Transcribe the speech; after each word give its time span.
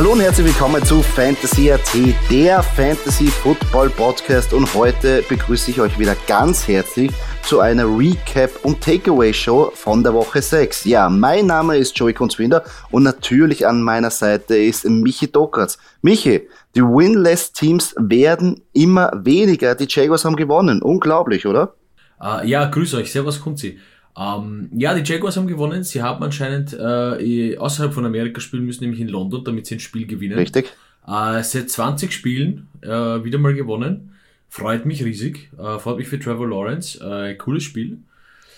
Hallo 0.00 0.12
und 0.12 0.20
herzlich 0.20 0.46
willkommen 0.46 0.82
zu 0.82 1.02
Fantasy 1.02 1.70
AT, 1.70 1.94
der 2.30 2.62
Fantasy 2.62 3.26
Football 3.26 3.90
Podcast 3.90 4.54
und 4.54 4.72
heute 4.72 5.22
begrüße 5.28 5.72
ich 5.72 5.78
euch 5.78 5.98
wieder 5.98 6.16
ganz 6.26 6.66
herzlich 6.66 7.12
zu 7.42 7.60
einer 7.60 7.84
Recap 7.84 8.48
und 8.64 8.80
Takeaway 8.80 9.34
Show 9.34 9.70
von 9.74 10.02
der 10.02 10.14
Woche 10.14 10.40
6. 10.40 10.86
Ja, 10.86 11.10
mein 11.10 11.44
Name 11.44 11.76
ist 11.76 11.98
Joey 11.98 12.14
Kunzwinder 12.14 12.64
und 12.90 13.02
natürlich 13.02 13.66
an 13.66 13.82
meiner 13.82 14.08
Seite 14.08 14.56
ist 14.56 14.88
Michi 14.88 15.30
Dokratz. 15.30 15.76
Michi, 16.00 16.48
die 16.74 16.80
Winless 16.80 17.52
Teams 17.52 17.94
werden 17.98 18.62
immer 18.72 19.12
weniger, 19.14 19.74
die 19.74 19.86
Jaguars 19.86 20.24
haben 20.24 20.36
gewonnen. 20.36 20.80
Unglaublich, 20.80 21.46
oder? 21.46 21.74
Uh, 22.18 22.42
ja, 22.42 22.64
grüß 22.64 22.94
euch, 22.94 23.12
servus 23.12 23.38
Kunzi. 23.38 23.78
Ähm, 24.16 24.68
ja, 24.74 24.94
die 24.94 25.08
Jaguars 25.10 25.36
haben 25.36 25.46
gewonnen. 25.46 25.82
Sie 25.84 26.02
haben 26.02 26.22
anscheinend 26.22 26.72
äh, 26.72 27.56
außerhalb 27.56 27.92
von 27.92 28.04
Amerika 28.04 28.40
spielen 28.40 28.64
müssen, 28.64 28.84
nämlich 28.84 29.00
in 29.00 29.08
London, 29.08 29.44
damit 29.44 29.66
sie 29.66 29.76
ein 29.76 29.80
Spiel 29.80 30.06
gewinnen. 30.06 30.38
Richtig. 30.38 30.72
Äh, 31.06 31.42
seit 31.42 31.70
20 31.70 32.12
Spielen 32.12 32.68
äh, 32.82 32.88
wieder 32.88 33.38
mal 33.38 33.54
gewonnen. 33.54 34.12
Freut 34.48 34.84
mich 34.84 35.04
riesig. 35.04 35.50
Äh, 35.58 35.78
freut 35.78 35.96
mich 35.96 36.08
für 36.08 36.18
Trevor 36.18 36.48
Lawrence. 36.48 36.98
Äh, 37.00 37.34
cooles 37.36 37.62
Spiel. 37.62 37.98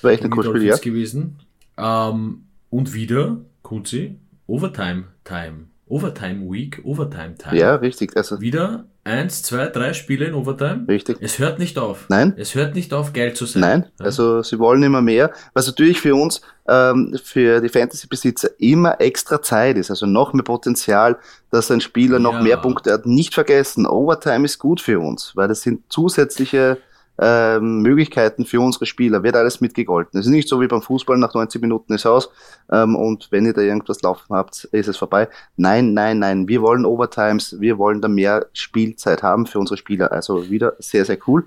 War 0.00 0.10
echt 0.10 0.24
ein 0.24 0.30
cooles 0.30 0.50
Spiel, 0.50 0.64
ja. 0.64 0.76
gewesen. 0.76 1.36
Ähm, 1.76 2.44
und 2.70 2.94
wieder, 2.94 3.38
Kunzi, 3.62 4.16
Overtime 4.46 5.04
Time. 5.24 5.66
Overtime 5.86 6.50
Week, 6.50 6.80
Overtime 6.84 7.34
Time. 7.36 7.56
Ja, 7.56 7.74
richtig. 7.74 8.16
Also 8.16 8.40
wieder 8.40 8.86
eins, 9.04 9.42
zwei, 9.42 9.66
drei 9.66 9.92
Spiele 9.92 10.26
in 10.26 10.34
Overtime. 10.34 10.84
Richtig. 10.88 11.18
Es 11.20 11.38
hört 11.38 11.58
nicht 11.58 11.78
auf. 11.78 12.06
Nein. 12.08 12.34
Es 12.36 12.54
hört 12.54 12.74
nicht 12.74 12.94
auf, 12.94 13.12
geil 13.12 13.34
zu 13.34 13.46
sein. 13.46 13.60
Nein, 13.60 13.86
ja? 13.98 14.04
also 14.04 14.42
sie 14.42 14.58
wollen 14.58 14.82
immer 14.82 15.02
mehr. 15.02 15.32
Was 15.54 15.66
natürlich 15.66 16.00
für 16.00 16.14
uns, 16.14 16.40
ähm, 16.68 17.18
für 17.22 17.60
die 17.60 17.68
Fantasy-Besitzer 17.68 18.50
immer 18.58 19.00
extra 19.00 19.42
Zeit 19.42 19.76
ist. 19.76 19.90
Also 19.90 20.06
noch 20.06 20.32
mehr 20.32 20.44
Potenzial, 20.44 21.18
dass 21.50 21.70
ein 21.70 21.80
Spieler 21.80 22.18
noch 22.18 22.34
ja. 22.34 22.42
mehr 22.42 22.56
Punkte 22.58 22.92
hat. 22.92 23.06
Nicht 23.06 23.34
vergessen, 23.34 23.86
Overtime 23.86 24.44
ist 24.44 24.58
gut 24.58 24.80
für 24.80 25.00
uns, 25.00 25.32
weil 25.34 25.48
das 25.48 25.62
sind 25.62 25.82
zusätzliche 25.88 26.78
ähm, 27.18 27.82
Möglichkeiten 27.82 28.44
für 28.44 28.60
unsere 28.60 28.86
Spieler, 28.86 29.22
wird 29.22 29.36
alles 29.36 29.60
mitgegolten. 29.60 30.18
Es 30.18 30.26
ist 30.26 30.32
nicht 30.32 30.48
so 30.48 30.60
wie 30.60 30.66
beim 30.66 30.82
Fußball, 30.82 31.18
nach 31.18 31.34
90 31.34 31.60
Minuten 31.60 31.92
ist 31.94 32.06
aus 32.06 32.30
ähm, 32.70 32.96
und 32.96 33.28
wenn 33.30 33.46
ihr 33.46 33.52
da 33.52 33.60
irgendwas 33.60 34.02
laufen 34.02 34.34
habt, 34.34 34.64
ist 34.64 34.88
es 34.88 34.96
vorbei. 34.96 35.28
Nein, 35.56 35.94
nein, 35.94 36.18
nein, 36.18 36.48
wir 36.48 36.62
wollen 36.62 36.84
Overtimes, 36.84 37.60
wir 37.60 37.78
wollen 37.78 38.00
da 38.00 38.08
mehr 38.08 38.46
Spielzeit 38.52 39.22
haben 39.22 39.46
für 39.46 39.58
unsere 39.58 39.76
Spieler. 39.76 40.12
Also 40.12 40.50
wieder 40.50 40.74
sehr, 40.78 41.04
sehr 41.04 41.18
cool. 41.26 41.44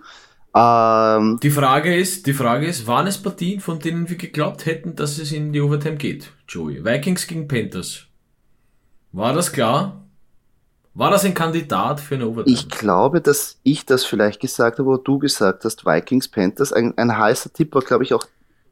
Ähm, 0.55 1.39
die 1.43 1.51
Frage 1.51 1.95
ist, 1.95 2.27
die 2.27 2.33
Frage 2.33 2.65
ist, 2.65 2.87
waren 2.87 3.07
es 3.07 3.17
Partien, 3.17 3.59
von 3.59 3.79
denen 3.79 4.09
wir 4.09 4.15
geglaubt 4.15 4.65
hätten, 4.65 4.95
dass 4.95 5.17
es 5.17 5.33
in 5.33 5.51
die 5.51 5.59
Overtime 5.59 5.97
geht, 5.97 6.31
Joey? 6.47 6.85
Vikings 6.85 7.27
gegen 7.27 7.47
Panthers. 7.47 8.05
War 9.11 9.33
das 9.33 9.51
klar? 9.51 10.04
War 10.95 11.11
das 11.11 11.25
ein 11.25 11.33
Kandidat 11.33 11.99
für 11.99 12.15
eine 12.15 12.27
Overtime? 12.27 12.55
Ich 12.55 12.69
glaube, 12.69 13.19
dass 13.19 13.59
ich 13.63 13.85
das 13.85 14.05
vielleicht 14.05 14.39
gesagt 14.39 14.79
habe, 14.79 14.87
wo 14.87 14.95
du 14.95 15.19
gesagt 15.19 15.65
hast, 15.65 15.85
Vikings, 15.85 16.29
Panthers. 16.29 16.71
Ein, 16.71 16.97
ein 16.97 17.15
heißer 17.15 17.51
Tipp 17.51 17.75
war, 17.75 17.81
glaube 17.81 18.05
ich, 18.05 18.13
auch, 18.13 18.25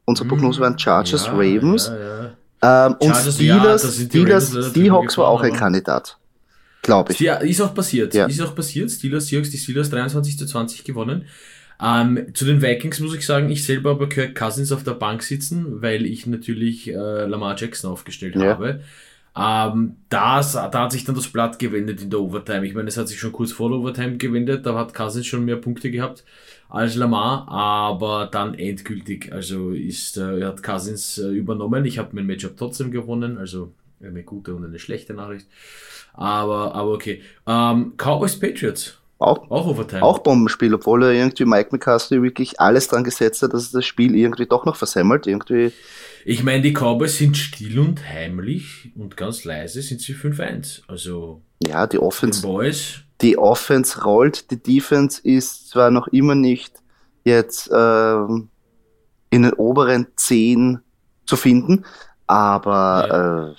unsere 0.06 0.26
Prognose 0.26 0.60
waren 0.60 0.78
Chargers, 0.78 1.26
ja, 1.26 1.32
Ravens. 1.32 1.88
Ja, 1.88 2.32
ja. 2.64 2.86
Ähm, 2.86 2.96
und 2.98 3.14
Steelers, 3.14 3.94
Steelers, 3.94 4.50
Seahawks 4.50 5.18
war 5.18 5.28
auch 5.28 5.42
ein 5.42 5.52
Kandidat. 5.52 6.16
Glaube 6.80 7.12
ich. 7.12 7.20
Ja, 7.20 7.36
ist 7.36 7.60
auch 7.60 7.74
passiert. 7.74 8.14
Ist 8.14 8.40
auch 8.40 8.54
passiert. 8.54 8.90
Steelers, 8.90 9.26
Seahawks, 9.26 9.50
die 9.50 9.58
Steelers 9.58 9.90
23 9.90 10.38
zu 10.38 10.46
20 10.46 10.82
gewonnen. 10.82 11.26
Ähm, 11.82 12.28
zu 12.32 12.46
den 12.46 12.62
Vikings 12.62 13.00
muss 13.00 13.14
ich 13.14 13.26
sagen, 13.26 13.50
ich 13.50 13.64
selber 13.64 13.90
habe 13.90 14.08
Kirk 14.08 14.34
Cousins 14.34 14.72
auf 14.72 14.82
der 14.84 14.92
Bank 14.92 15.22
sitzen, 15.22 15.82
weil 15.82 16.06
ich 16.06 16.26
natürlich 16.26 16.88
äh, 16.88 17.26
Lamar 17.26 17.56
Jackson 17.58 17.90
aufgestellt 17.90 18.36
habe. 18.36 18.80
Ähm, 19.36 19.96
das, 20.08 20.52
da 20.52 20.72
hat 20.72 20.92
sich 20.92 21.04
dann 21.04 21.16
das 21.16 21.28
Blatt 21.28 21.58
gewendet 21.58 22.02
in 22.02 22.10
der 22.10 22.20
Overtime. 22.20 22.66
Ich 22.66 22.74
meine, 22.74 22.88
es 22.88 22.96
hat 22.96 23.08
sich 23.08 23.18
schon 23.18 23.32
kurz 23.32 23.52
vor 23.52 23.68
der 23.68 23.78
Overtime 23.78 24.16
gewendet, 24.16 24.64
da 24.64 24.74
hat 24.74 24.94
Cousins 24.94 25.26
schon 25.26 25.44
mehr 25.44 25.56
Punkte 25.56 25.90
gehabt 25.90 26.24
als 26.68 26.94
Lamar, 26.96 27.48
aber 27.48 28.28
dann 28.30 28.54
endgültig, 28.54 29.32
also 29.32 29.70
ist, 29.70 30.16
äh, 30.16 30.44
hat 30.44 30.62
Cousins 30.62 31.18
äh, 31.18 31.28
übernommen. 31.28 31.84
Ich 31.84 31.98
habe 31.98 32.10
mein 32.12 32.26
Matchup 32.26 32.56
trotzdem 32.56 32.90
gewonnen, 32.90 33.38
also 33.38 33.72
eine 34.02 34.22
gute 34.22 34.54
und 34.54 34.64
eine 34.64 34.78
schlechte 34.78 35.14
Nachricht. 35.14 35.46
Aber, 36.12 36.74
aber 36.74 36.92
okay. 36.92 37.22
Ähm, 37.46 37.94
Cowboys 37.96 38.38
Patriots. 38.38 38.98
Auch, 39.18 39.50
auch 39.50 39.66
Overtime. 39.66 40.02
Auch 40.02 40.18
Bombenspiel, 40.18 40.74
obwohl 40.74 41.04
er 41.04 41.12
irgendwie 41.12 41.44
Mike 41.44 41.70
McCaskey 41.72 42.22
wirklich 42.22 42.60
alles 42.60 42.88
dran 42.88 43.04
gesetzt 43.04 43.42
hat, 43.42 43.52
dass 43.52 43.72
er 43.72 43.78
das 43.78 43.86
Spiel 43.86 44.14
irgendwie 44.14 44.46
doch 44.46 44.64
noch 44.64 44.76
versemmelt. 44.76 45.26
Irgendwie 45.26 45.72
ich 46.24 46.42
meine, 46.42 46.62
die 46.62 46.72
Cowboys 46.72 47.18
sind 47.18 47.36
still 47.36 47.78
und 47.78 48.06
heimlich 48.08 48.92
und 48.96 49.16
ganz 49.16 49.44
leise 49.44 49.82
sind 49.82 50.00
sie 50.00 50.14
5-1. 50.14 50.82
Also. 50.88 51.42
Ja, 51.66 51.86
die 51.86 51.98
Offense. 51.98 52.42
Boys. 52.42 53.00
Die 53.20 53.38
Offense 53.38 54.02
rollt, 54.02 54.50
die 54.50 54.62
Defense 54.62 55.20
ist 55.22 55.68
zwar 55.70 55.90
noch 55.90 56.08
immer 56.08 56.34
nicht 56.34 56.82
jetzt 57.24 57.70
ähm, 57.72 58.48
in 59.30 59.42
den 59.42 59.52
oberen 59.52 60.08
10 60.16 60.80
zu 61.26 61.36
finden, 61.36 61.84
aber 62.26 63.06
ja. 63.08 63.48
äh, 63.50 63.54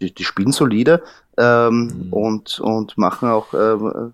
die, 0.00 0.14
die, 0.14 0.24
spielen 0.24 0.52
solide 0.52 1.02
ähm, 1.38 2.06
mhm. 2.06 2.12
und, 2.12 2.60
und 2.60 2.98
machen 2.98 3.28
auch 3.28 3.54
äh, 3.54 4.10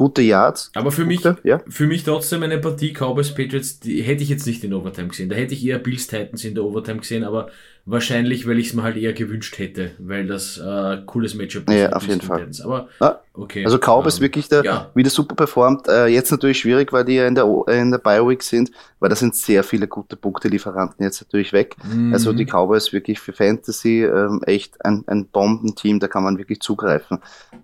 gute 0.00 0.22
Yards. 0.22 0.70
Aber 0.74 0.92
für 0.92 1.04
mich, 1.04 1.20
ja. 1.44 1.60
für 1.68 1.86
mich 1.86 2.04
trotzdem 2.04 2.42
eine 2.42 2.56
Partie 2.56 2.94
Cowboys 2.94 3.34
Patriots, 3.34 3.80
die 3.80 4.00
hätte 4.00 4.22
ich 4.22 4.30
jetzt 4.30 4.46
nicht 4.46 4.64
in 4.64 4.72
Overtime 4.72 5.08
gesehen. 5.08 5.28
Da 5.28 5.36
hätte 5.36 5.52
ich 5.52 5.62
eher 5.62 5.78
Bills 5.78 6.06
Titans 6.06 6.42
in 6.42 6.54
der 6.54 6.64
Overtime 6.64 7.00
gesehen, 7.00 7.22
aber 7.22 7.50
wahrscheinlich, 7.84 8.46
weil 8.46 8.58
ich 8.58 8.68
es 8.68 8.72
mir 8.72 8.82
halt 8.82 8.96
eher 8.96 9.12
gewünscht 9.12 9.58
hätte, 9.58 9.90
weil 9.98 10.26
das 10.26 10.56
äh, 10.56 11.02
cooles 11.04 11.34
Matchup 11.34 11.68
ist. 11.68 11.76
Ja, 11.76 11.90
auf 11.90 12.06
jeden 12.06 12.22
Fall. 12.22 12.38
Titans. 12.38 12.62
Aber 12.62 12.88
ah, 13.00 13.16
okay. 13.34 13.62
Also 13.62 13.76
Cowboys 13.76 14.16
ähm, 14.16 14.22
wirklich 14.22 14.48
da 14.48 14.62
ja. 14.62 14.90
wieder 14.94 15.10
super 15.10 15.34
performt. 15.34 15.86
Äh, 15.86 16.06
jetzt 16.06 16.30
natürlich 16.30 16.60
schwierig, 16.60 16.94
weil 16.94 17.04
die 17.04 17.16
ja 17.16 17.26
in 17.26 17.34
der 17.34 17.46
in 17.68 17.90
der 17.90 17.98
Bioweek 17.98 18.42
sind, 18.42 18.70
weil 19.00 19.10
da 19.10 19.16
sind 19.16 19.34
sehr 19.34 19.62
viele 19.64 19.86
gute 19.86 20.16
Punktelieferanten 20.16 21.04
jetzt 21.04 21.20
natürlich 21.20 21.52
weg. 21.52 21.76
Mhm. 21.84 22.14
Also 22.14 22.32
die 22.32 22.46
Cowboys 22.46 22.94
wirklich 22.94 23.20
für 23.20 23.34
Fantasy 23.34 24.02
ähm, 24.02 24.40
echt 24.46 24.82
ein, 24.82 25.04
ein 25.08 25.26
Bombenteam, 25.26 26.00
da 26.00 26.08
kann 26.08 26.24
man 26.24 26.38
wirklich 26.38 26.60
zugreifen. 26.60 27.18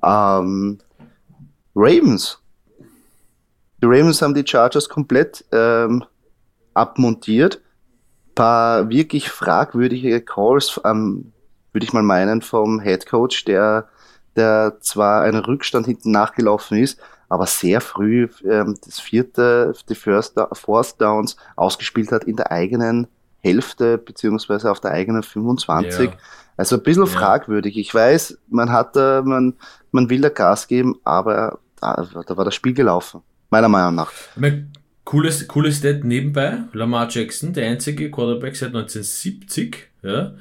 Ähm, 0.05 0.81
Ravens. 1.77 2.39
Die 3.83 3.87
Ravens 3.87 4.23
haben 4.23 4.35
die 4.35 4.47
Chargers 4.47 4.89
komplett 4.89 5.45
ähm, 5.53 6.03
abmontiert. 6.73 7.61
Paar 8.35 8.89
wirklich 8.89 9.29
fragwürdige 9.29 10.23
Calls, 10.23 10.81
ähm, 10.85 11.33
würde 11.73 11.85
ich 11.85 11.93
mal 11.93 12.03
meinen, 12.03 12.41
vom 12.41 12.81
Head 12.81 13.07
Coach, 13.07 13.45
der, 13.45 13.89
der 14.37 14.79
zwar 14.81 15.23
einen 15.23 15.45
Rückstand 15.45 15.87
hinten 15.87 16.11
nachgelaufen 16.11 16.79
ist, 16.79 16.99
aber 17.29 17.47
sehr 17.47 17.83
früh 17.83 18.29
ähm, 18.49 18.77
das 18.85 18.99
vierte, 18.99 19.75
die 19.89 19.95
First, 19.95 20.41
Fourth 20.53 20.99
Downs 20.99 21.37
ausgespielt 21.57 22.11
hat 22.11 22.25
in 22.25 22.37
der 22.37 22.51
eigenen 22.51 23.07
Hälfte, 23.41 23.99
beziehungsweise 23.99 24.71
auf 24.71 24.81
der 24.81 24.93
eigenen 24.93 25.23
25. 25.23 26.11
Ja. 26.11 26.17
Also 26.57 26.77
ein 26.77 26.83
bisschen 26.83 27.05
ja. 27.05 27.11
fragwürdig. 27.11 27.77
Ich 27.77 27.95
weiß, 27.95 28.39
man 28.49 28.73
hat 28.73 28.97
da, 28.97 29.23
man, 29.23 29.55
man 29.91 30.09
will 30.09 30.23
da 30.23 30.31
Gas 30.31 30.69
geben, 30.69 30.99
aber 31.05 31.59
da, 31.81 32.07
da 32.27 32.37
war 32.37 32.45
das 32.45 32.55
Spiel 32.55 32.75
gelaufen. 32.75 33.23
Meiner 33.51 33.69
Meinung 33.69 33.95
nach. 33.95 34.13
Cooles, 35.05 35.47
cooles 35.47 35.79
Stat 35.79 36.03
nebenbei. 36.05 36.59
Lamar 36.73 37.09
Jackson, 37.09 37.53
der 37.53 37.69
einzige 37.69 38.11
Quarterback 38.11 38.57
seit 38.57 38.75
1970, 38.75 39.89
ja, 40.03 40.35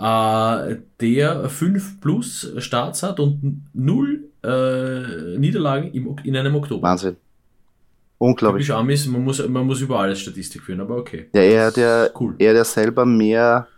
äh, 0.00 0.76
der 1.00 1.48
5 1.48 2.00
plus 2.00 2.52
Starts 2.58 3.02
hat 3.02 3.20
und 3.20 3.62
0 3.72 4.24
äh, 4.42 5.38
Niederlagen 5.38 5.92
im, 5.92 6.16
in 6.24 6.36
einem 6.36 6.56
Oktober. 6.56 6.82
Wahnsinn. 6.82 7.16
Unglaublich. 8.18 8.70
Amis, 8.72 9.06
man 9.06 9.22
muss, 9.22 9.46
man 9.46 9.64
muss 9.64 9.80
über 9.80 10.00
alles 10.00 10.20
Statistik 10.20 10.62
führen, 10.62 10.80
aber 10.80 10.96
okay. 10.96 11.30
Ja, 11.32 11.42
er, 11.42 11.70
der, 11.70 12.10
cool. 12.18 12.34
er, 12.38 12.52
der 12.52 12.64
selber 12.64 13.06
mehr 13.06 13.68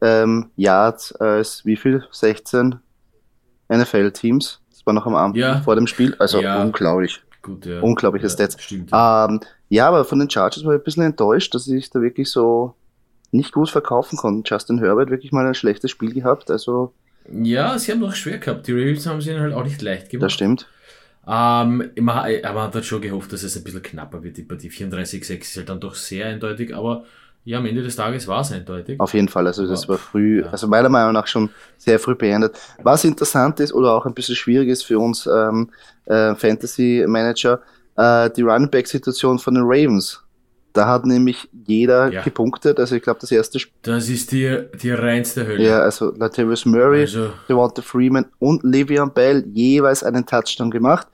ähm, 0.00 0.50
Yards 0.56 1.12
als 1.16 1.64
wie 1.66 1.76
viel? 1.76 2.04
16 2.10 2.76
NFL-Teams 3.70 4.59
das 4.80 4.86
war 4.86 4.94
noch 4.94 5.06
am 5.06 5.14
Abend 5.14 5.36
ja. 5.36 5.60
vor 5.60 5.74
dem 5.74 5.86
Spiel. 5.86 6.16
Also 6.18 6.40
ja. 6.40 6.62
unglaublich. 6.62 7.20
Gut, 7.42 7.66
ja. 7.66 7.80
Unglaubliche 7.80 8.26
ja, 8.26 8.30
Stats. 8.30 8.56
Stimmt, 8.62 8.90
ja. 8.90 9.26
Ähm, 9.26 9.40
ja, 9.68 9.86
aber 9.88 10.06
von 10.06 10.18
den 10.18 10.30
Chargers 10.30 10.64
war 10.64 10.72
ich 10.74 10.80
ein 10.80 10.84
bisschen 10.84 11.02
enttäuscht, 11.02 11.54
dass 11.54 11.64
sie 11.64 11.76
sich 11.76 11.90
da 11.90 12.00
wirklich 12.00 12.30
so 12.30 12.74
nicht 13.30 13.52
gut 13.52 13.68
verkaufen 13.68 14.16
konnten. 14.16 14.42
Justin 14.46 14.78
Herbert 14.78 15.10
wirklich 15.10 15.32
mal 15.32 15.46
ein 15.46 15.54
schlechtes 15.54 15.90
Spiel 15.90 16.14
gehabt. 16.14 16.50
Also 16.50 16.94
Ja, 17.30 17.78
sie 17.78 17.92
haben 17.92 18.00
noch 18.00 18.14
schwer 18.14 18.38
gehabt. 18.38 18.66
Die 18.66 18.72
Ravens 18.72 19.06
haben 19.06 19.20
sie 19.20 19.30
ihnen 19.30 19.40
halt 19.40 19.52
auch 19.52 19.64
nicht 19.64 19.82
leicht 19.82 20.08
gemacht. 20.08 20.24
Das 20.24 20.32
stimmt. 20.32 20.66
Ähm, 21.26 21.90
man, 21.96 21.96
man 21.96 22.24
hat 22.24 22.74
halt 22.74 22.84
schon 22.86 23.02
gehofft, 23.02 23.32
dass 23.34 23.42
es 23.42 23.56
ein 23.56 23.64
bisschen 23.64 23.82
knapper 23.82 24.22
wird. 24.22 24.38
Die 24.38 24.42
Partie 24.42 24.70
34-6 24.70 25.40
ist 25.40 25.56
halt 25.58 25.68
dann 25.68 25.80
doch 25.80 25.94
sehr 25.94 26.26
eindeutig, 26.26 26.74
aber 26.74 27.04
ja, 27.44 27.58
am 27.58 27.66
Ende 27.66 27.82
des 27.82 27.96
Tages 27.96 28.28
war 28.28 28.42
es 28.42 28.52
eindeutig. 28.52 29.00
Auf 29.00 29.14
jeden 29.14 29.28
Fall, 29.28 29.46
also 29.46 29.66
das 29.66 29.88
war 29.88 29.98
früh, 29.98 30.44
also 30.44 30.66
meiner 30.66 30.88
Meinung 30.88 31.14
nach 31.14 31.26
schon 31.26 31.50
sehr 31.78 31.98
früh 31.98 32.14
beendet. 32.14 32.58
Was 32.82 33.04
interessant 33.04 33.60
ist 33.60 33.72
oder 33.72 33.92
auch 33.92 34.06
ein 34.06 34.14
bisschen 34.14 34.36
schwierig 34.36 34.68
ist 34.68 34.82
für 34.82 34.98
uns 34.98 35.26
ähm, 35.26 35.70
äh, 36.04 36.34
Fantasy 36.34 37.04
Manager, 37.06 37.60
äh, 37.96 38.30
die 38.30 38.42
Running 38.42 38.70
Back 38.70 38.86
Situation 38.86 39.38
von 39.38 39.54
den 39.54 39.64
Ravens. 39.64 40.22
Da 40.72 40.86
hat 40.86 41.04
nämlich 41.04 41.48
jeder 41.66 42.12
ja. 42.12 42.22
gepunktet. 42.22 42.78
Also 42.78 42.94
ich 42.94 43.02
glaube, 43.02 43.18
das 43.20 43.32
erste 43.32 43.58
Spiel. 43.58 43.74
Das 43.82 44.08
ist 44.08 44.30
die, 44.30 44.66
die 44.80 44.92
reinste 44.92 45.46
Hölle. 45.46 45.64
Ja, 45.64 45.80
also 45.80 46.12
Latavius 46.16 46.64
Murray, 46.64 47.00
also. 47.00 47.32
Devonta 47.48 47.82
Freeman 47.82 48.26
und 48.38 48.62
Le'Veon 48.62 49.10
Bell 49.10 49.44
jeweils 49.52 50.04
einen 50.04 50.24
Touchdown 50.24 50.70
gemacht. 50.70 51.08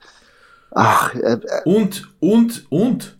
Ach, 0.71 1.15
äh, 1.15 1.33
äh, 1.33 1.39
und, 1.65 2.07
und, 2.19 2.65
und. 2.69 3.16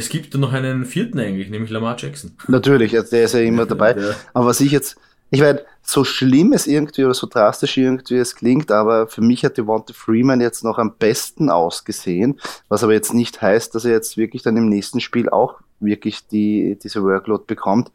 Es 0.00 0.08
gibt 0.08 0.34
noch 0.34 0.52
einen 0.52 0.86
vierten 0.86 1.20
eigentlich, 1.20 1.50
nämlich 1.50 1.70
Lamar 1.70 1.96
Jackson. 1.98 2.32
Natürlich, 2.48 2.96
also 2.96 3.10
der 3.10 3.24
ist 3.24 3.34
ja 3.34 3.40
immer 3.40 3.66
dabei. 3.66 3.94
Ja. 3.96 4.14
Aber 4.32 4.46
was 4.46 4.60
ich 4.60 4.72
jetzt, 4.72 4.96
ich 5.30 5.40
meine, 5.40 5.62
so 5.82 6.04
schlimm 6.04 6.52
es 6.52 6.66
irgendwie 6.66 7.04
oder 7.04 7.14
so 7.14 7.26
drastisch 7.26 7.76
irgendwie 7.76 8.16
es 8.16 8.34
klingt, 8.34 8.70
aber 8.72 9.08
für 9.08 9.20
mich 9.20 9.44
hat 9.44 9.58
Devonta 9.58 9.92
Freeman 9.92 10.40
jetzt 10.40 10.64
noch 10.64 10.78
am 10.78 10.96
besten 10.96 11.50
ausgesehen, 11.50 12.40
was 12.68 12.82
aber 12.82 12.94
jetzt 12.94 13.12
nicht 13.12 13.42
heißt, 13.42 13.74
dass 13.74 13.84
er 13.84 13.92
jetzt 13.92 14.16
wirklich 14.16 14.42
dann 14.42 14.56
im 14.56 14.68
nächsten 14.68 15.00
Spiel 15.00 15.28
auch 15.28 15.60
wirklich 15.80 16.26
die, 16.28 16.78
diese 16.82 17.02
Workload 17.02 17.44
bekommt. 17.46 17.90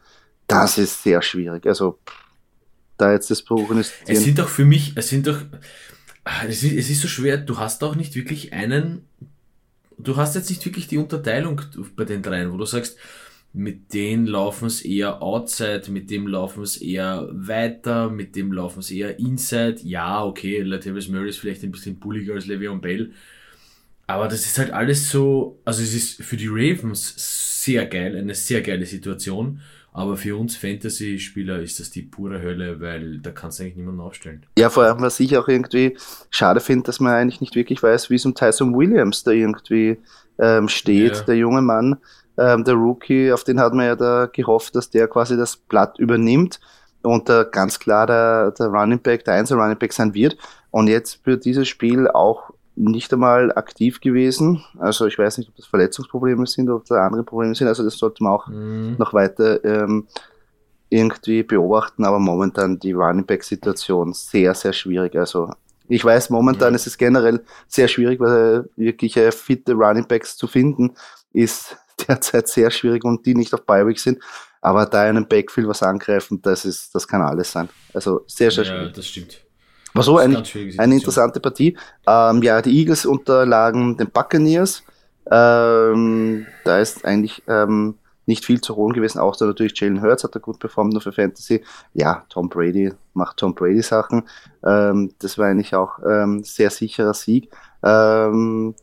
Das 0.48 0.78
ist 0.78 1.02
sehr 1.02 1.22
schwierig. 1.22 1.66
Also, 1.66 1.98
da 2.98 3.12
jetzt 3.12 3.32
das 3.32 3.42
prognostizieren. 3.42 4.18
Es 4.18 4.24
sind 4.24 4.40
doch 4.40 4.50
für 4.50 4.66
mich, 4.66 4.94
es 4.96 5.10
sind 5.10 5.28
doch, 5.28 5.40
es 6.48 6.64
ist, 6.64 6.74
es 6.74 6.90
ist 6.90 7.02
so 7.02 7.08
schwer, 7.08 7.38
du 7.38 7.58
hast 7.58 7.84
auch 7.84 7.96
nicht 7.96 8.16
wirklich 8.16 8.54
einen, 8.54 9.08
du 9.98 10.16
hast 10.18 10.36
jetzt 10.36 10.50
nicht 10.50 10.66
wirklich 10.66 10.88
die 10.88 10.98
Unterteilung 10.98 11.62
bei 11.96 12.06
den 12.06 12.22
dreien, 12.22 12.52
wo 12.52 12.58
du 12.58 12.66
sagst, 12.66 12.98
mit 13.54 13.94
denen 13.94 14.28
laufen 14.28 14.66
es 14.66 14.82
eher 14.82 15.22
outside, 15.22 15.84
mit 15.90 16.10
dem 16.10 16.28
laufen 16.28 16.62
es 16.62 16.76
eher 16.78 17.30
weiter, 17.32 18.10
mit 18.10 18.36
dem 18.36 18.52
laufen 18.52 18.80
es 18.80 18.92
eher 18.92 19.18
inside. 19.18 19.78
Ja, 19.84 20.26
okay, 20.26 20.62
Latavius 20.62 21.08
Murray 21.08 21.30
ist 21.30 21.40
vielleicht 21.40 21.64
ein 21.64 21.72
bisschen 21.72 21.98
bulliger 21.98 22.34
als 22.34 22.48
Le'Veon 22.48 22.82
Bell. 22.82 23.14
Aber 24.08 24.28
das 24.28 24.46
ist 24.46 24.58
halt 24.58 24.72
alles 24.72 25.10
so, 25.10 25.62
also 25.64 25.82
es 25.82 25.94
ist 25.94 26.22
für 26.22 26.38
die 26.38 26.50
Ravens 26.50 27.64
sehr 27.64 27.86
geil, 27.86 28.18
eine 28.18 28.36
sehr 28.36 28.62
geile 28.62 28.86
Situation. 28.86 29.62
Aber 29.98 30.18
für 30.18 30.36
uns 30.38 30.58
Fantasy-Spieler 30.58 31.62
ist 31.62 31.80
das 31.80 31.90
die 31.90 32.02
pure 32.02 32.42
Hölle, 32.42 32.82
weil 32.82 33.20
da 33.20 33.32
kannst 33.32 33.60
du 33.60 33.64
eigentlich 33.64 33.78
niemanden 33.78 34.02
aufstellen. 34.02 34.46
Ja, 34.58 34.70
vor 34.70 34.84
allem, 34.84 35.00
was 35.00 35.20
ich 35.22 35.38
auch 35.38 35.48
irgendwie 35.48 35.98
schade 36.30 36.60
finde, 36.60 36.84
dass 36.84 37.00
man 37.00 37.14
eigentlich 37.14 37.40
nicht 37.40 37.56
wirklich 37.56 37.82
weiß, 37.82 38.10
wie 38.10 38.16
es 38.16 38.26
um 38.26 38.36
Tyson 38.36 38.76
Williams 38.76 39.24
da 39.24 39.32
irgendwie 39.32 39.98
ähm, 40.38 40.68
steht, 40.68 41.16
ja. 41.16 41.22
der 41.24 41.38
junge 41.38 41.62
Mann 41.62 41.98
ähm, 42.38 42.64
der 42.64 42.74
Rookie, 42.76 43.32
auf 43.32 43.44
den 43.44 43.60
hat 43.60 43.74
man 43.74 43.86
ja 43.86 43.96
da 43.96 44.28
gehofft, 44.32 44.76
dass 44.76 44.90
der 44.90 45.08
quasi 45.08 45.38
das 45.38 45.56
Blatt 45.56 45.98
übernimmt 46.00 46.60
und 47.02 47.30
äh, 47.30 47.46
ganz 47.50 47.80
klar 47.80 48.08
der, 48.08 48.52
der 48.52 48.68
Running 48.68 49.00
Back, 49.00 49.24
der 49.26 49.36
Einzel 49.36 49.58
Running 49.58 49.78
Back 49.78 49.94
sein 49.94 50.14
wird. 50.14 50.38
Und 50.72 50.88
jetzt 50.88 51.22
für 51.24 51.38
dieses 51.38 51.68
Spiel 51.68 52.10
auch 52.10 52.52
nicht 52.76 53.14
einmal 53.14 53.52
aktiv 53.54 54.02
gewesen. 54.02 54.64
Also 54.80 55.06
ich 55.06 55.18
weiß 55.18 55.38
nicht, 55.38 55.50
ob 55.50 55.56
das 55.56 55.66
Verletzungsprobleme 55.66 56.46
sind 56.46 56.70
oder 56.70 56.78
ob 56.78 56.86
da 56.86 57.06
andere 57.06 57.24
Probleme 57.24 57.56
sind. 57.56 57.68
Also 57.68 57.84
das 57.84 57.98
sollte 57.98 58.24
man 58.24 58.34
auch 58.34 58.48
mhm. 58.48 58.96
noch 58.98 59.14
weiter 59.14 59.64
ähm, 59.64 60.08
irgendwie 60.90 61.44
beobachten. 61.44 62.06
Aber 62.06 62.20
momentan 62.20 62.80
die 62.80 62.92
Running 62.92 63.26
Back 63.26 63.44
Situation 63.44 64.14
sehr, 64.14 64.54
sehr 64.54 64.74
schwierig. 64.74 65.16
Also 65.16 65.52
ich 65.88 66.04
weiß, 66.04 66.30
momentan 66.30 66.70
mhm. 66.70 66.76
ist 66.76 66.88
es 66.88 66.98
generell 66.98 67.44
sehr 67.68 67.88
schwierig, 67.88 68.20
weil 68.20 68.70
wirklich 68.76 69.16
äh, 69.18 69.32
fitte 69.32 69.74
Running 69.74 70.08
Backs 70.08 70.36
zu 70.36 70.48
finden 70.48 70.96
ist 71.32 71.78
derzeit 72.08 72.48
sehr 72.48 72.72
schwierig 72.72 73.04
und 73.04 73.26
die 73.26 73.36
nicht 73.36 73.54
auf 73.54 73.66
Bi-Week 73.66 74.00
sind. 74.00 74.20
Aber 74.62 74.86
da 74.86 75.04
einen 75.04 75.28
Backfield 75.28 75.68
was 75.68 75.84
angreifen, 75.84 76.42
das 76.42 76.66
ist, 76.66 76.96
das 76.96 77.08
kann 77.08 77.22
alles 77.22 77.52
sein. 77.52 77.70
Also 77.94 78.24
sehr, 78.26 78.50
sehr 78.50 78.66
schwierig. 78.66 78.88
Ja, 78.88 78.94
das 78.94 79.08
stimmt. 79.08 79.45
War 79.96 80.04
so 80.04 80.18
ein, 80.18 80.44
eine 80.78 80.96
interessante 80.96 81.40
Partie. 81.40 81.78
Ähm, 82.06 82.44
ja, 82.44 82.62
die 82.62 82.78
Eagles 82.78 83.06
unterlagen 83.06 83.96
den 83.96 84.12
Buccaneers. 84.12 84.84
Ähm, 85.32 86.46
da 86.66 86.80
ist 86.80 87.06
eigentlich 87.06 87.42
ähm, 87.48 87.96
nicht 88.26 88.44
viel 88.44 88.60
zu 88.60 88.76
holen 88.76 88.94
gewesen, 88.94 89.20
auch 89.20 89.36
da 89.36 89.46
natürlich 89.46 89.80
Jalen 89.80 90.02
Hurts 90.02 90.24
hat 90.24 90.36
er 90.36 90.42
gut 90.42 90.60
performt, 90.60 90.94
nur 90.94 91.02
für 91.02 91.14
Fantasy. 91.14 91.64
Ja, 91.94 92.26
Tom 92.30 92.50
Brady 92.50 92.92
macht 93.14 93.38
Tom 93.38 93.56
Brady 93.56 93.82
Sachen. 93.82 94.24
Ähm, 94.66 95.14
das 95.20 95.38
war 95.38 95.48
eigentlich 95.48 95.74
auch 95.76 96.00
ähm, 96.06 96.44
sehr 96.44 96.72
sicherer 96.72 97.14
Sieg. 97.14 97.50
Ähm, 97.82 98.76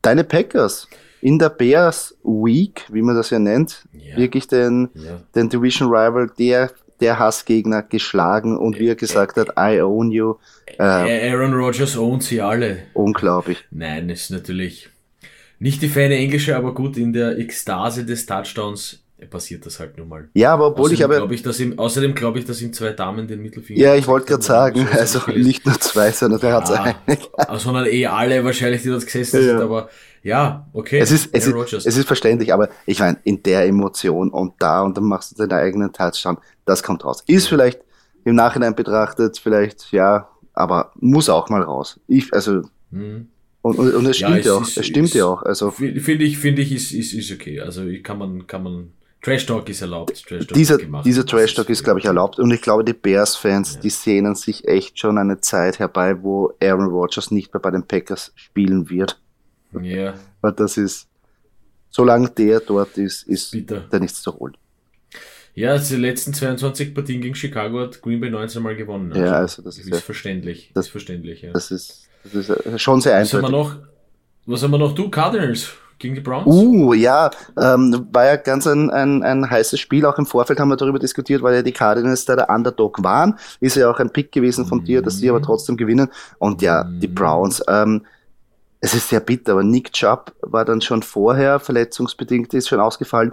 deine 0.00 0.24
Packers, 0.24 0.88
in 1.20 1.38
der 1.38 1.48
Bears 1.48 2.14
Week, 2.22 2.86
wie 2.92 3.02
man 3.02 3.16
das 3.16 3.30
ja 3.30 3.38
nennt, 3.38 3.84
ja. 3.92 4.16
wirklich 4.16 4.46
den, 4.46 4.90
ja. 4.94 5.20
den 5.34 5.48
Division 5.48 5.88
Rival, 5.88 6.30
der, 6.38 6.70
der 7.00 7.18
Hassgegner 7.18 7.82
geschlagen 7.82 8.56
und 8.56 8.78
wie 8.78 8.88
er 8.88 8.96
gesagt 8.96 9.36
hat, 9.36 9.50
I 9.58 9.80
own 9.80 10.10
you. 10.10 10.36
Äh, 10.78 11.30
Aaron 11.30 11.54
Rodgers 11.54 11.96
ownt 11.96 12.22
sie 12.22 12.40
alle. 12.40 12.78
Unglaublich. 12.94 13.64
Nein, 13.70 14.08
ist 14.08 14.30
natürlich 14.30 14.88
nicht 15.58 15.82
die 15.82 15.88
feine 15.88 16.16
englische, 16.16 16.56
aber 16.56 16.74
gut, 16.74 16.96
in 16.96 17.12
der 17.12 17.38
Ekstase 17.38 18.04
des 18.04 18.26
Touchdowns 18.26 19.03
passiert 19.30 19.64
das 19.64 19.80
halt 19.80 19.96
nun 19.96 20.08
mal. 20.08 20.28
Ja, 20.34 20.52
aber 20.52 20.68
obwohl 20.68 20.86
außerdem 20.86 20.96
ich 20.96 21.04
aber. 21.04 21.16
Glaub 21.16 21.32
ich, 21.32 21.42
dass 21.42 21.60
ihm, 21.60 21.78
außerdem 21.78 22.14
glaube 22.14 22.38
ich, 22.38 22.44
dass 22.44 22.60
ihm 22.60 22.72
zwei 22.72 22.92
Damen 22.92 23.26
den 23.28 23.42
Mittelfinger. 23.42 23.80
Ja, 23.80 23.94
ich 23.94 24.06
wollte 24.06 24.26
gerade 24.26 24.42
sagen, 24.42 24.86
also 24.92 25.20
nicht 25.30 25.64
nur 25.64 25.78
zwei, 25.80 26.10
sondern 26.10 26.40
der 26.40 26.54
hat 26.54 26.70
es 27.06 27.62
Sondern 27.62 27.86
eh 27.86 28.06
alle 28.06 28.44
wahrscheinlich, 28.44 28.82
die 28.82 28.88
dort 28.88 29.04
gesessen 29.04 29.36
ja. 29.36 29.42
sind, 29.42 29.60
aber 29.60 29.88
ja, 30.22 30.66
okay. 30.72 30.98
Es 30.98 31.10
ist, 31.10 31.28
es 31.32 31.46
ist, 31.46 31.86
es 31.86 31.96
ist 31.96 32.06
verständlich, 32.06 32.52
aber 32.52 32.70
ich 32.86 32.98
meine, 32.98 33.18
in 33.24 33.42
der 33.42 33.66
Emotion 33.66 34.30
und 34.30 34.54
da 34.58 34.82
und 34.82 34.96
dann 34.96 35.04
machst 35.04 35.32
du 35.32 35.46
deinen 35.46 35.58
eigenen 35.58 35.92
Touchdown, 35.92 36.38
das 36.64 36.82
kommt 36.82 37.04
raus. 37.04 37.22
Ist 37.26 37.48
vielleicht 37.48 37.80
im 38.24 38.34
Nachhinein 38.34 38.74
betrachtet, 38.74 39.38
vielleicht, 39.38 39.92
ja, 39.92 40.28
aber 40.54 40.92
muss 40.94 41.28
auch 41.28 41.50
mal 41.50 41.62
raus. 41.62 42.00
Ich, 42.08 42.32
also, 42.32 42.62
mhm. 42.90 43.28
und, 43.60 43.78
und, 43.78 43.94
und 43.94 44.06
es 44.06 44.16
stimmt 44.16 44.32
ja, 44.32 44.38
es 44.38 44.46
ja 44.46 44.54
auch, 44.54 44.62
ist, 44.62 44.78
es 44.78 44.86
stimmt 44.86 45.08
ist, 45.08 45.14
ja 45.14 45.26
auch, 45.26 45.42
also. 45.42 45.70
Finde 45.70 46.24
ich, 46.24 46.38
finde 46.38 46.62
ich, 46.62 46.72
ist, 46.72 46.92
ist, 46.92 47.12
ist 47.12 47.30
okay. 47.30 47.60
Also, 47.60 47.82
kann 48.02 48.18
man, 48.18 48.46
kann 48.46 48.62
man, 48.62 48.92
Trash 49.24 49.46
Talk 49.46 49.68
ist 49.70 49.80
erlaubt. 49.80 50.22
Trash 50.26 50.42
-Talk 50.42 50.52
dieser 50.52 50.78
ist 50.78 51.04
dieser 51.06 51.24
Trash 51.24 51.54
Talk 51.54 51.70
ist, 51.70 51.82
glaube 51.82 51.98
ich, 51.98 52.04
erlaubt. 52.04 52.38
Und 52.38 52.50
ich 52.50 52.60
glaube, 52.60 52.84
die 52.84 52.92
Bears-Fans, 52.92 53.74
ja. 53.74 53.80
die 53.80 53.90
sehnen 53.90 54.34
sich 54.34 54.68
echt 54.68 54.98
schon 54.98 55.16
eine 55.16 55.40
Zeit 55.40 55.78
herbei, 55.78 56.22
wo 56.22 56.52
Aaron 56.62 56.88
Rodgers 56.88 57.30
nicht 57.30 57.54
mehr 57.54 57.60
bei 57.60 57.70
den 57.70 57.84
Packers 57.84 58.32
spielen 58.34 58.90
wird. 58.90 59.18
Ja. 59.80 60.14
Weil 60.42 60.52
das 60.52 60.76
ist, 60.76 61.08
solange 61.88 62.28
der 62.28 62.60
dort 62.60 62.98
ist, 62.98 63.22
ist 63.22 63.52
Bitter. 63.52 63.86
da 63.90 63.98
nichts 63.98 64.20
zu 64.20 64.38
holen. 64.38 64.56
Ja, 65.54 65.70
also 65.70 65.94
die 65.94 66.00
letzten 66.02 66.34
22 66.34 66.94
Partien 66.94 67.22
gegen 67.22 67.34
Chicago 67.34 67.80
hat 67.80 68.02
Green 68.02 68.20
Bay 68.20 68.28
19 68.28 68.62
Mal 68.62 68.76
gewonnen. 68.76 69.10
Also 69.12 69.24
ja, 69.24 69.32
also 69.32 69.62
das 69.62 69.78
ist, 69.78 69.86
ist 69.86 69.94
ja, 69.94 70.00
verständlich. 70.00 70.70
Das 70.74 70.86
ist 70.86 70.90
verständlich, 70.92 71.42
ja. 71.42 71.52
Das 71.52 71.70
ist, 71.70 72.08
das 72.24 72.50
ist 72.50 72.82
schon 72.82 73.00
sehr 73.00 73.16
eindeutig. 73.16 73.34
Was 73.34 73.42
haben 73.42 73.52
wir 73.52 73.58
noch? 73.58 73.76
Was 74.46 74.62
haben 74.62 74.70
wir 74.72 74.78
noch? 74.78 74.94
Du, 74.94 75.08
Cardinals 75.08 75.72
gegen 75.98 76.14
die 76.14 76.20
Browns? 76.20 76.46
Uh, 76.46 76.92
ja, 76.94 77.30
ähm, 77.60 78.06
war 78.12 78.24
ja 78.24 78.36
ganz 78.36 78.66
ein, 78.66 78.90
ein, 78.90 79.22
ein 79.22 79.48
heißes 79.48 79.80
Spiel. 79.80 80.04
Auch 80.06 80.18
im 80.18 80.26
Vorfeld 80.26 80.60
haben 80.60 80.68
wir 80.68 80.76
darüber 80.76 80.98
diskutiert, 80.98 81.42
weil 81.42 81.54
ja 81.54 81.62
die 81.62 81.72
Cardinals 81.72 82.24
da 82.24 82.36
der 82.36 82.50
Underdog 82.50 83.02
waren. 83.02 83.38
Ist 83.60 83.76
ja 83.76 83.90
auch 83.90 84.00
ein 84.00 84.10
Pick 84.10 84.32
gewesen 84.32 84.66
von 84.66 84.80
mhm. 84.80 84.84
dir, 84.84 85.02
dass 85.02 85.18
sie 85.18 85.28
aber 85.30 85.42
trotzdem 85.42 85.76
gewinnen. 85.76 86.08
Und 86.38 86.62
ja, 86.62 86.84
mhm. 86.84 87.00
die 87.00 87.08
Browns, 87.08 87.62
ähm, 87.68 88.02
es 88.80 88.92
ist 88.92 89.08
sehr 89.08 89.20
bitter, 89.20 89.52
aber 89.52 89.62
Nick 89.62 89.92
Chubb 89.92 90.32
war 90.42 90.64
dann 90.66 90.82
schon 90.82 91.02
vorher 91.02 91.58
verletzungsbedingt, 91.58 92.52
ist 92.52 92.68
schon 92.68 92.80
ausgefallen. 92.80 93.32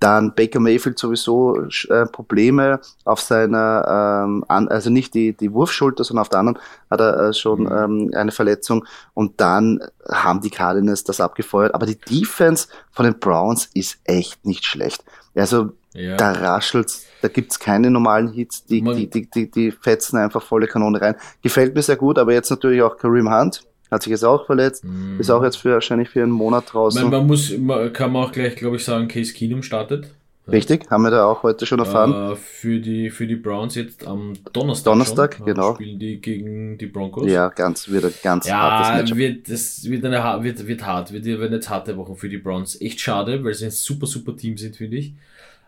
Dann 0.00 0.34
Baker 0.34 0.60
Mayfield 0.60 0.98
sowieso 0.98 1.62
äh, 1.88 2.06
Probleme 2.06 2.80
auf 3.04 3.20
seiner, 3.20 4.24
ähm, 4.24 4.44
an, 4.48 4.68
also 4.68 4.88
nicht 4.90 5.14
die, 5.14 5.34
die 5.34 5.52
Wurfschulter, 5.52 6.04
sondern 6.04 6.22
auf 6.22 6.30
der 6.30 6.40
anderen 6.40 6.58
hat 6.90 7.00
er 7.00 7.28
äh, 7.28 7.32
schon 7.34 7.60
mhm. 7.64 7.72
ähm, 7.72 8.10
eine 8.14 8.32
Verletzung. 8.32 8.84
Und 9.14 9.40
dann 9.40 9.80
haben 10.10 10.40
die 10.40 10.50
Cardinals 10.50 11.04
das 11.04 11.20
abgefeuert. 11.20 11.74
Aber 11.74 11.86
die 11.86 11.98
Defense 11.98 12.68
von 12.90 13.04
den 13.04 13.18
Browns 13.18 13.68
ist 13.74 13.98
echt 14.04 14.44
nicht 14.46 14.64
schlecht. 14.64 15.04
Also 15.34 15.72
ja. 15.92 16.16
da 16.16 16.32
raschelt's, 16.32 17.04
da 17.20 17.28
gibt's 17.28 17.58
keine 17.58 17.90
normalen 17.90 18.28
Hits, 18.28 18.64
die, 18.64 18.82
die, 18.82 19.08
die, 19.08 19.30
die, 19.30 19.50
die 19.50 19.70
fetzen 19.70 20.16
einfach 20.16 20.42
volle 20.42 20.66
Kanone 20.66 21.00
rein. 21.00 21.14
Gefällt 21.42 21.74
mir 21.74 21.82
sehr 21.82 21.96
gut, 21.96 22.18
aber 22.18 22.32
jetzt 22.32 22.50
natürlich 22.50 22.82
auch 22.82 22.96
Kareem 22.96 23.30
Hunt 23.30 23.62
hat 23.90 24.02
sich 24.02 24.10
jetzt 24.10 24.24
auch 24.24 24.46
verletzt, 24.46 24.84
mm. 24.84 25.20
ist 25.20 25.30
auch 25.30 25.42
jetzt 25.42 25.56
für, 25.56 25.72
wahrscheinlich 25.72 26.08
für 26.08 26.22
einen 26.22 26.32
Monat 26.32 26.72
draußen. 26.72 27.02
Man, 27.02 27.10
man 27.10 27.26
muss, 27.26 27.56
man, 27.56 27.92
kann 27.92 28.12
man 28.12 28.24
auch 28.24 28.32
gleich, 28.32 28.56
glaube 28.56 28.76
ich, 28.76 28.84
sagen, 28.84 29.08
Case 29.08 29.32
Keenum 29.32 29.62
startet. 29.62 30.10
Richtig, 30.50 30.90
haben 30.90 31.02
wir 31.02 31.10
da 31.10 31.26
auch 31.26 31.42
heute 31.42 31.64
schon 31.66 31.78
erfahren. 31.78 32.32
Äh, 32.32 32.36
für, 32.36 32.80
die, 32.80 33.10
für 33.10 33.26
die 33.26 33.36
Browns 33.36 33.74
jetzt 33.74 34.06
am 34.06 34.32
Donnerstag. 34.52 34.92
Donnerstag, 34.92 35.34
schon, 35.36 35.46
genau. 35.46 35.74
Spielen 35.74 35.98
die 35.98 36.20
gegen 36.20 36.78
die 36.78 36.86
Broncos. 36.86 37.30
Ja, 37.30 37.48
ganz, 37.48 37.88
wird 37.88 38.04
ein 38.04 38.14
ganz 38.22 38.48
ja, 38.48 38.58
hartes 38.58 39.00
Matchup. 39.00 39.18
Wird, 39.18 39.50
das 39.50 39.84
wird, 39.84 40.04
eine, 40.04 40.42
wird, 40.42 40.66
wird 40.66 40.84
hart, 40.84 41.12
wird, 41.12 41.24
werden 41.24 41.52
jetzt 41.52 41.70
harte 41.70 41.96
Wochen 41.96 42.16
für 42.16 42.28
die 42.28 42.38
Browns. 42.38 42.80
Echt 42.80 43.00
schade, 43.00 43.44
weil 43.44 43.54
sie 43.54 43.66
ein 43.66 43.70
super, 43.70 44.06
super 44.06 44.36
Team 44.36 44.56
sind, 44.56 44.76
finde 44.76 44.96
ich. 44.96 45.14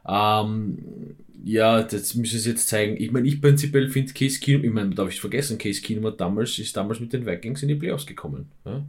Ähm, 0.06 0.78
ja, 1.44 1.82
das 1.82 2.14
müssen 2.14 2.38
sie 2.38 2.50
jetzt 2.50 2.68
zeigen. 2.68 2.96
Ich 2.98 3.10
meine, 3.10 3.26
ich 3.26 3.40
prinzipiell 3.40 3.88
finde 3.88 4.12
Case 4.12 4.38
Keenum, 4.38 4.64
ich 4.64 4.72
meine, 4.72 4.90
darf 4.94 5.08
ich 5.08 5.20
vergessen, 5.20 5.58
Case 5.58 5.80
Keenum 5.80 6.06
hat 6.06 6.20
damals, 6.20 6.58
ist 6.58 6.76
damals 6.76 7.00
mit 7.00 7.12
den 7.12 7.26
Vikings 7.26 7.62
in 7.62 7.68
die 7.68 7.74
Playoffs 7.74 8.06
gekommen. 8.06 8.50
Ja? 8.64 8.84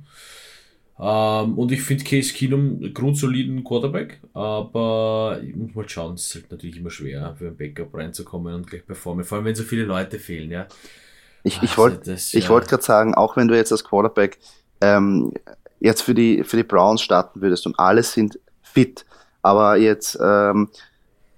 Ähm, 1.00 1.58
und 1.58 1.72
ich 1.72 1.82
finde 1.82 2.04
Case 2.04 2.34
Keenum 2.34 2.94
grundsoliden 2.94 3.64
Quarterback, 3.64 4.20
aber 4.34 5.40
ich 5.44 5.56
muss 5.56 5.74
mal 5.74 5.90
schauen, 5.90 6.14
es 6.14 6.28
ist 6.28 6.36
halt 6.36 6.52
natürlich 6.52 6.78
immer 6.78 6.92
schwer, 6.92 7.36
für 7.38 7.48
ein 7.48 7.58
Backup 7.58 7.96
reinzukommen 7.96 8.54
und 8.54 8.68
gleich 8.68 8.86
performen, 8.86 9.26
vor 9.26 9.38
allem 9.38 9.46
wenn 9.46 9.56
so 9.56 9.64
viele 9.64 9.86
Leute 9.86 10.20
fehlen, 10.20 10.52
ja. 10.52 10.68
Ich, 11.44 11.62
ich 11.62 11.78
wollte 11.78 12.12
also 12.12 12.38
ja. 12.38 12.50
wollt 12.50 12.68
gerade 12.68 12.84
sagen, 12.84 13.16
auch 13.16 13.36
wenn 13.36 13.48
du 13.48 13.56
jetzt 13.56 13.72
als 13.72 13.84
Quarterback 13.84 14.38
ähm, 14.80 15.34
jetzt 15.80 16.04
für 16.04 16.14
die, 16.14 16.44
für 16.44 16.58
die 16.58 16.64
Browns 16.64 17.02
starten 17.02 17.42
würdest 17.42 17.66
und 17.66 17.78
alle 17.80 18.04
sind 18.04 18.40
fit, 18.62 19.04
aber 19.42 19.78
jetzt 19.78 20.18
ähm, 20.22 20.70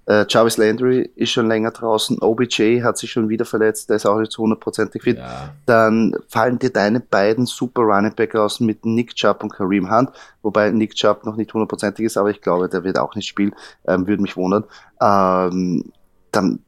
äh, 0.06 0.24
Jarvis 0.28 0.56
Landry 0.56 1.10
ist 1.16 1.30
schon 1.30 1.48
länger 1.48 1.72
draußen, 1.72 2.18
OBJ 2.20 2.82
hat 2.82 2.96
sich 2.98 3.10
schon 3.10 3.28
wieder 3.28 3.44
verletzt, 3.44 3.88
der 3.88 3.96
ist 3.96 4.06
auch 4.06 4.18
nicht 4.18 4.32
zu 4.32 4.42
hundertprozentig 4.42 5.02
fit. 5.02 5.18
Ja. 5.18 5.50
Dann 5.66 6.14
fallen 6.28 6.58
dir 6.58 6.70
deine 6.70 7.00
beiden 7.00 7.46
super 7.46 7.82
Running 7.82 8.14
Back 8.14 8.34
aus 8.34 8.60
mit 8.60 8.84
Nick 8.84 9.14
Chubb 9.14 9.42
und 9.42 9.52
Kareem 9.52 9.90
Hunt, 9.90 10.10
wobei 10.42 10.70
Nick 10.70 10.94
Chubb 10.94 11.24
noch 11.24 11.36
nicht 11.36 11.52
hundertprozentig 11.52 12.06
ist, 12.06 12.16
aber 12.16 12.30
ich 12.30 12.40
glaube, 12.40 12.68
der 12.68 12.84
wird 12.84 12.98
auch 12.98 13.14
nicht 13.14 13.26
spielen, 13.26 13.54
ähm, 13.86 14.06
würde 14.06 14.22
mich 14.22 14.36
wundern. 14.36 14.64
Ähm, 15.00 15.92
dann 16.30 16.60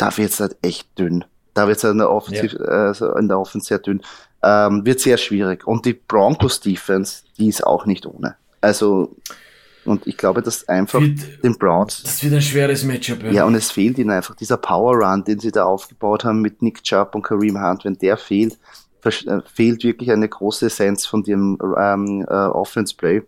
da 0.00 0.16
wird 0.16 0.30
es 0.30 0.40
halt 0.40 0.56
echt 0.62 0.98
dünn. 0.98 1.24
Da 1.52 1.66
wird 1.66 1.76
es 1.76 1.84
halt 1.84 1.92
in 1.92 1.98
der 1.98 2.08
ja. 2.08 2.90
äh, 2.90 3.18
in 3.18 3.28
der 3.28 3.38
Offensive 3.38 3.66
sehr 3.66 3.78
dünn. 3.78 4.02
Ähm, 4.42 4.86
wird 4.86 5.00
sehr 5.00 5.18
schwierig. 5.18 5.66
Und 5.66 5.84
die 5.84 5.92
Broncos 5.92 6.60
Defense, 6.60 7.24
die 7.36 7.48
ist 7.48 7.66
auch 7.66 7.84
nicht 7.84 8.06
ohne. 8.06 8.36
Also 8.62 9.14
und 9.84 10.06
ich 10.06 10.16
glaube, 10.16 10.42
dass 10.42 10.68
einfach 10.68 11.00
wird, 11.00 11.42
den 11.42 11.56
Browns. 11.56 12.02
Das 12.02 12.22
wird 12.22 12.34
ein 12.34 12.42
schweres 12.42 12.84
Matchup. 12.84 13.22
Ja. 13.24 13.30
ja, 13.30 13.44
und 13.44 13.54
es 13.54 13.70
fehlt 13.70 13.98
ihnen 13.98 14.10
einfach 14.10 14.34
dieser 14.34 14.56
Power 14.56 14.96
Run, 14.96 15.24
den 15.24 15.38
sie 15.38 15.50
da 15.50 15.64
aufgebaut 15.64 16.24
haben 16.24 16.40
mit 16.40 16.62
Nick 16.62 16.82
Chubb 16.82 17.14
und 17.14 17.22
Kareem 17.22 17.60
Hunt. 17.60 17.84
Wenn 17.84 17.96
der 17.98 18.16
fehlt, 18.16 18.58
äh, 19.04 19.40
fehlt 19.52 19.82
wirklich 19.82 20.10
eine 20.10 20.28
große 20.28 20.66
Essenz 20.66 21.06
von 21.06 21.22
dem 21.22 21.58
ähm, 21.78 22.26
äh, 22.28 22.32
Offense 22.32 22.94
Play. 22.94 23.22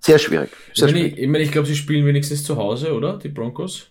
Sehr 0.00 0.18
schwierig. 0.18 0.50
Sehr 0.74 0.88
ich 0.88 0.94
meine, 0.94 1.06
ich, 1.06 1.18
ich, 1.18 1.28
mein, 1.28 1.40
ich 1.40 1.52
glaube, 1.52 1.66
sie 1.66 1.76
spielen 1.76 2.04
wenigstens 2.06 2.42
zu 2.44 2.56
Hause, 2.56 2.92
oder? 2.92 3.18
Die 3.18 3.28
Broncos. 3.28 3.88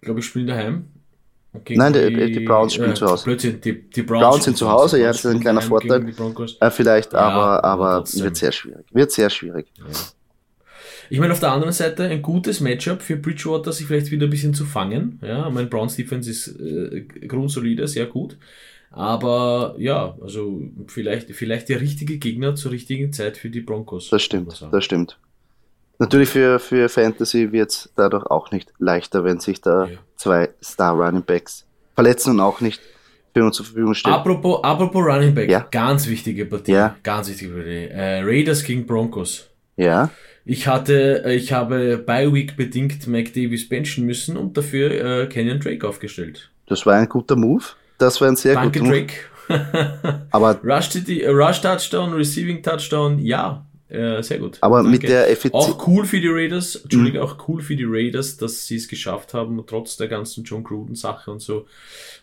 Ich 0.00 0.06
glaube, 0.06 0.20
ich 0.20 0.26
spielen 0.26 0.46
daheim. 0.46 0.86
Nein, 1.70 1.92
die, 1.92 2.14
die, 2.14 2.32
die, 2.32 2.40
Browns 2.40 2.74
spielen 2.74 2.92
äh, 2.92 2.94
zu 2.94 3.06
Hause. 3.06 3.24
Plötzlich, 3.24 3.60
die, 3.60 3.90
die 3.90 4.02
Browns, 4.02 4.22
Browns, 4.22 4.44
sind 4.44 4.56
zu 4.56 4.70
Hause, 4.70 5.00
ja, 5.00 5.08
das 5.08 5.24
ist 5.24 5.26
ein 5.26 5.40
kleiner 5.40 5.62
Vorteil. 5.62 6.06
Äh, 6.60 6.70
vielleicht, 6.70 7.14
ja, 7.14 7.18
aber, 7.18 7.64
aber 7.64 8.04
wird 8.14 8.36
sehr 8.36 8.52
schwierig. 8.52 8.86
Wird 8.92 9.10
sehr 9.10 9.30
schwierig. 9.30 9.72
Ja. 9.76 9.84
Ich 11.10 11.20
meine, 11.20 11.32
auf 11.32 11.40
der 11.40 11.52
anderen 11.52 11.72
Seite 11.72 12.04
ein 12.04 12.22
gutes 12.22 12.60
Matchup 12.60 13.02
für 13.02 13.16
Bridgewater, 13.16 13.72
sich 13.72 13.86
vielleicht 13.86 14.10
wieder 14.10 14.26
ein 14.26 14.30
bisschen 14.30 14.54
zu 14.54 14.64
fangen. 14.64 15.18
Ja, 15.22 15.48
mein 15.50 15.68
Browns 15.68 15.96
Defense 15.96 16.30
ist 16.30 16.48
äh, 16.60 17.02
grundsolide, 17.26 17.86
sehr 17.88 18.06
gut. 18.06 18.36
Aber 18.90 19.74
ja, 19.78 20.16
also 20.22 20.62
vielleicht, 20.86 21.30
vielleicht 21.32 21.68
der 21.68 21.80
richtige 21.80 22.18
Gegner 22.18 22.54
zur 22.54 22.72
richtigen 22.72 23.12
Zeit 23.12 23.36
für 23.36 23.50
die 23.50 23.60
Broncos. 23.60 24.08
Das 24.10 24.22
stimmt, 24.22 24.66
das 24.70 24.84
stimmt. 24.84 25.18
Natürlich 25.98 26.28
für, 26.28 26.58
für 26.58 26.88
Fantasy 26.88 27.52
wird 27.52 27.70
es 27.70 27.92
dadurch 27.96 28.24
auch 28.26 28.52
nicht 28.52 28.72
leichter, 28.78 29.24
wenn 29.24 29.40
sich 29.40 29.60
da 29.60 29.86
ja. 29.86 29.98
zwei 30.16 30.48
Star 30.62 30.94
Running 30.94 31.24
Backs 31.24 31.66
verletzen 31.94 32.30
und 32.30 32.40
auch 32.40 32.60
nicht 32.60 32.80
für 33.34 33.44
uns 33.44 33.56
zur 33.56 33.66
Verfügung 33.66 33.94
stehen. 33.94 34.12
Apropos, 34.12 34.62
apropos 34.62 35.04
Running 35.04 35.34
Back, 35.34 35.50
ja. 35.50 35.66
ganz 35.70 36.06
wichtige 36.06 36.46
Partie. 36.46 36.72
Ja. 36.72 36.96
Ganz 37.02 37.28
wichtige 37.28 37.52
Partie. 37.52 37.88
Äh, 37.90 38.22
Raiders 38.22 38.62
gegen 38.62 38.86
Broncos. 38.86 39.50
Ja. 39.76 40.10
Ich 40.50 40.66
hatte, 40.66 41.24
äh, 41.26 41.34
ich 41.34 41.52
habe 41.52 41.98
bei 41.98 42.32
Week 42.32 42.56
bedingt 42.56 43.06
Mike 43.06 43.32
Davis 43.32 43.68
benchen 43.68 44.06
müssen 44.06 44.38
und 44.38 44.56
dafür 44.56 44.90
äh, 44.90 45.26
Kenyon 45.26 45.60
Drake 45.60 45.86
aufgestellt. 45.86 46.50
Das 46.66 46.86
war 46.86 46.94
ein 46.94 47.06
guter 47.06 47.36
Move. 47.36 47.64
Das 47.98 48.18
war 48.22 48.28
ein 48.28 48.36
sehr 48.36 48.54
Danke, 48.54 48.80
guter 48.80 48.92
Drake. 48.92 49.12
Move. 49.48 50.22
Aber 50.30 50.58
Rush, 50.64 50.88
Rush 51.26 51.60
Touchdown, 51.60 52.14
Receiving 52.14 52.62
Touchdown, 52.62 53.18
ja, 53.18 53.66
äh, 53.88 54.22
sehr 54.22 54.38
gut. 54.38 54.58
Aber 54.60 54.82
Danke. 54.82 54.90
mit 54.90 55.02
der 55.04 55.30
Effizienz. 55.30 55.64
Auch 55.64 55.86
cool 55.88 56.04
für 56.04 56.20
die 56.20 56.28
Raiders, 56.28 56.76
Entschuldige, 56.76 57.18
mhm. 57.18 57.24
auch 57.24 57.48
cool 57.48 57.62
für 57.62 57.74
die 57.74 57.86
Raiders, 57.86 58.36
dass 58.36 58.66
sie 58.66 58.76
es 58.76 58.86
geschafft 58.86 59.32
haben, 59.32 59.62
trotz 59.66 59.96
der 59.96 60.08
ganzen 60.08 60.44
John 60.44 60.62
Gruden-Sache 60.62 61.30
und 61.30 61.40
so, 61.40 61.66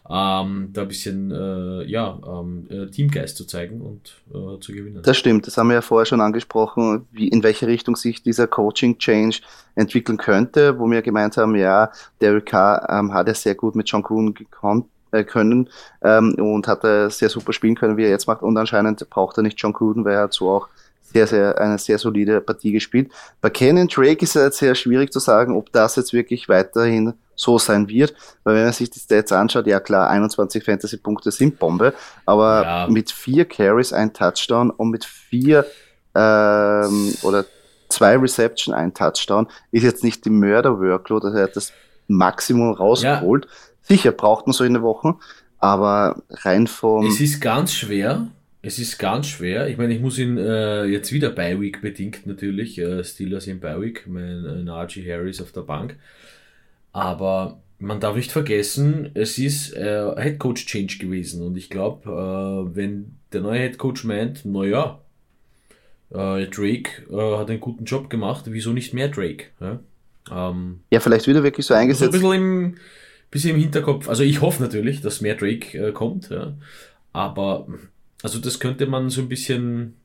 ähm, 0.07 0.69
da 0.73 0.83
ein 0.83 0.87
bisschen 0.87 1.31
äh, 1.31 1.83
ja, 1.85 2.19
ähm, 2.23 2.67
äh, 2.69 2.85
Teamgeist 2.87 3.37
zu 3.37 3.45
zeigen 3.45 3.81
und 3.81 4.15
äh, 4.29 4.59
zu 4.59 4.73
gewinnen. 4.73 5.01
Das 5.01 5.17
stimmt, 5.17 5.47
das 5.47 5.57
haben 5.57 5.69
wir 5.69 5.75
ja 5.75 5.81
vorher 5.81 6.05
schon 6.05 6.21
angesprochen, 6.21 7.07
wie, 7.11 7.29
in 7.29 7.41
welche 7.41 7.65
Richtung 7.65 7.95
sich 7.95 8.21
dieser 8.21 8.45
Coaching-Change 8.45 9.39
entwickeln 9.73 10.19
könnte, 10.19 10.77
wo 10.77 10.89
wir 10.89 11.01
gemeint 11.01 11.35
haben, 11.37 11.55
ja, 11.55 11.91
Derek 12.21 12.45
Carr 12.45 12.87
ähm, 12.91 13.11
hat 13.11 13.27
ja 13.27 13.33
sehr 13.33 13.55
gut 13.55 13.75
mit 13.75 13.89
John 13.89 14.03
Gruden 14.03 14.35
gekonnt 14.35 14.85
äh, 15.11 15.23
können 15.23 15.69
ähm, 16.03 16.35
und 16.35 16.67
hat 16.67 16.83
er 16.83 17.09
sehr 17.09 17.29
super 17.29 17.53
spielen 17.53 17.75
können, 17.75 17.97
wie 17.97 18.03
er 18.03 18.09
jetzt 18.09 18.27
macht. 18.27 18.43
Und 18.43 18.55
anscheinend 18.57 19.09
braucht 19.09 19.37
er 19.37 19.43
nicht 19.43 19.59
John 19.59 19.73
Gruden, 19.73 20.05
weil 20.05 20.13
er 20.13 20.31
so 20.31 20.49
auch 20.49 20.67
sehr, 21.15 21.27
sehr, 21.27 21.61
eine 21.61 21.77
sehr 21.77 21.97
solide 21.97 22.41
Partie 22.41 22.73
gespielt. 22.73 23.09
Bei 23.39 23.49
Kenan 23.49 23.87
Drake 23.87 24.21
ist 24.21 24.35
es 24.35 24.43
jetzt 24.43 24.57
sehr 24.57 24.75
schwierig 24.75 25.13
zu 25.13 25.19
sagen, 25.19 25.55
ob 25.55 25.71
das 25.71 25.95
jetzt 25.95 26.11
wirklich 26.11 26.49
weiterhin 26.49 27.13
so 27.35 27.57
sein 27.57 27.87
wird, 27.87 28.13
weil 28.43 28.55
wenn 28.55 28.63
man 28.65 28.73
sich 28.73 28.89
die 28.89 28.99
Stats 28.99 29.31
anschaut, 29.31 29.65
ja 29.65 29.79
klar, 29.79 30.09
21 30.09 30.63
Fantasy-Punkte 30.63 31.31
sind 31.31 31.57
Bombe, 31.57 31.93
aber 32.25 32.63
ja. 32.63 32.87
mit 32.89 33.11
vier 33.11 33.45
Carries 33.45 33.93
ein 33.93 34.11
Touchdown 34.13 34.71
und 34.71 34.89
mit 34.89 35.05
vier 35.05 35.65
ähm, 36.15 37.13
oder 37.23 37.45
zwei 37.87 38.17
Reception 38.17 38.73
ein 38.73 38.93
Touchdown 38.93 39.47
ist 39.71 39.83
jetzt 39.83 40.03
nicht 40.03 40.25
die 40.25 40.29
Mörder-Workload, 40.29 41.27
also 41.27 41.37
er 41.37 41.43
hat 41.45 41.55
das 41.55 41.71
Maximum 42.07 42.73
rausgeholt. 42.73 43.45
Ja. 43.45 43.51
Sicher 43.83 44.11
braucht 44.11 44.47
man 44.47 44.53
so 44.53 44.65
in 44.65 44.73
der 44.73 44.81
Woche, 44.81 45.15
aber 45.59 46.21
rein 46.29 46.67
vom... 46.67 47.05
Es 47.05 47.21
ist 47.21 47.39
ganz 47.39 47.73
schwer, 47.73 48.27
es 48.65 48.79
ist 48.79 48.97
ganz 48.97 49.27
schwer. 49.27 49.67
Ich 49.67 49.77
meine, 49.77 49.93
ich 49.93 50.01
muss 50.01 50.17
ihn 50.17 50.37
äh, 50.37 50.85
jetzt 50.85 51.11
wieder 51.11 51.29
Bi-Week 51.29 51.81
bedingt 51.81 52.25
natürlich. 52.25 52.79
Äh, 52.79 53.03
Steelers 53.03 53.45
in 53.45 53.59
Bi-Week, 53.59 54.07
mein 54.07 54.43
äh, 54.43 54.63
Najee 54.63 55.07
Harris 55.07 55.39
auf 55.39 55.51
der 55.51 55.61
Bank. 55.61 55.97
Aber 56.91 57.61
man 57.77 57.99
darf 57.99 58.15
nicht 58.15 58.31
vergessen, 58.31 59.11
es 59.13 59.37
ist 59.37 59.73
äh, 59.73 60.15
Head 60.17 60.39
Coach 60.39 60.65
Change 60.65 60.97
gewesen. 60.97 61.43
Und 61.45 61.57
ich 61.57 61.69
glaube, 61.69 62.09
äh, 62.09 62.75
wenn 62.75 63.17
der 63.33 63.41
neue 63.41 63.59
Head 63.59 63.77
Coach 63.77 64.03
meint, 64.03 64.45
naja, 64.45 64.99
äh, 66.09 66.47
Drake 66.47 67.03
äh, 67.11 67.37
hat 67.37 67.51
einen 67.51 67.59
guten 67.59 67.85
Job 67.85 68.09
gemacht, 68.09 68.45
wieso 68.47 68.73
nicht 68.73 68.95
mehr 68.95 69.09
Drake? 69.09 69.45
Ja, 69.59 69.79
ähm, 70.31 70.79
ja 70.89 70.99
vielleicht 70.99 71.27
wieder 71.27 71.43
wirklich 71.43 71.67
so 71.67 71.75
eingesetzt. 71.75 72.13
So 72.13 72.17
ein 72.17 72.21
bisschen 72.21 72.33
im, 72.33 72.75
bisschen 73.29 73.51
im 73.51 73.61
Hinterkopf. 73.61 74.09
Also 74.09 74.23
ich 74.23 74.41
hoffe 74.41 74.63
natürlich, 74.63 75.01
dass 75.01 75.21
mehr 75.21 75.35
Drake 75.35 75.77
äh, 75.77 75.91
kommt. 75.91 76.31
Ja. 76.31 76.55
Aber 77.13 77.67
also 78.23 78.39
das 78.39 78.59
könnte 78.59 78.87
man 78.87 79.09
so 79.09 79.21
ein 79.21 79.29
bisschen 79.29 79.95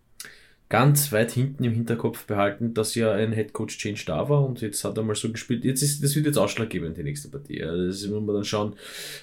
ganz 0.70 1.10
weit 1.10 1.32
hinten 1.32 1.64
im 1.64 1.72
Hinterkopf 1.72 2.26
behalten, 2.26 2.74
dass 2.74 2.94
ja 2.94 3.10
ein 3.10 3.32
Headcoach 3.32 3.76
Change 3.76 4.04
da 4.06 4.28
war 4.28 4.44
und 4.46 4.60
jetzt 4.60 4.84
hat 4.84 4.96
er 4.96 5.02
mal 5.02 5.16
so 5.16 5.30
gespielt. 5.30 5.64
Jetzt 5.64 5.82
ist, 5.82 6.02
das 6.02 6.14
wird 6.14 6.26
jetzt 6.26 6.38
ausschlaggebend, 6.38 6.96
die 6.96 7.02
nächste 7.02 7.28
Partie. 7.28 7.62
Also 7.62 7.86
das 7.88 8.06
muss 8.06 8.22
man 8.22 8.36
dann 8.36 8.44
schauen, 8.44 8.74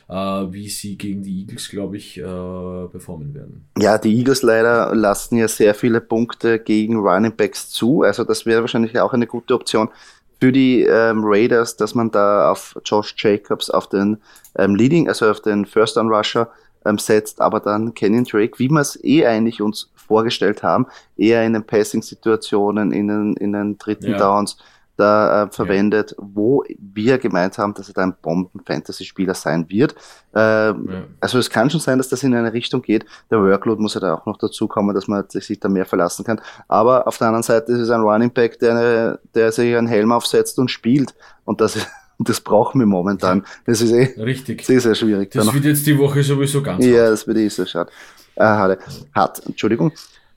äh, 0.10 0.13
wie 0.13 0.67
sie 0.67 0.98
gegen 0.98 1.24
die 1.24 1.39
Eagles, 1.39 1.70
glaube 1.70 1.96
ich, 1.96 2.17
äh, 2.17 2.22
performen 2.22 3.34
werden. 3.34 3.65
Ja, 3.79 3.98
die 3.98 4.13
Eagles 4.13 4.41
leider 4.41 4.94
lassen 4.94 5.38
ja 5.38 5.48
sehr 5.48 5.74
viele 5.74 6.01
Punkte 6.01 6.60
gegen 6.60 6.98
Running 6.98 7.36
Backs 7.36 7.70
zu. 7.70 8.01
Also 8.01 8.25
das 8.25 8.46
wäre 8.46 8.60
wahrscheinlich 8.60 9.00
auch 9.00 9.13
eine 9.13 9.25
gute 9.25 9.53
Option 9.56 9.88
für 10.41 10.51
die 10.51 10.82
ähm, 10.82 11.22
Raiders, 11.24 11.77
dass 11.77 11.96
man 11.96 12.12
da 12.12 12.51
auf 12.51 12.77
Josh 12.84 13.15
Jacobs, 13.17 13.70
auf 13.70 13.88
den 13.88 14.17
ähm, 14.58 14.75
Leading, 14.75 15.08
also 15.08 15.29
auf 15.29 15.41
den 15.41 15.65
First 15.65 15.98
on 15.98 16.10
Rusher 16.10 16.51
ähm, 16.86 16.98
setzt, 16.98 17.42
aber 17.42 17.60
dann 17.60 17.94
Kenyon 17.94 18.26
Drake, 18.26 18.60
wie 18.60 18.70
wir 18.70 18.82
es 18.82 19.02
eh 19.04 19.26
eigentlich 19.26 19.62
uns 19.62 19.92
vorgestellt 19.96 20.64
haben, 20.64 20.88
eher 21.18 21.46
in 21.46 21.54
den 21.54 21.64
Passing-Situationen, 21.64 22.92
in 22.92 23.08
den, 23.08 23.34
in 23.36 23.54
den 23.54 23.78
dritten 23.78 24.12
ja. 24.12 24.18
Downs 24.18 24.58
da 24.98 25.44
äh, 25.44 25.52
verwendet, 25.52 26.16
ja. 26.18 26.26
wo 26.34 26.64
wir 26.80 27.20
gemeint 27.20 27.58
haben, 27.58 27.74
dass 27.76 27.88
er 27.88 27.94
da 27.94 28.04
ein 28.04 28.16
Bomben-Fantasy-Spieler 28.22 29.36
sein 29.36 29.70
wird. 29.70 29.94
Ähm, 30.34 30.90
ja. 30.90 31.04
Also 31.20 31.38
es 31.38 31.50
kann 31.50 31.70
schon 31.70 31.80
sein, 31.80 32.00
dass 32.00 32.10
das 32.10 32.24
in 32.24 32.34
eine 32.34 32.52
Richtung 32.52 32.82
geht. 32.82 33.06
Der 33.30 33.40
Workload 33.40 33.82
muss 33.82 33.94
ja 33.94 34.00
da 34.00 34.16
auch 34.16 34.26
noch 34.26 34.38
dazu 34.38 34.68
kommen, 34.68 34.96
dass 34.96 35.08
man 35.08 35.30
sich 35.30 35.60
da 35.60 35.70
mehr 35.70 35.86
verlassen 35.86 36.26
kann. 36.26 36.42
Aber 36.68 37.08
auf 37.08 37.18
der 37.20 37.28
anderen 37.28 37.44
Seite 37.44 37.72
ist 37.72 37.80
es 37.80 37.92
ein 37.92 38.02
Running 38.02 38.34
Back, 38.34 38.60
der, 38.60 39.20
der 39.36 39.52
sich 39.52 39.76
einen 39.76 39.88
Helm 39.88 40.12
aufsetzt 40.12 40.58
und 40.58 40.72
spielt. 40.72 41.14
Und 41.46 41.62
das 41.62 41.76
ist 41.76 41.88
das 42.20 42.42
brauchen 42.42 42.80
wir 42.80 42.86
momentan. 42.88 43.46
Das 43.66 43.82
ist 43.82 43.92
eh 43.92 44.20
Richtig. 44.22 44.66
sehr, 44.66 44.80
sehr 44.82 44.96
schwierig. 44.96 45.32
Das 45.32 45.54
wird 45.54 45.66
jetzt 45.66 45.86
die 45.86 45.98
Woche 45.98 46.24
sowieso 46.24 46.62
ganz 46.64 46.84
Ja, 46.84 47.02
hart. 47.02 47.12
das 47.12 47.28
wird 47.28 47.38
eh 47.38 47.50
so 47.50 47.66
schade. 47.66 47.92
Äh, 48.36 48.44
hart. 48.44 48.80
hart. 49.14 49.46
Entschuldigung. 49.46 49.92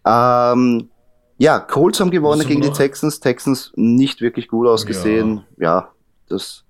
Ähm, 0.05 0.89
ja, 1.39 1.59
Colts 1.59 2.01
haben 2.01 2.11
gewonnen 2.11 2.47
gegen 2.47 2.61
die 2.61 2.71
Texans. 2.71 3.21
Texans 3.21 3.73
nicht 3.75 4.21
wirklich 4.21 4.49
gut 4.49 4.67
ausgesehen. 4.69 5.43
Ja, 5.59 5.65
ja 5.65 5.93
das. 6.29 6.65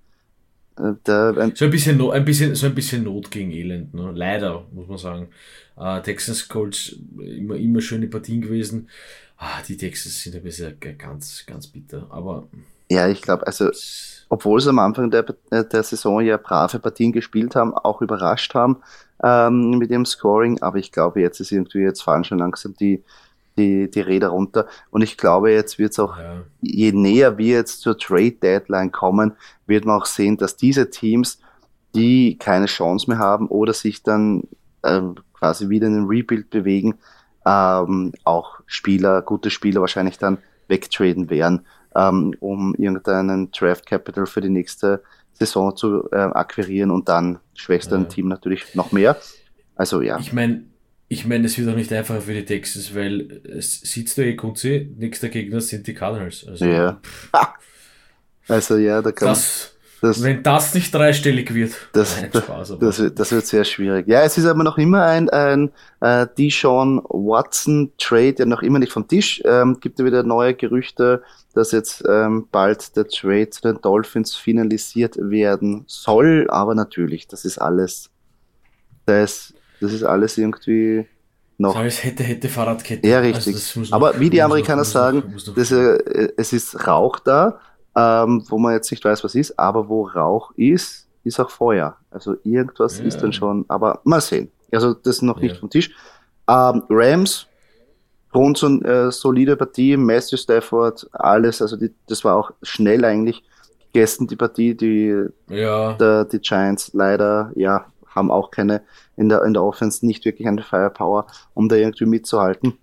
Äh, 0.79 0.93
der, 1.07 1.35
ein 1.39 1.53
so, 1.57 1.65
ein 1.65 1.71
bisschen, 1.73 2.01
ein 2.11 2.25
bisschen, 2.25 2.55
so 2.55 2.67
ein 2.67 2.75
bisschen 2.75 3.05
Not 3.05 3.31
gegen 3.31 3.51
Elend. 3.51 3.95
Ne? 3.95 4.13
Leider, 4.15 4.65
muss 4.73 4.87
man 4.89 4.99
sagen. 4.99 5.29
Äh, 5.77 6.03
Texans 6.03 6.49
Colts 6.49 6.97
immer, 7.19 7.57
immer 7.57 7.81
schöne 7.81 8.07
Partien 8.07 8.43
gewesen. 8.43 8.89
Ah, 9.39 9.63
die 9.67 9.77
Texans 9.77 10.23
sind 10.23 10.37
ein 10.37 10.43
bisschen 10.43 10.79
ganz, 10.99 11.45
ganz 11.47 11.67
bitter. 11.67 12.07
Aber 12.11 12.47
Ja, 12.91 13.09
ich 13.09 13.23
glaube, 13.23 13.47
also 13.47 13.71
obwohl 14.31 14.61
sie 14.61 14.71
am 14.71 14.79
Anfang 14.79 15.11
der, 15.11 15.25
der 15.51 15.83
Saison 15.83 16.21
ja 16.21 16.37
brave 16.39 16.79
Partien 16.79 17.13
gespielt 17.13 17.57
haben, 17.57 17.75
auch 17.75 18.01
überrascht 18.01 18.55
haben 18.55 18.79
ähm, 19.23 19.73
mit 19.73 19.91
ihrem 19.91 20.07
Scoring, 20.07 20.63
aber 20.63 20.79
ich 20.79 20.93
glaube, 20.93 21.21
jetzt 21.21 21.41
ist 21.41 21.53
irgendwie, 21.53 21.81
jetzt 21.81 22.03
fallen 22.03 22.25
schon 22.25 22.39
langsam 22.39 22.75
die, 22.79 23.03
die, 23.59 23.91
die 23.91 24.01
Räder 24.01 24.29
runter. 24.29 24.67
Und 24.91 25.03
ich 25.03 25.19
glaube, 25.19 25.51
jetzt 25.51 25.81
wird 25.81 25.93
es 25.93 25.99
auch, 25.99 26.17
ja. 26.17 26.43
je 26.61 26.93
näher 26.93 27.39
wir 27.39 27.57
jetzt 27.57 27.81
zur 27.81 27.99
Trade 27.99 28.31
Deadline 28.31 28.93
kommen, 28.93 29.33
wird 29.67 29.85
man 29.85 30.01
auch 30.01 30.07
sehen, 30.07 30.37
dass 30.37 30.57
diese 30.57 30.91
Teams, 30.91 31.41
die 31.97 32.39
keine 32.39 32.67
Chance 32.67 33.11
mehr 33.11 33.19
haben 33.19 33.49
oder 33.49 33.73
sich 33.73 34.05
dann 34.05 34.45
ähm, 34.85 35.17
quasi 35.35 35.69
wieder 35.69 35.89
in 35.89 35.95
den 35.95 36.07
Rebuild 36.07 36.51
bewegen, 36.51 36.95
ähm, 37.45 38.13
auch 38.23 38.61
Spieler, 38.67 39.23
gute 39.23 39.51
Spieler 39.51 39.81
wahrscheinlich 39.81 40.19
dann 40.19 40.39
wegtraden 40.69 41.31
werden, 41.31 41.67
ähm, 41.95 42.35
um 42.41 42.75
irgendeinen 42.77 43.51
Draft 43.51 43.87
Capital 43.87 44.27
für 44.27 44.41
die 44.41 44.49
nächste 44.49 45.03
Saison 45.33 45.77
zu 45.77 46.09
äh, 46.13 46.17
akquirieren 46.17 46.91
und 46.91 47.09
dann 47.09 47.39
schwächst 47.55 47.91
ja. 47.91 48.03
Team 48.05 48.29
natürlich 48.29 48.75
noch 48.75 48.93
mehr. 48.93 49.17
Also 49.75 50.03
ja. 50.03 50.19
Ich 50.19 50.33
meine, 50.33 50.65
ich 51.09 51.27
meine, 51.27 51.47
es 51.47 51.59
wird 51.59 51.69
auch 51.69 51.75
nicht 51.75 51.93
einfacher 51.93 52.21
für 52.21 52.35
die 52.35 52.45
Texans, 52.45 52.95
weil 52.95 53.43
es 53.45 53.81
sitzt 53.81 54.19
du 54.19 54.23
eh 54.23 54.37
Kunzi, 54.37 54.95
nächster 54.97 55.29
Gegner 55.29 55.61
sind 55.61 55.87
die 55.87 55.95
Cardinals. 55.95 56.47
Also, 56.47 56.65
ja. 56.65 57.01
Also 58.49 58.79
ja, 58.79 59.01
da 59.01 59.13
kann 59.13 59.29
das, 59.29 59.70
das, 60.01 60.23
Wenn 60.23 60.43
das 60.43 60.75
nicht 60.75 60.95
dreistellig 60.95 61.53
wird, 61.53 61.75
das, 61.93 62.21
Nein, 62.21 62.31
Spaß, 62.33 62.77
das, 62.81 62.99
wird, 63.01 63.19
das 63.19 63.33
wird 63.33 63.47
sehr 63.47 63.65
schwierig. 63.65 64.09
Ja, 64.09 64.23
es 64.23 64.39
ist 64.39 64.47
aber 64.47 64.65
noch 64.65 64.79
immer 64.79 65.05
ein, 65.05 65.29
ein 65.29 65.71
äh, 66.01 66.27
Deshaun 66.39 67.03
Watson 67.09 67.93
Trade, 67.99 68.35
der 68.35 68.47
noch 68.47 68.63
immer 68.63 68.79
nicht 68.79 68.93
vom 68.93 69.07
Tisch. 69.07 69.43
Ähm, 69.45 69.79
gibt 69.81 69.99
ja 69.99 70.05
wieder 70.07 70.23
neue 70.23 70.55
Gerüchte, 70.55 71.23
dass 71.55 71.73
jetzt 71.73 72.03
ähm, 72.09 72.49
bald 72.51 72.97
der 72.97 73.09
Trade 73.09 73.51
zu 73.51 73.61
den 73.61 73.81
Dolphins 73.83 74.35
finalisiert 74.35 75.17
werden 75.19 75.85
soll. 75.87 76.47
Aber 76.49 76.75
natürlich, 76.75 77.27
das 77.29 77.45
ist 77.45 77.59
alles, 77.59 78.09
das, 79.05 79.53
das 79.83 79.93
ist 79.93 80.05
alles 80.05 80.39
irgendwie 80.39 81.05
noch. 81.59 81.75
Das 81.75 81.83
heißt, 81.83 82.05
hätte, 82.05 82.23
hätte 82.23 82.49
Fahrradkette. 82.49 83.07
Ja, 83.07 83.19
richtig. 83.19 83.55
Also 83.55 83.95
aber 83.95 84.19
wie 84.19 84.31
die 84.31 84.41
Amerikaner 84.41 84.83
noch, 84.83 84.89
sagen, 84.89 85.35
noch, 85.47 85.55
das, 85.55 85.71
äh, 85.73 86.33
es 86.39 86.55
ist 86.55 86.87
Rauch 86.87 87.19
da 87.19 87.61
ähm, 87.97 88.45
wo 88.49 88.59
man 88.59 88.75
jetzt 88.75 88.91
nicht 88.91 89.05
weiß, 89.05 89.25
was 89.25 89.35
ist, 89.35 89.59
aber 89.59 89.89
wo 89.89 90.07
Rauch 90.07 90.53
ist, 90.57 91.09
ist 91.25 91.41
auch 91.41 91.51
Feuer. 91.51 91.97
Also 92.11 92.37
irgendwas 92.45 92.99
ja. 92.99 93.05
ist 93.05 93.23
dann 93.23 93.33
schon, 93.33 93.65
aber 93.69 94.01
mal 94.05 94.21
sehen. 94.21 94.51
Also 94.73 94.95
das 94.95 95.17
ist 95.17 95.23
noch 95.23 95.39
ja. 95.39 95.45
nicht 95.45 95.57
vom 95.57 95.71
Tisch. 95.71 95.91
Ähm, 96.49 96.85
Rams, 96.89 97.47
rund 98.35 98.63
äh, 98.63 99.11
solide 99.11 99.57
Partie, 99.57 99.97
Matthew 99.97 100.37
Stafford, 100.37 101.09
alles, 101.13 101.61
also 101.61 101.77
die, 101.77 101.93
das 102.07 102.25
war 102.25 102.37
auch 102.37 102.53
schnell 102.63 103.05
eigentlich 103.05 103.43
gegessen, 103.93 104.27
die 104.29 104.37
Partie, 104.37 104.75
die, 104.75 105.27
ja. 105.49 105.95
der, 105.95 106.25
die 106.25 106.39
Giants 106.39 106.93
leider, 106.95 107.51
ja, 107.57 107.87
haben 108.15 108.31
auch 108.31 108.51
keine, 108.51 108.83
in 109.17 109.29
der, 109.29 109.43
in 109.45 109.53
der 109.53 109.63
Offense 109.63 110.05
nicht 110.07 110.25
wirklich 110.25 110.47
eine 110.47 110.63
Firepower, 110.63 111.27
um 111.55 111.69
da 111.69 111.77
irgendwie 111.77 112.07
mitzuhalten. 112.07 112.79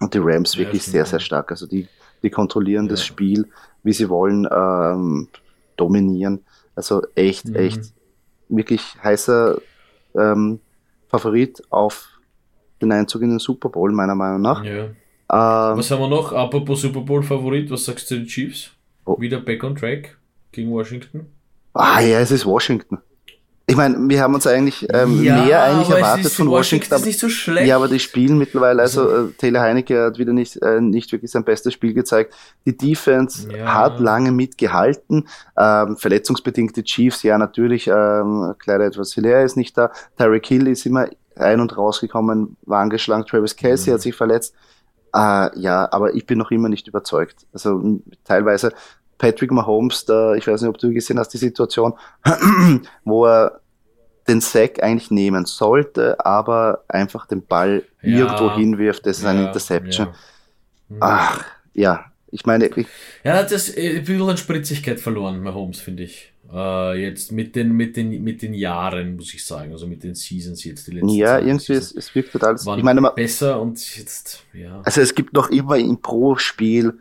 Und 0.00 0.12
die 0.12 0.18
Rams 0.18 0.58
wirklich 0.58 0.82
sehr, 0.82 1.06
sehr 1.06 1.20
stark. 1.20 1.50
Also 1.50 1.66
die, 1.66 1.88
die 2.22 2.30
kontrollieren 2.30 2.88
das 2.88 3.04
Spiel 3.04 3.48
wie 3.84 3.92
sie 3.92 4.08
wollen, 4.08 4.48
ähm, 4.50 5.28
dominieren. 5.76 6.44
Also 6.74 7.02
echt, 7.14 7.46
mhm. 7.46 7.56
echt 7.56 7.92
wirklich 8.48 8.82
heißer 9.02 9.58
ähm, 10.16 10.60
Favorit 11.08 11.62
auf 11.70 12.08
den 12.82 12.90
Einzug 12.90 13.22
in 13.22 13.30
den 13.30 13.38
Super 13.38 13.68
Bowl, 13.68 13.92
meiner 13.92 14.14
Meinung 14.14 14.42
nach. 14.42 14.64
Ja. 14.64 14.84
Ähm, 14.84 15.78
was 15.78 15.90
haben 15.90 16.00
wir 16.00 16.08
noch? 16.08 16.32
Apropos 16.32 16.80
Super 16.82 17.00
Bowl 17.00 17.22
Favorit, 17.22 17.70
was 17.70 17.84
sagst 17.84 18.10
du 18.10 18.16
den 18.16 18.26
Chiefs? 18.26 18.70
Oh. 19.04 19.20
Wieder 19.20 19.40
back 19.40 19.62
on 19.62 19.76
track 19.76 20.16
gegen 20.52 20.70
Washington? 20.70 21.26
Ah 21.72 22.00
ja, 22.00 22.20
es 22.20 22.30
ist 22.30 22.46
Washington. 22.46 22.98
Ich 23.66 23.76
meine, 23.76 23.96
wir 24.10 24.20
haben 24.20 24.34
uns 24.34 24.46
eigentlich 24.46 24.86
ähm, 24.92 25.22
ja, 25.22 25.42
mehr 25.42 25.62
eigentlich 25.62 25.88
erwartet 25.88 26.30
von 26.32 26.50
Washington. 26.50 26.90
Washington 26.90 27.08
nicht 27.08 27.18
so 27.18 27.30
schlecht. 27.30 27.66
Ja, 27.66 27.76
aber 27.76 27.88
die 27.88 27.98
spielen 27.98 28.36
mittlerweile, 28.36 28.82
also, 28.82 29.08
also 29.08 29.28
äh, 29.28 29.32
Taylor 29.38 29.62
Heinecke 29.62 30.04
hat 30.04 30.18
wieder 30.18 30.34
nicht, 30.34 30.60
äh, 30.60 30.82
nicht 30.82 31.10
wirklich 31.12 31.30
sein 31.30 31.44
bestes 31.44 31.72
Spiel 31.72 31.94
gezeigt. 31.94 32.34
Die 32.66 32.76
Defense 32.76 33.48
ja. 33.50 33.72
hat 33.72 34.00
lange 34.00 34.32
mitgehalten. 34.32 35.28
Ähm, 35.56 35.96
verletzungsbedingte 35.96 36.84
Chiefs, 36.84 37.22
ja 37.22 37.38
natürlich, 37.38 37.86
ähm, 37.88 38.54
Clyde 38.58 38.84
etwas 38.84 39.14
Hilaire 39.14 39.44
ist 39.44 39.56
nicht 39.56 39.78
da. 39.78 39.90
Tyreek 40.18 40.46
Hill 40.46 40.68
ist 40.68 40.84
immer 40.84 41.08
ein- 41.36 41.60
und 41.60 41.76
rausgekommen, 41.76 42.58
war 42.66 42.80
angeschlagen. 42.80 43.24
Travis 43.24 43.56
Casey 43.56 43.90
mhm. 43.90 43.94
hat 43.94 44.02
sich 44.02 44.14
verletzt. 44.14 44.54
Äh, 45.14 45.58
ja, 45.58 45.88
aber 45.90 46.14
ich 46.14 46.26
bin 46.26 46.38
noch 46.38 46.50
immer 46.50 46.68
nicht 46.68 46.86
überzeugt. 46.86 47.46
Also 47.54 48.00
teilweise 48.24 48.72
Patrick 49.18 49.52
Mahomes, 49.52 50.04
da, 50.04 50.34
ich 50.34 50.46
weiß 50.46 50.60
nicht, 50.60 50.68
ob 50.68 50.78
du 50.78 50.92
gesehen 50.92 51.18
hast, 51.18 51.30
die 51.30 51.38
Situation, 51.38 51.94
wo 53.04 53.26
er 53.26 53.60
den 54.28 54.40
Sack 54.40 54.82
eigentlich 54.82 55.10
nehmen 55.10 55.44
sollte, 55.46 56.24
aber 56.24 56.84
einfach 56.88 57.26
den 57.26 57.44
Ball 57.44 57.84
ja, 58.02 58.18
irgendwo 58.18 58.54
hinwirft, 58.54 59.06
das 59.06 59.18
ist 59.18 59.24
ja, 59.24 59.30
eine 59.30 59.46
Interception. 59.46 60.08
Ja. 60.88 60.96
Ach, 61.00 61.44
ja, 61.74 62.04
ich 62.30 62.46
meine. 62.46 62.66
Ich, 62.66 62.86
ja, 63.22 63.42
das 63.42 63.68
äh, 63.76 63.98
ein 63.98 64.04
bisschen 64.04 64.28
an 64.28 64.36
Spritzigkeit 64.36 65.00
verloren, 65.00 65.42
Mahomes, 65.42 65.80
finde 65.80 66.04
ich. 66.04 66.30
Uh, 66.52 66.92
jetzt 66.92 67.32
mit 67.32 67.56
den, 67.56 67.72
mit, 67.72 67.96
den, 67.96 68.22
mit 68.22 68.42
den 68.42 68.54
Jahren, 68.54 69.16
muss 69.16 69.32
ich 69.32 69.44
sagen, 69.44 69.72
also 69.72 69.86
mit 69.86 70.04
den 70.04 70.14
Seasons 70.14 70.62
jetzt, 70.62 70.86
die 70.86 70.92
letzten 70.92 71.08
Ja, 71.08 71.38
Zeit, 71.38 71.46
irgendwie, 71.46 71.72
es, 71.72 71.90
es 71.90 72.14
wirkt 72.14 72.32
total. 72.32 72.54
Ich 72.54 72.82
meine, 72.82 73.00
besser 73.12 73.60
und 73.60 73.96
jetzt, 73.96 74.44
ja. 74.52 74.80
Also 74.84 75.00
es 75.00 75.14
gibt 75.14 75.32
noch 75.32 75.50
immer 75.50 75.78
im 75.78 76.00
Pro-Spiel 76.00 76.92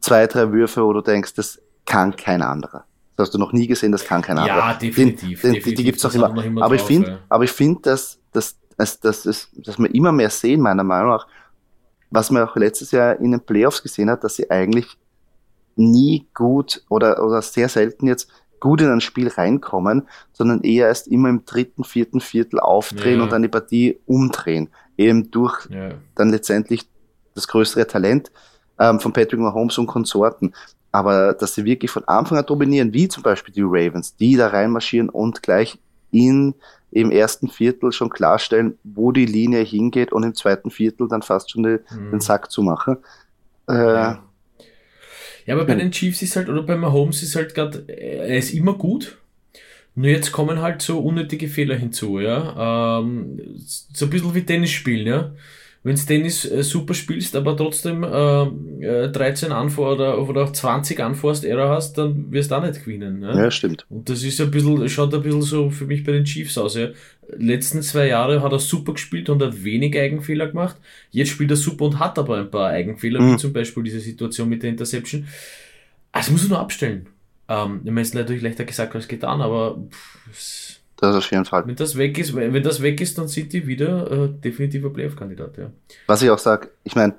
zwei, 0.00 0.26
drei 0.26 0.52
Würfe, 0.52 0.84
wo 0.84 0.92
du 0.92 1.00
denkst, 1.00 1.34
das 1.34 1.60
kann 1.86 2.14
kein 2.14 2.42
anderer. 2.42 2.84
Das 3.22 3.28
hast 3.28 3.34
du 3.34 3.38
noch 3.38 3.52
nie 3.52 3.66
gesehen, 3.66 3.92
das 3.92 4.04
kann 4.04 4.22
kein 4.22 4.38
anderer. 4.38 4.58
Ja, 4.58 4.74
definitiv. 4.74 5.40
Den, 5.40 5.52
den, 5.52 5.54
definitiv. 5.54 5.76
Die, 5.76 5.84
gibt 5.84 5.98
es 5.98 6.04
auch 6.04 6.14
immer. 6.14 6.44
Immer. 6.44 6.62
Aber 6.62 6.76
drauf, 6.76 6.90
ich 6.90 6.94
finde, 6.94 7.10
ja. 7.10 7.18
aber 7.28 7.44
ich 7.44 7.52
finde, 7.52 7.80
dass, 7.82 8.18
dass, 8.32 8.56
dass, 8.76 9.00
dass, 9.00 9.22
dass, 9.22 9.48
dass 9.54 9.78
wir 9.78 9.94
immer 9.94 10.12
mehr 10.12 10.30
sehen, 10.30 10.60
meiner 10.60 10.84
Meinung 10.84 11.10
nach, 11.10 11.26
was 12.10 12.30
man 12.30 12.42
auch 12.42 12.56
letztes 12.56 12.90
Jahr 12.90 13.18
in 13.20 13.30
den 13.30 13.40
Playoffs 13.40 13.82
gesehen 13.82 14.10
hat, 14.10 14.24
dass 14.24 14.36
sie 14.36 14.50
eigentlich 14.50 14.98
nie 15.76 16.26
gut 16.34 16.84
oder, 16.88 17.24
oder 17.24 17.40
sehr 17.42 17.68
selten 17.68 18.06
jetzt 18.06 18.28
gut 18.60 18.80
in 18.80 18.90
ein 18.90 19.00
Spiel 19.00 19.28
reinkommen, 19.28 20.06
sondern 20.32 20.62
eher 20.62 20.88
erst 20.88 21.08
immer 21.08 21.28
im 21.28 21.44
dritten, 21.44 21.84
vierten 21.84 22.20
Viertel 22.20 22.60
aufdrehen 22.60 23.18
ja. 23.18 23.24
und 23.24 23.32
dann 23.32 23.42
die 23.42 23.48
Partie 23.48 23.98
umdrehen. 24.06 24.68
Eben 24.96 25.30
durch 25.30 25.68
ja. 25.70 25.94
dann 26.14 26.30
letztendlich 26.30 26.88
das 27.34 27.48
größere 27.48 27.86
Talent 27.86 28.30
ähm, 28.78 29.00
von 29.00 29.12
Patrick 29.12 29.40
Mahomes 29.40 29.78
und 29.78 29.86
Konsorten. 29.86 30.54
Aber 30.92 31.32
dass 31.32 31.54
sie 31.54 31.64
wirklich 31.64 31.90
von 31.90 32.04
Anfang 32.04 32.38
an 32.38 32.46
dominieren, 32.46 32.92
wie 32.92 33.08
zum 33.08 33.22
Beispiel 33.22 33.54
die 33.54 33.62
Ravens, 33.64 34.14
die 34.16 34.36
da 34.36 34.48
reinmarschieren 34.48 35.08
und 35.08 35.42
gleich 35.42 35.78
in, 36.10 36.54
im 36.90 37.10
ersten 37.10 37.48
Viertel 37.48 37.92
schon 37.92 38.10
klarstellen, 38.10 38.78
wo 38.84 39.10
die 39.10 39.24
Linie 39.24 39.62
hingeht 39.62 40.12
und 40.12 40.22
im 40.22 40.34
zweiten 40.34 40.70
Viertel 40.70 41.08
dann 41.08 41.22
fast 41.22 41.50
schon 41.50 41.62
die, 41.62 41.78
mhm. 41.94 42.10
den 42.10 42.20
Sack 42.20 42.50
zu 42.50 42.62
machen. 42.62 42.98
Äh, 43.68 43.72
ja. 43.74 44.22
ja, 45.46 45.54
aber 45.54 45.64
bei 45.64 45.74
den 45.74 45.90
Chiefs 45.90 46.20
ist 46.20 46.36
halt, 46.36 46.50
oder 46.50 46.62
bei 46.62 46.76
Mahomes 46.76 47.22
ist 47.22 47.36
halt 47.36 47.54
gerade, 47.54 47.84
er 47.88 48.36
ist 48.36 48.52
immer 48.52 48.74
gut. 48.74 49.16
Nur 49.94 50.08
jetzt 50.08 50.32
kommen 50.32 50.60
halt 50.60 50.82
so 50.82 51.00
unnötige 51.00 51.48
Fehler 51.48 51.76
hinzu, 51.76 52.20
ja. 52.20 53.00
Ähm, 53.00 53.40
so 53.56 54.06
ein 54.06 54.10
bisschen 54.10 54.34
wie 54.34 54.44
Tennis 54.44 54.70
spielen, 54.70 55.06
ja 55.06 55.32
wenn 55.84 55.96
du 55.96 56.02
Tennis 56.02 56.44
äh, 56.44 56.62
super 56.62 56.94
spielst, 56.94 57.34
aber 57.34 57.56
trotzdem 57.56 58.04
äh, 58.04 59.08
13 59.08 59.50
äh, 59.50 59.54
Anfor 59.54 59.92
oder, 59.92 60.28
oder 60.28 60.52
20 60.52 61.00
Anforst 61.00 61.44
Error 61.44 61.70
hast, 61.70 61.98
dann 61.98 62.30
wirst 62.30 62.50
du 62.50 62.54
auch 62.54 62.62
nicht 62.62 62.84
gewinnen. 62.84 63.20
Ne? 63.20 63.32
Ja, 63.36 63.50
stimmt. 63.50 63.84
Und 63.88 64.08
das 64.08 64.22
ist 64.22 64.40
ein 64.40 64.50
bisschen, 64.50 64.88
schaut 64.88 65.12
ein 65.12 65.22
bisschen 65.22 65.42
so 65.42 65.70
für 65.70 65.86
mich 65.86 66.04
bei 66.04 66.12
den 66.12 66.24
Chiefs 66.24 66.56
aus. 66.56 66.76
Ja. 66.76 66.88
Letzten 67.36 67.82
zwei 67.82 68.06
Jahre 68.06 68.42
hat 68.42 68.52
er 68.52 68.60
super 68.60 68.92
gespielt 68.92 69.28
und 69.28 69.42
hat 69.42 69.64
wenig 69.64 69.98
Eigenfehler 69.98 70.48
gemacht. 70.48 70.76
Jetzt 71.10 71.30
spielt 71.30 71.50
er 71.50 71.56
super 71.56 71.86
und 71.86 71.98
hat 71.98 72.16
aber 72.18 72.38
ein 72.38 72.50
paar 72.50 72.68
Eigenfehler, 72.68 73.20
mhm. 73.20 73.32
wie 73.32 73.36
zum 73.38 73.52
Beispiel 73.52 73.82
diese 73.82 74.00
Situation 74.00 74.48
mit 74.48 74.62
der 74.62 74.70
Interception. 74.70 75.26
Also 76.12 76.30
muss 76.30 76.44
er 76.44 76.50
nur 76.50 76.60
abstellen. 76.60 77.06
Ähm, 77.48 77.80
ich 77.82 77.90
meine, 77.90 78.02
es 78.02 78.08
ist 78.08 78.14
natürlich 78.14 78.42
leichter 78.42 78.64
gesagt 78.64 78.94
als 78.94 79.08
getan, 79.08 79.40
aber 79.40 79.82
pff, 80.30 80.71
das 81.02 81.16
auf 81.16 81.30
jeden 81.30 81.44
Fall. 81.44 81.66
Wenn 81.66 81.76
das 81.76 81.96
weg 81.96 82.18
ist, 82.18 82.34
wenn 82.34 82.62
das 82.62 82.80
weg 82.80 83.00
ist, 83.00 83.18
dann 83.18 83.28
sind 83.28 83.52
die 83.52 83.66
wieder 83.66 84.10
äh, 84.10 84.28
definitiver 84.28 84.90
Playoff-Kandidat, 84.90 85.58
ja. 85.58 85.70
Was 86.06 86.22
ich 86.22 86.30
auch 86.30 86.38
sage, 86.38 86.70
ich 86.84 86.94
meine, 86.94 87.14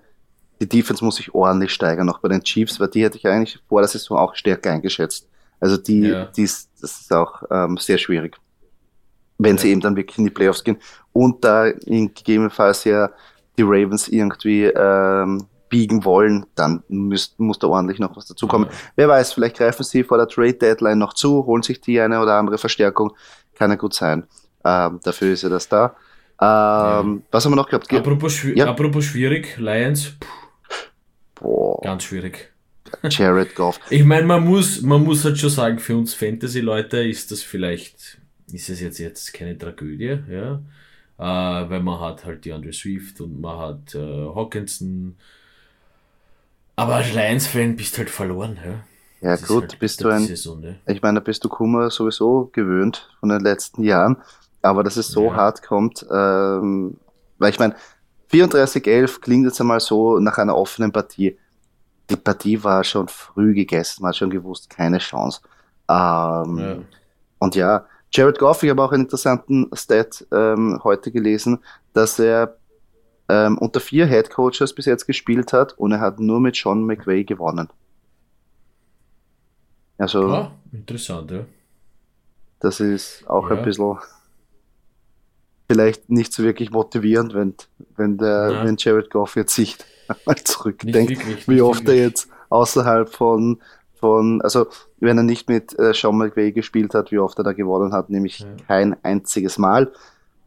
die 0.62 0.70
Defense 0.70 1.04
muss 1.04 1.18
sich 1.18 1.34
ordentlich 1.34 1.72
steigern, 1.72 2.06
noch 2.06 2.20
bei 2.20 2.30
den 2.30 2.44
Chiefs, 2.44 2.80
weil 2.80 2.88
die 2.88 3.04
hätte 3.04 3.18
ich 3.18 3.28
eigentlich 3.28 3.60
vor 3.68 3.82
der 3.82 3.88
Saison 3.88 4.18
auch 4.18 4.36
stärker 4.36 4.72
eingeschätzt. 4.72 5.28
Also 5.60 5.78
die, 5.78 6.08
ja. 6.08 6.26
die 6.26 6.44
ist, 6.44 6.70
das 6.82 7.02
ist 7.02 7.14
auch 7.14 7.44
ähm, 7.50 7.78
sehr 7.78 7.98
schwierig, 7.98 8.38
wenn 9.38 9.56
ja. 9.56 9.62
sie 9.62 9.72
eben 9.72 9.82
dann 9.82 9.96
wirklich 9.96 10.18
in 10.18 10.26
die 10.26 10.30
Playoffs 10.30 10.64
gehen 10.64 10.78
und 11.12 11.44
da 11.44 11.68
in 11.68 12.14
gegebenenfalls 12.14 12.84
ja 12.84 13.10
die 13.58 13.64
Ravens 13.64 14.08
irgendwie 14.08 14.66
ähm, 14.66 15.46
biegen 15.70 16.06
wollen, 16.06 16.46
dann 16.56 16.84
müsst, 16.88 17.40
muss 17.40 17.60
da 17.60 17.68
ordentlich 17.68 18.00
noch 18.00 18.16
was 18.16 18.28
dazukommen. 18.28 18.70
Ja. 18.70 18.76
Wer 18.96 19.08
weiß, 19.10 19.34
vielleicht 19.34 19.58
greifen 19.58 19.84
sie 19.84 20.04
vor 20.04 20.18
der 20.18 20.28
Trade 20.28 20.54
Deadline 20.54 21.00
noch 21.00 21.14
zu, 21.14 21.46
holen 21.46 21.64
sich 21.64 21.82
die 21.82 22.00
eine 22.00 22.22
oder 22.22 22.36
andere 22.36 22.58
Verstärkung 22.58 23.14
kann 23.56 23.72
ja 23.72 23.76
gut 23.76 23.94
sein. 23.94 24.24
Ähm, 24.66 25.00
dafür 25.04 25.34
ist 25.34 25.44
ja 25.44 25.50
das 25.50 25.68
da. 25.68 25.96
Ähm, 26.42 27.18
ja. 27.18 27.22
Was 27.32 27.46
haben 27.46 27.52
wir 27.52 27.58
noch 27.58 27.70
gehabt? 27.70 27.94
Apropos, 27.94 28.34
schwi 28.34 28.58
ja. 28.58 28.68
apropos 28.68 29.06
schwierig, 29.06 29.58
Lions. 29.58 30.14
Boah. 31.36 31.82
Ganz 31.82 32.04
schwierig. 32.04 32.52
Jared 33.04 33.56
Goff. 33.56 33.80
Ich 33.90 34.04
meine, 34.04 34.26
man 34.26 34.44
muss, 34.44 34.82
man 34.82 35.04
muss 35.04 35.24
halt 35.26 35.38
schon 35.38 35.50
sagen, 35.50 35.80
für 35.80 35.96
uns 35.96 36.14
Fantasy-Leute 36.14 37.04
ist 37.04 37.32
das 37.32 37.42
vielleicht, 37.42 38.20
ist 38.52 38.70
es 38.70 38.80
jetzt, 38.80 39.00
jetzt 39.00 39.34
keine 39.34 39.58
Tragödie, 39.58 40.20
ja. 40.30 40.62
Äh, 41.20 41.70
weil 41.70 41.82
man 41.82 42.00
hat 42.00 42.26
halt 42.26 42.44
die 42.46 42.52
Andre 42.52 42.74
Swift 42.74 43.22
und 43.22 43.40
man 43.40 43.58
hat 43.58 43.96
äh, 43.96 44.00
Hawkinson. 44.00 45.16
Aber 46.76 46.96
als 46.96 47.14
Lions-Fan 47.14 47.76
bist 47.76 47.94
du 47.94 48.00
halt 48.00 48.10
verloren, 48.10 48.58
ja. 48.64 48.84
Ja, 49.24 49.38
das 49.38 49.48
gut, 49.48 49.64
halt 49.64 49.80
bist 49.80 50.04
du 50.04 50.10
ein. 50.10 50.28
Saison, 50.28 50.60
ne? 50.60 50.76
Ich 50.86 51.02
meine, 51.02 51.20
da 51.20 51.24
bist 51.24 51.44
du 51.46 51.50
Kummer 51.50 51.90
sowieso 51.90 52.50
gewöhnt 52.52 53.10
von 53.22 53.30
den 53.30 53.40
letzten 53.40 53.84
Jahren. 53.84 54.18
Aber 54.62 54.84
dass 54.84 54.98
es 54.98 55.08
so 55.08 55.26
ja. 55.26 55.36
hart 55.36 55.62
kommt, 55.62 56.06
ähm, 56.12 56.98
weil 57.38 57.50
ich 57.50 57.60
meine, 57.60 57.76
34-11 58.32 59.22
klingt 59.22 59.46
jetzt 59.46 59.60
einmal 59.60 59.80
so 59.80 60.20
nach 60.20 60.38
einer 60.38 60.56
offenen 60.56 60.92
Partie. 60.92 61.38
Die 62.10 62.16
Partie 62.16 62.64
war 62.64 62.84
schon 62.84 63.08
früh 63.08 63.54
gegessen, 63.54 64.02
man 64.02 64.10
hat 64.10 64.18
schon 64.18 64.30
gewusst, 64.30 64.70
keine 64.70 64.98
Chance. 64.98 65.42
Ähm, 65.90 66.58
ja. 66.58 66.78
Und 67.40 67.56
ja, 67.56 67.86
Jared 68.12 68.40
Goff, 68.40 68.64
ich 68.64 68.70
habe 68.70 68.84
auch 68.84 68.92
einen 68.92 69.04
interessanten 69.04 69.70
Stat 69.74 70.26
ähm, 70.32 70.80
heute 70.84 71.12
gelesen, 71.12 71.60
dass 71.94 72.20
er 72.20 72.58
ähm, 73.30 73.58
unter 73.58 73.80
vier 73.80 74.06
Head 74.06 74.30
Coaches 74.30 74.74
bis 74.74 74.86
jetzt 74.86 75.08
gespielt 75.08 75.54
hat 75.54 75.74
und 75.78 75.94
er 75.94 76.00
hat 76.00 76.20
nur 76.20 76.40
mit 76.40 76.56
Sean 76.56 76.86
McVay 76.86 77.24
gewonnen. 77.24 77.70
Also, 80.04 80.28
ah, 80.28 80.52
interessant, 80.74 81.32
ja. 81.32 81.46
Das 82.60 82.82
ist 82.82 83.24
auch 83.26 83.50
ja. 83.50 83.56
ein 83.56 83.64
bisschen 83.64 83.98
vielleicht 85.70 86.10
nicht 86.10 86.34
so 86.34 86.44
wirklich 86.44 86.72
motivierend, 86.72 87.34
wenn, 87.34 87.56
wenn, 87.96 88.18
der, 88.18 88.66
wenn 88.66 88.76
Jared 88.78 89.10
Goff 89.10 89.38
jetzt 89.38 89.56
sich 89.56 89.78
mal 90.26 90.36
zurückdenkt, 90.36 91.10
wirklich, 91.10 91.48
wie 91.48 91.62
oft 91.62 91.86
wirklich. 91.86 92.00
er 92.00 92.06
jetzt 92.08 92.28
außerhalb 92.50 93.10
von, 93.10 93.62
von, 93.96 94.42
also 94.42 94.68
wenn 95.00 95.18
er 95.18 95.24
nicht 95.24 95.48
mit 95.48 95.78
äh, 95.80 95.94
Sean 95.94 96.18
McVay 96.18 96.52
gespielt 96.52 96.94
hat, 96.94 97.14
wie 97.14 97.18
oft 97.18 97.38
er 97.38 97.46
da 97.46 97.54
gewonnen 97.54 97.94
hat, 97.94 98.10
nämlich 98.10 98.40
ja. 98.40 98.48
kein 98.68 99.02
einziges 99.06 99.58
Mal. 99.58 99.90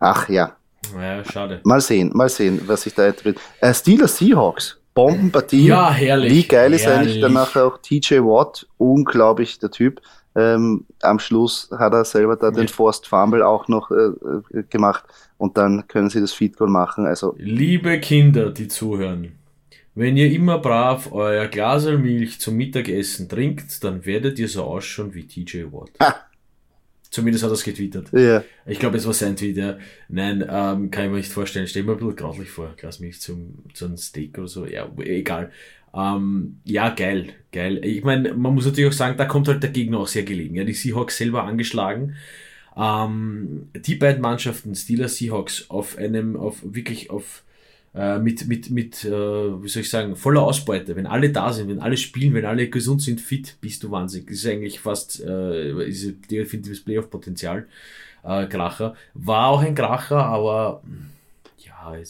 Ach 0.00 0.28
ja. 0.28 0.54
Ja, 0.94 1.24
schade. 1.24 1.62
Mal 1.64 1.80
sehen, 1.80 2.10
mal 2.12 2.28
sehen, 2.28 2.60
was 2.66 2.82
sich 2.82 2.94
da 2.94 3.06
entwickelt. 3.06 3.40
Äh, 3.60 3.72
Steelers 3.72 4.18
Seahawks, 4.18 4.78
Bombenpartie. 4.96 5.66
Ja, 5.66 5.92
herrlich. 5.92 6.32
Wie 6.32 6.42
geil 6.42 6.72
ist 6.72 6.86
herrlich. 6.86 7.10
eigentlich 7.10 7.20
danach 7.20 7.54
auch 7.54 7.78
TJ 7.78 8.14
Watt? 8.20 8.66
Unglaublich, 8.78 9.58
der 9.58 9.70
Typ. 9.70 10.00
Ähm, 10.34 10.86
am 11.02 11.18
Schluss 11.18 11.70
hat 11.78 11.92
er 11.92 12.04
selber 12.04 12.36
da 12.36 12.46
ja. 12.46 12.52
den 12.52 12.68
Forced 12.68 13.06
Fumble 13.06 13.42
auch 13.42 13.68
noch 13.68 13.90
äh, 13.90 13.94
äh, 13.94 14.62
gemacht 14.68 15.04
und 15.38 15.56
dann 15.56 15.86
können 15.86 16.10
sie 16.10 16.20
das 16.20 16.32
Feed 16.32 16.56
Goal 16.56 16.70
machen. 16.70 17.06
Also 17.06 17.34
Liebe 17.38 18.00
Kinder, 18.00 18.50
die 18.50 18.68
zuhören, 18.68 19.32
wenn 19.94 20.16
ihr 20.16 20.30
immer 20.30 20.58
brav 20.58 21.12
euer 21.12 21.46
Glasel 21.46 21.98
Milch 21.98 22.40
zum 22.40 22.56
Mittagessen 22.56 23.28
trinkt, 23.28 23.84
dann 23.84 24.04
werdet 24.04 24.38
ihr 24.38 24.48
so 24.48 24.64
ausschauen 24.64 25.14
wie 25.14 25.26
TJ 25.26 25.64
Watt. 25.72 25.90
Ha. 26.00 26.16
Zumindest 27.10 27.44
hat 27.44 27.50
er 27.50 27.54
es 27.54 27.64
getwittert. 27.64 28.12
Ja. 28.12 28.44
Ich 28.66 28.78
glaube, 28.78 28.96
es 28.96 29.06
war 29.06 29.12
sein 29.12 29.36
Tweet, 29.36 29.56
ja. 29.56 29.78
Nein, 30.08 30.42
ähm, 30.42 30.90
kann 30.90 31.04
ich 31.04 31.10
mir 31.10 31.16
nicht 31.16 31.32
vorstellen. 31.32 31.66
Stell 31.66 31.84
mir 31.84 31.92
ein 31.92 31.98
bisschen 31.98 32.16
grauslich 32.16 32.50
vor. 32.50 32.74
Glas 32.76 33.00
Milch 33.00 33.20
zum, 33.20 33.54
zum 33.74 33.96
Steak 33.96 34.36
oder 34.38 34.48
so. 34.48 34.66
Ja, 34.66 34.90
egal. 34.98 35.50
Ähm, 35.94 36.60
ja, 36.64 36.90
geil, 36.90 37.28
geil. 37.52 37.80
Ich 37.84 38.04
meine, 38.04 38.34
man 38.34 38.54
muss 38.54 38.66
natürlich 38.66 38.90
auch 38.90 38.96
sagen, 38.96 39.16
da 39.16 39.24
kommt 39.24 39.48
halt 39.48 39.62
der 39.62 39.70
Gegner 39.70 39.98
auch 39.98 40.08
sehr 40.08 40.24
gelegen. 40.24 40.54
Ja, 40.54 40.64
die 40.64 40.74
Seahawks 40.74 41.16
selber 41.16 41.44
angeschlagen. 41.44 42.16
Ähm, 42.76 43.68
die 43.74 43.94
beiden 43.94 44.20
Mannschaften, 44.20 44.74
Steelers, 44.74 45.16
Seahawks, 45.16 45.70
auf 45.70 45.96
einem, 45.96 46.36
auf 46.36 46.58
wirklich 46.62 47.10
auf 47.10 47.44
äh, 47.96 48.18
mit, 48.18 48.46
mit, 48.46 48.70
mit 48.70 49.04
äh, 49.04 49.10
wie 49.10 49.68
soll 49.68 49.82
ich 49.82 49.90
sagen, 49.90 50.16
voller 50.16 50.42
Ausbeute. 50.42 50.94
Wenn 50.96 51.06
alle 51.06 51.30
da 51.30 51.52
sind, 51.52 51.68
wenn 51.68 51.80
alle 51.80 51.96
spielen, 51.96 52.34
wenn 52.34 52.44
alle 52.44 52.68
gesund 52.68 53.00
sind, 53.00 53.20
fit, 53.20 53.56
bist 53.60 53.82
du 53.82 53.90
wahnsinnig. 53.90 54.28
Das 54.28 54.36
ist 54.36 54.46
eigentlich 54.46 54.80
fast 54.80 55.24
äh, 55.24 55.88
ist 55.88 56.30
definitives 56.30 56.84
Playoff-Potenzial. 56.84 57.66
Äh, 58.22 58.46
Kracher. 58.46 58.94
War 59.14 59.48
auch 59.48 59.62
ein 59.62 59.74
Kracher, 59.74 60.24
aber 60.24 60.82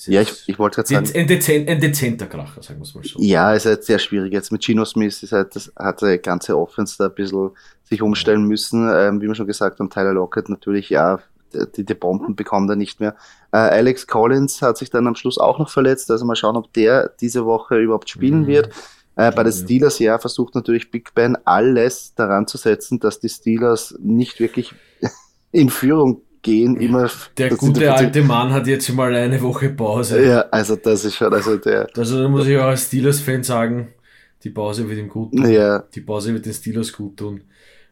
ja, 0.06 0.20
ich, 0.22 0.48
ich 0.48 0.58
wollte 0.58 0.76
gerade 0.76 0.88
sagen. 0.88 1.10
Ein, 1.14 1.26
dezent, 1.26 1.68
ein 1.68 1.80
dezenter 1.80 2.26
Kracher, 2.26 2.62
sagen 2.62 2.80
wir 2.80 2.84
es 2.84 2.94
mal 2.94 3.04
so. 3.04 3.20
Ja, 3.20 3.54
es 3.54 3.64
ist 3.64 3.70
halt 3.70 3.84
sehr 3.84 3.98
schwierig. 3.98 4.32
Jetzt 4.32 4.50
mit 4.50 4.64
Gino 4.64 4.84
Smith 4.84 5.22
ist 5.22 5.32
halt, 5.32 5.54
das 5.54 5.72
hat 5.76 6.02
der 6.02 6.18
ganze 6.18 6.58
Offense 6.58 6.96
da 6.98 7.06
ein 7.06 7.14
bisschen 7.14 7.50
sich 7.84 8.02
umstellen 8.02 8.44
müssen. 8.44 8.88
Ähm, 8.92 9.20
wie 9.20 9.28
wir 9.28 9.34
schon 9.34 9.46
gesagt 9.46 9.78
haben, 9.78 9.90
Tyler 9.90 10.14
Lockett 10.14 10.48
natürlich, 10.48 10.90
ja, 10.90 11.20
die, 11.76 11.84
die 11.84 11.94
Bomben 11.94 12.36
bekommt 12.36 12.68
er 12.70 12.76
nicht 12.76 13.00
mehr. 13.00 13.14
Äh, 13.52 13.58
Alex 13.58 14.06
Collins 14.06 14.62
hat 14.62 14.78
sich 14.78 14.90
dann 14.90 15.06
am 15.06 15.14
Schluss 15.14 15.38
auch 15.38 15.58
noch 15.58 15.70
verletzt. 15.70 16.10
Also 16.10 16.24
mal 16.24 16.36
schauen, 16.36 16.56
ob 16.56 16.72
der 16.72 17.10
diese 17.20 17.44
Woche 17.44 17.78
überhaupt 17.78 18.10
spielen 18.10 18.42
mhm. 18.42 18.46
wird. 18.46 18.70
Äh, 19.16 19.32
bei 19.32 19.42
den 19.42 19.52
Steelers, 19.52 19.98
ja, 19.98 20.18
versucht 20.18 20.54
natürlich 20.54 20.90
Big 20.90 21.14
Ben 21.14 21.38
alles 21.44 22.14
daran 22.14 22.46
zu 22.46 22.58
setzen, 22.58 23.00
dass 23.00 23.18
die 23.18 23.30
Steelers 23.30 23.96
nicht 23.98 24.40
wirklich 24.40 24.74
in 25.52 25.70
Führung 25.70 26.20
gehen 26.42 26.76
immer. 26.76 27.10
Der 27.38 27.50
gute 27.56 27.92
alte 27.92 28.22
Mann 28.22 28.52
hat 28.52 28.66
jetzt 28.66 28.88
mal 28.92 29.14
eine 29.14 29.40
Woche 29.42 29.70
Pause. 29.70 30.24
Ja, 30.24 30.40
also 30.50 30.76
das 30.76 31.04
ist 31.04 31.16
schon, 31.16 31.32
also 31.32 31.56
der. 31.56 31.88
Also 31.96 32.22
da 32.22 32.28
muss 32.28 32.46
ich 32.46 32.56
auch 32.58 32.64
als 32.64 32.86
Steelers-Fan 32.86 33.42
sagen, 33.42 33.88
die 34.44 34.50
Pause 34.50 34.88
wird 34.88 34.98
ihm 34.98 35.08
gut 35.08 35.32
tun. 35.32 35.50
Ja. 35.50 35.80
Die 35.94 36.02
Pause 36.02 36.32
wird 36.34 36.46
den 36.46 36.52
Steelers 36.52 36.92
gut 36.92 37.16
tun. 37.16 37.40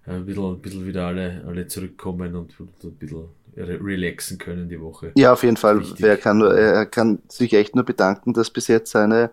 Ein 0.06 0.26
bisschen, 0.26 0.44
ein 0.44 0.60
bisschen 0.60 0.86
wieder 0.86 1.06
alle, 1.06 1.42
alle 1.46 1.66
zurückkommen 1.66 2.36
und 2.36 2.54
ein 2.60 2.92
bisschen 2.96 3.24
relaxen 3.56 4.38
können 4.38 4.68
die 4.68 4.80
Woche. 4.80 5.12
Ja, 5.16 5.32
auf 5.32 5.42
jeden 5.42 5.56
Fall. 5.56 5.82
Wer 5.98 6.16
kann, 6.16 6.40
er 6.40 6.86
kann 6.86 7.20
sich 7.28 7.52
echt 7.54 7.74
nur 7.74 7.84
bedanken, 7.84 8.32
dass 8.32 8.50
bis 8.50 8.68
jetzt 8.68 8.90
seine 8.90 9.30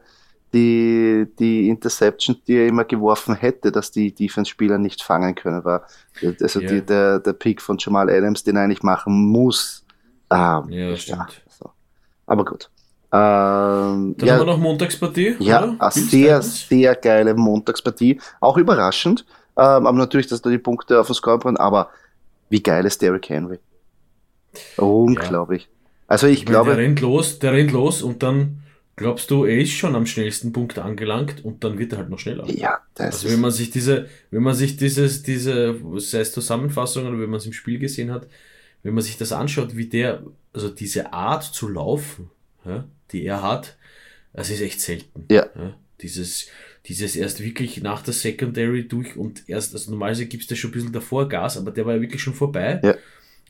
die, 0.54 1.28
die 1.40 1.70
Interception, 1.70 2.38
die 2.48 2.56
er 2.56 2.68
immer 2.68 2.84
geworfen 2.84 3.36
hätte, 3.36 3.72
dass 3.72 3.92
die 3.92 4.14
Defense-Spieler 4.14 4.78
nicht 4.78 5.02
fangen 5.02 5.34
können, 5.34 5.64
war 5.64 5.88
also 6.42 6.60
yeah. 6.60 6.70
die, 6.70 6.82
der, 6.86 7.20
der 7.20 7.34
Pick 7.34 7.62
von 7.62 7.78
Jamal 7.80 8.10
Adams, 8.10 8.44
den 8.44 8.58
er 8.58 8.64
eigentlich 8.64 8.84
machen 8.84 9.14
muss. 9.28 9.86
Ähm, 10.30 10.70
ja, 10.70 10.96
stimmt. 10.98 11.20
Ja, 11.20 11.28
so. 11.48 11.70
Aber 12.26 12.44
gut. 12.44 12.70
Ähm, 13.14 14.16
Dann 14.18 14.28
ja, 14.28 14.34
haben 14.34 14.42
wir 14.42 14.46
noch 14.46 14.58
Montagspartie. 14.58 15.36
Ja, 15.40 15.76
sehr, 15.92 16.42
sehr 16.42 16.96
geile 16.96 17.34
Montagspartie. 17.34 18.20
Auch 18.40 18.58
überraschend. 18.58 19.26
Ähm, 19.58 19.86
aber 19.86 19.94
natürlich, 19.94 20.28
dass 20.28 20.42
da 20.42 20.50
die 20.50 20.58
Punkte 20.58 21.00
auf 21.00 21.08
den 21.08 21.16
Score 21.16 21.38
bringen. 21.38 21.58
Aber 21.58 21.90
wie 22.50 22.64
geil 22.64 22.86
ist 22.86 23.02
Derrick 23.02 23.30
Henry? 23.30 23.60
Unglaublich. 24.78 25.64
Ja. 25.64 25.90
Also 26.08 26.28
ich, 26.28 26.40
ich 26.40 26.46
meine, 26.46 26.56
glaube. 26.56 26.70
Der 26.72 26.80
rennt 26.80 27.02
los, 27.02 27.40
der 27.40 27.54
rennt 27.54 27.72
los 27.72 28.02
und 28.02 28.24
dann 28.24 28.62
Glaubst 29.02 29.32
du, 29.32 29.46
er 29.46 29.58
ist 29.58 29.72
schon 29.72 29.96
am 29.96 30.06
schnellsten 30.06 30.54
Punkt 30.54 30.78
angelangt 30.78 31.44
und 31.44 31.64
dann 31.64 31.80
wird 31.80 31.94
er 31.94 32.00
halt 32.00 32.10
noch 32.10 32.20
schneller? 32.20 32.48
Ja, 32.52 32.82
das 32.94 33.16
Also 33.16 33.30
wenn 33.30 33.40
man 33.40 33.50
sich 33.50 33.72
diese, 33.72 34.08
wenn 34.30 34.44
man 34.44 34.54
sich 34.54 34.78
dieses, 34.78 35.24
diese, 35.24 35.80
sei 35.98 36.20
es 36.20 36.34
Zusammenfassung 36.34 37.08
oder 37.08 37.20
wenn 37.20 37.30
man 37.30 37.40
es 37.40 37.46
im 37.48 37.54
Spiel 37.54 37.80
gesehen 37.80 38.12
hat, 38.12 38.28
wenn 38.84 38.94
man 38.94 39.04
sich 39.04 39.18
das 39.18 39.32
anschaut, 39.32 39.76
wie 39.76 39.88
der, 39.88 40.22
also 40.54 40.70
diese 40.70 41.14
Art 41.14 41.44
zu 41.44 41.68
laufen, 41.68 42.30
ja, 42.64 42.86
die 43.12 43.26
er 43.26 43.42
hat, 43.42 43.76
das 44.34 44.52
ist 44.52 44.62
echt 44.62 44.82
selten. 44.82 45.26
Ja. 45.32 45.48
ja. 45.56 45.74
Dieses, 46.02 46.48
dieses 46.86 47.16
erst 47.16 47.42
wirklich 47.42 47.82
nach 47.82 48.04
der 48.04 48.14
Secondary 48.14 48.88
durch 48.88 49.16
und 49.16 49.48
erst, 49.48 49.74
also 49.74 49.90
normalerweise 49.90 50.28
gibst 50.28 50.52
du 50.52 50.56
schon 50.56 50.70
ein 50.70 50.74
bisschen 50.74 50.94
davor 50.94 51.28
Gas, 51.28 51.58
aber 51.58 51.72
der 51.72 51.86
war 51.88 51.96
ja 51.96 52.02
wirklich 52.02 52.22
schon 52.22 52.34
vorbei. 52.36 52.80
Ja. 52.84 52.96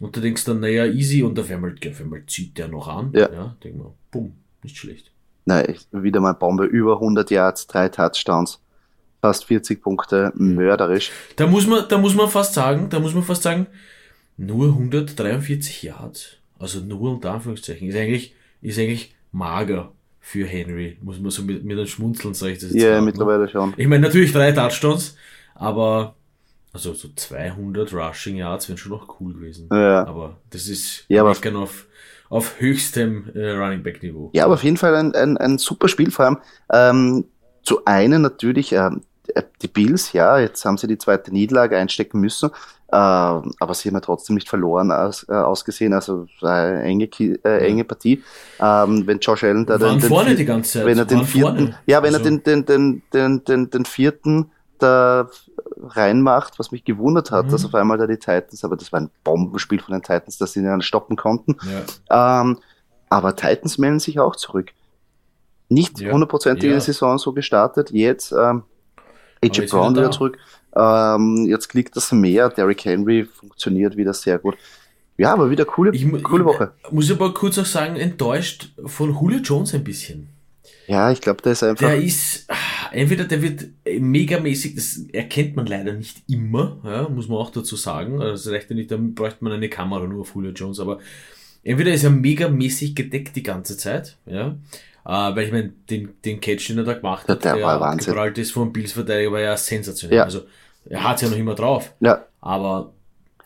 Und 0.02 0.16
du 0.16 0.20
denkst 0.20 0.46
dann, 0.46 0.60
naja, 0.60 0.88
easy 0.88 1.22
und 1.22 1.40
auf 1.40 1.50
einmal, 1.52 1.76
auf 1.88 2.02
einmal 2.02 2.26
zieht 2.26 2.58
der 2.58 2.68
noch 2.68 2.88
an. 2.88 3.12
Ja. 3.14 3.32
ja 3.32 3.56
denk 3.64 3.78
mal, 3.78 3.94
bumm, 4.10 4.34
nicht 4.64 4.76
schlecht. 4.76 5.12
Nein, 5.46 5.76
wieder 5.92 6.20
mal 6.20 6.34
Bombe, 6.34 6.66
über 6.66 6.96
100 6.96 7.30
Yards, 7.30 7.68
drei 7.68 7.88
Touchdowns, 7.88 8.60
fast 9.22 9.46
40 9.46 9.82
Punkte, 9.82 10.34
mörderisch. 10.36 11.12
Da 11.36 11.46
muss 11.46 11.68
man, 11.68 11.86
da 11.88 12.00
muss 12.00 12.16
man 12.16 12.30
fast 12.30 12.56
sagen, 12.56 12.90
da 12.90 13.00
muss 13.00 13.14
man 13.14 13.24
fast 13.24 13.44
sagen, 13.44 13.68
nur 14.38 14.70
143 14.70 15.84
Yards, 15.84 16.38
also 16.58 16.80
nur 16.80 17.12
unter 17.12 17.32
Anführungszeichen, 17.32 17.88
ist 17.88 17.96
eigentlich, 17.96 18.34
ist 18.62 18.80
eigentlich 18.80 19.14
mager 19.32 19.92
für 20.20 20.48
Henry, 20.48 20.98
muss 21.02 21.20
man 21.20 21.30
so 21.30 21.44
mit, 21.44 21.64
mit 21.64 21.78
einem 21.78 21.88
Schmunzeln, 21.88 22.34
sage 22.34 22.54
ich 22.54 22.60
das 22.60 22.72
jetzt. 22.72 22.82
Ja, 22.82 22.90
yeah, 22.90 23.02
mittlerweile 23.02 23.48
schon. 23.48 23.76
Ich 23.78 23.88
meine, 23.88 24.08
natürlich 24.08 24.34
drei 24.34 24.52
Touchdowns, 24.52 25.16
aber 25.54 26.16
also 26.74 26.94
so 26.94 27.10
200 27.14 27.94
Rushing 27.94 28.38
Yards 28.38 28.70
wären 28.70 28.78
schon 28.78 28.92
noch 28.92 29.20
cool 29.20 29.34
gewesen. 29.34 29.68
Ja. 29.72 30.06
Aber 30.06 30.38
das 30.50 30.68
ist 30.68 31.06
ja, 31.10 31.22
aber 31.22 31.32
auf 31.32 31.88
auf 32.32 32.62
höchstem 32.62 33.30
äh, 33.36 33.52
Running 33.52 33.84
Back 33.84 34.02
Niveau. 34.02 34.30
Ja, 34.34 34.46
aber 34.46 34.54
auf 34.54 34.64
jeden 34.64 34.78
Fall 34.78 34.96
ein, 34.96 35.14
ein, 35.14 35.38
ein 35.38 35.58
super 35.58 35.90
Spiel, 35.90 36.12
vor 36.12 36.26
allem 36.26 36.38
ähm, 36.72 37.26
zu 37.62 37.84
einem 37.84 38.22
natürlich 38.22 38.72
äh, 38.72 38.90
die 39.62 39.68
Bills, 39.68 40.14
ja, 40.14 40.40
jetzt 40.40 40.64
haben 40.64 40.78
sie 40.78 40.88
die 40.88 40.98
zweite 40.98 41.32
Niederlage 41.32 41.78
einstecken 41.78 42.22
müssen, 42.22 42.50
äh, 42.88 42.96
aber 42.96 43.74
sie 43.74 43.90
haben 43.90 43.96
ja 43.96 44.00
trotzdem 44.00 44.36
nicht 44.36 44.48
verloren 44.48 44.94
aus, 44.94 45.26
äh, 45.28 45.34
ausgesehen, 45.34 45.94
also 45.94 46.26
eine 46.42 46.84
enge, 46.84 47.10
äh, 47.44 47.68
enge 47.68 47.84
Partie. 47.84 48.24
Ähm, 48.62 49.06
wenn 49.06 49.20
Josh 49.20 49.44
Allen 49.44 49.66
da 49.66 49.78
den, 49.78 50.00
den, 50.00 50.10
vorne 50.10 50.34
die 50.34 50.46
ganze 50.46 50.80
Zeit. 50.80 50.86
wenn 50.86 50.98
er 50.98 51.06
den 51.06 51.26
vierten, 51.26 51.58
vorne. 51.58 51.80
ja, 51.86 52.02
wenn 52.02 52.16
also. 52.16 52.30
er 52.30 52.32
den, 52.32 52.44
den, 52.44 52.66
den, 52.66 53.04
den, 53.14 53.44
den, 53.44 53.70
den 53.70 53.86
vierten 53.86 54.52
da 54.80 55.30
reinmacht, 55.82 56.60
was 56.60 56.72
mich 56.72 56.84
gewundert 56.84 57.32
hat, 57.32 57.48
mhm. 57.48 57.52
dass 57.52 57.66
auf 57.66 57.76
einmal 57.76 57.98
da 57.98 58.08
die 58.08 58.18
Titans, 58.18 58.64
aber 58.64 58.76
das 58.76 58.92
war 58.92 59.02
ein 59.02 59.10
Bombenspiel 59.24 59.80
von 59.80 59.94
den 59.94 60.02
Titans, 60.02 60.38
dass 60.38 60.54
sie 60.54 60.60
ihn 60.60 60.82
stoppen 60.82 61.16
konnten. 61.16 61.58
Ja. 62.10 62.42
Ähm, 62.42 62.60
aber 63.10 63.36
Titans 63.36 63.78
melden 63.78 64.00
sich 64.00 64.20
auch 64.20 64.36
zurück. 64.36 64.72
Nicht 65.70 66.02
hundertprozentig 66.02 66.70
ja. 66.70 66.80
Saison 66.80 67.18
so 67.18 67.34
gestartet, 67.34 67.92
jetzt 67.92 68.32
ähm, 68.32 68.64
AJ 69.44 69.68
Brown 69.68 69.96
wieder, 69.96 70.12
zurück. 70.12 70.38
Ähm, 70.76 71.46
jetzt 71.48 71.70
klickt 71.70 71.96
das 71.96 72.12
mehr. 72.12 72.50
Derrick 72.50 72.86
Henry 72.86 73.26
funktioniert 73.26 73.98
wieder 73.98 74.14
sehr 74.14 74.38
gut. 74.38 74.58
Ja, 75.18 75.34
aber 75.34 75.50
wieder 75.50 75.66
coole, 75.66 75.92
ich, 75.94 76.10
coole 76.24 76.46
Woche. 76.46 76.74
Ich 76.86 76.92
muss 76.92 77.12
aber 77.12 77.34
kurz 77.34 77.58
auch 77.58 77.66
sagen, 77.66 77.96
enttäuscht 77.96 78.74
von 78.86 79.14
Julio 79.14 79.40
Jones 79.40 79.74
ein 79.74 79.84
bisschen. 79.84 80.30
Ja, 80.88 81.12
ich 81.12 81.22
glaube, 81.22 81.42
der 81.42 81.52
ist 81.54 81.64
einfach. 81.64 81.88
Der 81.88 82.02
ist, 82.02 82.48
entweder 82.92 83.26
der 83.26 83.42
wird 83.42 83.66
megamäßig, 83.86 84.76
das 84.76 85.06
erkennt 85.12 85.56
man 85.56 85.66
leider 85.66 85.94
nicht 85.94 86.18
immer, 86.28 86.80
ja, 86.84 87.10
muss 87.10 87.28
man 87.28 87.38
auch 87.38 87.52
dazu 87.52 87.76
sagen. 87.76 88.22
Also 88.22 88.50
das 88.50 88.54
reicht 88.54 88.70
ja 88.70 88.76
nicht, 88.76 88.92
dann 88.92 89.14
bräuchte 89.14 89.44
man 89.44 89.54
eine 89.54 89.70
Kamera 89.70 90.06
nur 90.06 90.22
auf 90.22 90.36
Julio 90.36 90.52
Jones, 90.52 90.80
aber 90.80 91.00
entweder 91.64 91.94
ist 91.94 92.04
er 92.04 92.10
megamäßig 92.10 92.96
gedeckt 92.96 93.36
die 93.36 93.44
ganze 93.44 93.78
Zeit, 93.78 94.18
ja. 94.26 94.56
Uh, 95.04 95.36
weil 95.36 95.46
ich 95.48 95.52
meine, 95.52 95.74
den, 95.90 96.10
den 96.24 96.40
Catch, 96.40 96.70
den 96.70 96.78
er 96.78 96.84
da 96.84 96.94
gemacht 96.94 97.28
hat, 97.28 97.44
der, 97.44 97.56
der 97.56 97.64
war 97.64 97.80
Wahnsinn. 97.80 98.14
ist 98.36 98.52
vom 98.52 98.72
Bills-Verteidiger, 98.72 99.32
war 99.32 99.40
ja 99.40 99.58
sensationell. 99.58 100.20
Ja. 100.20 100.24
Also, 100.26 100.42
er 100.88 101.04
hat 101.04 101.16
es 101.16 101.24
ja 101.24 101.30
noch 101.30 101.38
immer 101.38 101.56
drauf. 101.56 101.92
Ja. 102.02 102.24
Aber 102.40 102.94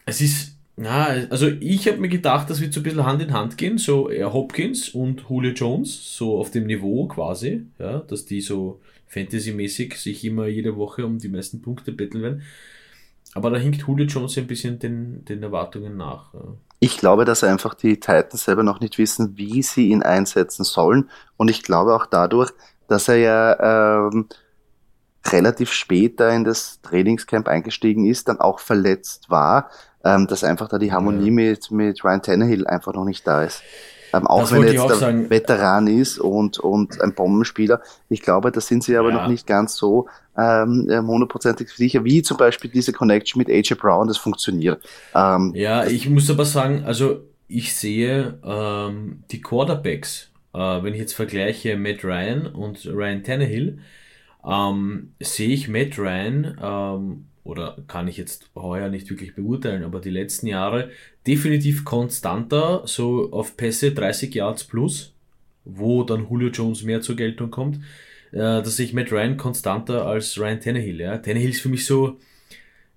es 0.05 0.19
ist, 0.19 0.57
na, 0.75 1.05
also 1.29 1.47
ich 1.47 1.87
habe 1.87 1.99
mir 1.99 2.09
gedacht, 2.09 2.49
das 2.49 2.59
wird 2.59 2.73
so 2.73 2.81
ein 2.81 2.83
bisschen 2.83 3.05
Hand 3.05 3.21
in 3.21 3.31
Hand 3.31 3.57
gehen, 3.57 3.77
so 3.77 4.09
Hopkins 4.09 4.89
und 4.89 5.23
Julio 5.29 5.51
Jones, 5.51 6.17
so 6.17 6.37
auf 6.37 6.51
dem 6.51 6.67
Niveau 6.67 7.07
quasi, 7.07 7.65
ja, 7.79 7.99
dass 7.99 8.25
die 8.25 8.41
so 8.41 8.81
Fantasy-mäßig 9.15 9.95
sich 9.95 10.23
immer 10.25 10.47
jede 10.47 10.75
Woche 10.75 11.05
um 11.05 11.17
die 11.17 11.29
meisten 11.29 11.61
Punkte 11.61 11.91
betteln 11.91 12.21
werden. 12.21 12.43
Aber 13.33 13.49
da 13.49 13.57
hinkt 13.57 13.85
Julio 13.87 14.05
Jones 14.05 14.37
ein 14.37 14.47
bisschen 14.47 14.79
den, 14.79 15.25
den 15.25 15.43
Erwartungen 15.43 15.97
nach. 15.97 16.33
Ich 16.79 16.97
glaube, 16.97 17.25
dass 17.25 17.43
einfach 17.43 17.73
die 17.73 17.99
Titans 17.99 18.45
selber 18.45 18.63
noch 18.63 18.79
nicht 18.79 18.97
wissen, 18.97 19.37
wie 19.37 19.61
sie 19.61 19.89
ihn 19.89 20.03
einsetzen 20.03 20.63
sollen. 20.63 21.09
Und 21.35 21.49
ich 21.49 21.63
glaube 21.63 21.95
auch 21.95 22.05
dadurch, 22.05 22.51
dass 22.87 23.07
er 23.07 23.17
ja 23.17 24.07
ähm, 24.07 24.27
relativ 25.25 25.71
spät 25.71 26.19
da 26.19 26.29
in 26.29 26.43
das 26.43 26.81
Trainingscamp 26.81 27.47
eingestiegen 27.47 28.05
ist, 28.05 28.27
dann 28.27 28.39
auch 28.39 28.59
verletzt 28.59 29.29
war, 29.29 29.69
ähm, 30.03 30.27
dass 30.27 30.43
einfach 30.43 30.69
da 30.69 30.77
die 30.77 30.93
Harmonie 30.93 31.27
ja. 31.27 31.31
mit, 31.31 31.71
mit 31.71 32.03
Ryan 32.03 32.21
Tannehill 32.21 32.67
einfach 32.67 32.93
noch 32.93 33.05
nicht 33.05 33.25
da 33.25 33.43
ist. 33.43 33.63
Ähm, 34.13 34.27
auch 34.27 34.41
das 34.41 34.51
wenn 34.51 34.63
er 34.63 34.73
jetzt 34.73 34.89
der 34.89 34.95
sagen. 34.95 35.29
Veteran 35.29 35.87
ist 35.87 36.19
und, 36.19 36.59
und 36.59 37.01
ein 37.01 37.13
Bombenspieler. 37.13 37.81
Ich 38.09 38.21
glaube, 38.21 38.51
da 38.51 38.61
sind 38.61 38.83
sie 38.83 38.97
aber 38.97 39.09
ja. 39.09 39.15
noch 39.15 39.27
nicht 39.27 39.47
ganz 39.47 39.75
so 39.75 40.07
ähm, 40.37 40.87
hundertprozentig 40.89 41.69
sicher, 41.69 42.03
wie 42.03 42.21
zum 42.21 42.37
Beispiel 42.37 42.69
diese 42.69 42.93
Connection 42.93 43.39
mit 43.39 43.49
AJ 43.49 43.75
Brown, 43.75 44.07
das 44.07 44.17
funktioniert. 44.17 44.83
Ähm, 45.13 45.53
ja, 45.55 45.85
ich 45.85 46.09
muss 46.09 46.29
aber 46.29 46.45
sagen, 46.45 46.83
also 46.85 47.21
ich 47.47 47.75
sehe 47.75 48.39
ähm, 48.43 49.23
die 49.31 49.41
Quarterbacks, 49.41 50.31
äh, 50.53 50.57
wenn 50.57 50.93
ich 50.93 50.99
jetzt 50.99 51.13
vergleiche 51.13 51.77
Matt 51.77 52.03
Ryan 52.03 52.47
und 52.47 52.85
Ryan 52.85 53.23
Tannehill, 53.23 53.79
ähm, 54.45 55.13
sehe 55.19 55.49
ich 55.49 55.67
Matt 55.67 55.97
Ryan 55.97 56.57
ähm, 56.61 57.25
oder 57.45 57.77
kann 57.87 58.07
ich 58.07 58.17
jetzt 58.17 58.49
heuer 58.55 58.89
nicht 58.89 59.09
wirklich 59.09 59.35
beurteilen, 59.35 59.83
aber 59.83 60.01
die 60.01 60.09
letzten 60.09 60.47
Jahre 60.47 60.89
definitiv 61.27 61.85
konstanter, 61.85 62.81
so 62.85 63.31
auf 63.31 63.55
Pässe 63.55 63.91
30 63.91 64.33
Yards 64.33 64.63
plus, 64.63 65.13
wo 65.63 66.03
dann 66.03 66.27
Julio 66.27 66.49
Jones 66.49 66.81
mehr 66.81 67.01
zur 67.01 67.15
Geltung 67.15 67.51
kommt, 67.51 67.77
äh, 68.31 68.39
dass 68.39 68.79
ich 68.79 68.93
Matt 68.93 69.11
Ryan 69.11 69.37
konstanter 69.37 70.07
als 70.07 70.39
Ryan 70.39 70.59
Tannehill. 70.59 70.99
Ja. 70.99 71.19
Tannehill 71.19 71.51
ist 71.51 71.61
für 71.61 71.69
mich 71.69 71.85
so, 71.85 72.17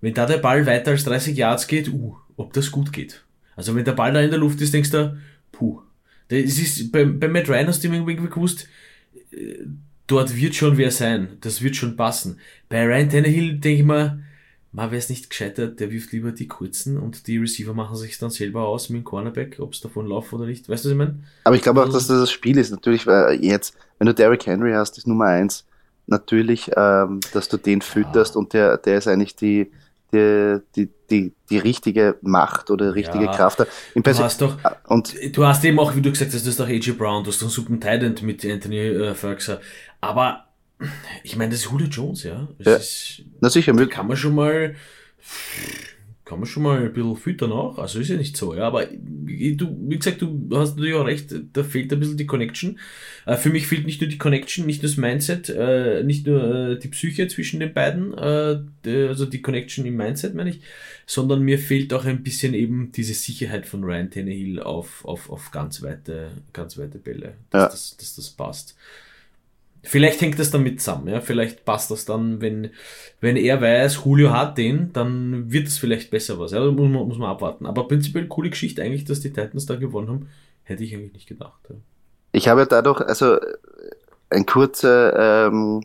wenn 0.01 0.15
da 0.15 0.25
der 0.25 0.39
Ball 0.39 0.65
weiter 0.65 0.93
als 0.93 1.05
30 1.05 1.37
Yards 1.37 1.67
geht, 1.67 1.91
uh, 1.91 2.17
ob 2.39 2.55
das 2.55 2.71
gut 2.71 2.91
geht. 2.91 3.23
Also 3.55 3.75
wenn 3.75 3.85
der 3.85 3.93
Ball 3.93 4.15
da 4.15 4.23
in 4.23 4.31
der 4.31 4.39
Luft 4.39 4.63
ist, 4.63 4.73
denkst 4.73 4.91
du, 4.93 5.21
puh. 5.53 5.83
Das 6.29 6.39
ist, 6.39 6.91
bei, 6.91 7.05
bei 7.05 7.29
Matt 7.29 7.51
Ryan 7.51 7.67
hast 7.67 7.85
du 7.85 7.89
irgendwie 7.89 8.17
gewusst, 8.17 8.67
äh, 9.31 9.59
dort 10.07 10.35
wird 10.35 10.55
schon 10.55 10.79
wer 10.79 10.91
sein, 10.91 11.37
das 11.43 11.61
wird 11.61 11.77
schon 11.77 11.97
passen. 11.97 12.39
Bei 12.71 12.83
Ryan 12.87 13.11
Tannehill 13.11 13.59
denke 13.59 13.81
ich 13.81 13.87
mal, 13.87 14.23
mal 14.72 14.90
wäre 14.90 14.98
es 14.98 15.09
nicht 15.09 15.31
gescheitert, 15.31 15.81
der 15.81 15.90
wirft 15.90 16.12
lieber 16.12 16.33
die 16.33 16.46
kurzen 16.46 16.98
und 16.98 17.26
die 17.26 17.38
Receiver 17.38 17.74
machen 17.74 17.96
sich 17.96 18.18
dann 18.18 18.31
selber 18.31 18.66
aus 18.66 18.90
mit 18.90 19.02
dem 19.02 19.04
Cornerback, 19.04 19.59
ob 19.61 19.72
es 19.72 19.81
davon 19.81 20.07
läuft 20.07 20.33
oder 20.33 20.46
nicht. 20.46 20.68
Weißt 20.68 20.85
du, 20.85 20.88
was 20.88 20.92
ich 20.92 20.98
meine? 20.98 21.18
Aber 21.44 21.57
ich 21.57 21.62
glaube 21.62 21.83
auch, 21.83 21.88
dass 21.88 22.07
das 22.07 22.20
das 22.20 22.31
Spiel 22.31 22.59
ist. 22.59 22.70
Natürlich, 22.70 23.07
weil 23.07 23.42
jetzt, 23.42 23.74
wenn 23.98 24.07
du 24.07 24.14
Derrick 24.14 24.46
Henry 24.46 24.72
hast, 24.72 24.98
ist 24.98 25.07
Nummer 25.07 25.26
eins, 25.26 25.64
natürlich, 26.07 26.70
ähm, 26.76 27.20
dass 27.33 27.48
du 27.48 27.57
den 27.57 27.81
fütterst 27.81 28.35
ja. 28.35 28.38
und 28.38 28.52
der, 28.52 28.76
der 28.78 28.98
ist 28.98 29.09
eigentlich 29.09 29.37
die, 29.37 29.70
die, 30.12 30.59
die, 30.76 30.88
die, 31.11 31.33
die 31.50 31.59
richtige 31.59 32.16
Macht 32.22 32.70
oder 32.70 32.94
richtige 32.94 33.24
ja, 33.24 33.33
Kraft. 33.33 33.66
Im 33.94 34.02
du 34.02 34.18
hast 34.18 34.40
doch, 34.40 34.59
und 34.87 35.14
du 35.37 35.46
hast 35.46 35.64
eben 35.64 35.78
auch, 35.78 35.94
wie 35.96 36.02
du 36.02 36.11
gesagt 36.11 36.33
hast, 36.33 36.40
das 36.40 36.46
ist 36.46 36.61
doch 36.61 36.68
AJ 36.68 36.92
Brown, 36.92 37.24
du 37.24 37.31
hast 37.31 37.42
einen 37.42 37.50
super 37.50 37.72
Titan 37.74 38.14
mit 38.22 38.44
Anthony 38.44 38.78
äh, 38.78 39.14
Ferguson. 39.14 39.59
Aber 40.00 40.48
ich 41.23 41.37
meine, 41.37 41.51
das 41.51 41.61
ist 41.61 41.71
Julio 41.71 41.88
Jones, 41.88 42.23
ja. 42.23 42.49
Das 42.59 42.67
ja. 42.67 42.77
Ist, 42.77 43.23
Na 43.41 43.51
sicher, 43.51 43.75
kann 43.87 44.07
man 44.07 44.17
schon 44.17 44.35
mal 44.35 44.75
kann 46.29 46.41
man 46.41 46.47
schon 46.47 46.62
mal 46.62 46.79
ein 46.79 46.93
bisschen 46.93 47.17
füttern 47.17 47.53
auch. 47.53 47.79
Also 47.79 48.01
ist 48.01 48.11
ja 48.11 48.17
nicht 48.17 48.37
so, 48.37 48.55
ja. 48.55 48.64
Aber 48.64 48.85
du, 48.85 49.77
wie 49.88 49.97
gesagt, 49.97 50.21
du 50.21 50.47
hast 50.53 50.77
natürlich 50.77 50.95
auch 50.95 51.07
recht, 51.07 51.35
da 51.55 51.64
fehlt 51.64 51.91
ein 51.91 52.01
bisschen 52.01 52.19
die 52.19 52.27
Connection. 52.27 52.79
Äh, 53.25 53.37
für 53.37 53.49
mich 53.49 53.67
fehlt 53.67 53.87
nicht 53.87 54.03
nur 54.03 54.11
die 54.11 54.19
Connection, 54.19 54.67
nicht 54.67 54.83
nur 54.83 54.91
das 54.91 54.99
Mindset, 54.99 55.49
äh, 55.49 56.03
nicht 56.05 56.27
nur 56.27 56.43
äh, 56.43 56.79
die 56.79 56.88
Psyche 56.88 57.29
zwischen 57.29 57.61
den 57.61 57.73
beiden, 57.73 58.14
also 58.14 59.25
die 59.25 59.41
Connection 59.41 59.87
im 59.87 59.97
Mindset, 59.97 60.35
meine 60.35 60.51
ich, 60.51 60.61
sondern 61.07 61.41
mir 61.41 61.59
fehlt 61.59 61.95
auch 61.95 62.05
ein 62.05 62.23
bisschen 62.23 62.53
eben 62.53 62.93
diese 62.93 63.14
Sicherheit 63.14 63.67
von 63.67 63.83
Ryan 63.83 64.11
Tannehill 64.11 64.61
auf, 64.61 65.07
auf, 65.07 65.31
auf 65.31 65.51
ganz 65.51 65.83
weite, 65.83 66.29
ganz 66.53 66.77
weite 66.77 66.99
Bälle, 66.99 67.37
dass, 67.49 67.62
ja. 67.62 67.69
das, 67.69 67.97
dass 67.97 68.17
das 68.17 68.31
passt. 68.31 68.77
Vielleicht 69.83 70.21
hängt 70.21 70.38
das 70.38 70.51
damit 70.51 70.81
zusammen, 70.81 71.09
ja. 71.09 71.21
Vielleicht 71.21 71.64
passt 71.64 71.91
das 71.91 72.05
dann, 72.05 72.41
wenn, 72.41 72.71
wenn 73.21 73.37
er 73.37 73.61
weiß, 73.61 74.05
Julio 74.05 74.33
hat 74.33 74.59
den, 74.59 74.93
dann 74.93 75.51
wird 75.53 75.69
es 75.69 75.79
vielleicht 75.79 76.11
besser 76.11 76.38
was. 76.38 76.53
Ja, 76.53 76.61
da 76.61 76.71
muss 76.71 76.91
man, 76.91 77.09
muss 77.09 77.19
man 77.19 77.31
abwarten. 77.31 77.67
Aber 77.67 77.87
prinzipiell 77.87 78.27
coole 78.27 78.51
Geschichte 78.51 78.83
eigentlich, 78.83 79.05
dass 79.05 79.21
die 79.21 79.33
Titans 79.33 79.67
da 79.67 79.77
gewonnen 79.77 80.09
haben, 80.09 80.29
hätte 80.64 80.85
ich 80.85 80.95
eigentlich 80.95 81.12
nicht 81.12 81.29
gedacht. 81.29 81.61
Ja. 81.69 81.77
Ich 82.33 82.49
habe 82.49 82.67
dadurch, 82.67 83.01
also 83.01 83.38
eine 84.31 84.45
kurze 84.45 85.14
ähm, 85.17 85.83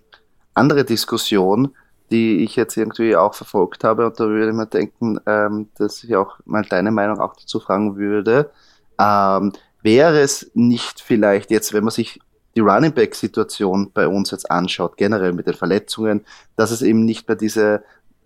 andere 0.54 0.84
Diskussion, 0.84 1.74
die 2.12 2.44
ich 2.44 2.56
jetzt 2.56 2.78
irgendwie 2.78 3.16
auch 3.16 3.34
verfolgt 3.34 3.84
habe, 3.84 4.06
und 4.06 4.20
da 4.20 4.26
würde 4.26 4.50
ich 4.50 4.56
mir 4.56 4.68
denken, 4.68 5.20
ähm, 5.26 5.70
dass 5.78 6.04
ich 6.04 6.16
auch 6.16 6.38
mal 6.46 6.64
deine 6.64 6.92
Meinung 6.92 7.20
auch 7.20 7.36
dazu 7.36 7.60
fragen 7.60 7.96
würde. 7.96 8.52
Ähm, 9.00 9.54
wäre 9.82 10.20
es 10.20 10.52
nicht 10.54 11.02
vielleicht 11.02 11.52
jetzt, 11.52 11.74
wenn 11.74 11.84
man 11.84 11.92
sich 11.92 12.20
die 12.56 12.62
Running 12.62 12.94
Back 12.94 13.16
Situation 13.16 13.92
bei 13.94 14.08
uns 14.08 14.32
jetzt 14.32 14.50
anschaut, 14.50 14.98
generell 14.98 15.34
mit 15.34 15.48
den 15.48 15.54
Verletzungen, 15.54 16.26
dass 16.56 16.72
es 16.72 16.82
eben 16.82 17.06
nicht 17.06 17.28
mehr 17.28 17.36
diese 17.38 17.84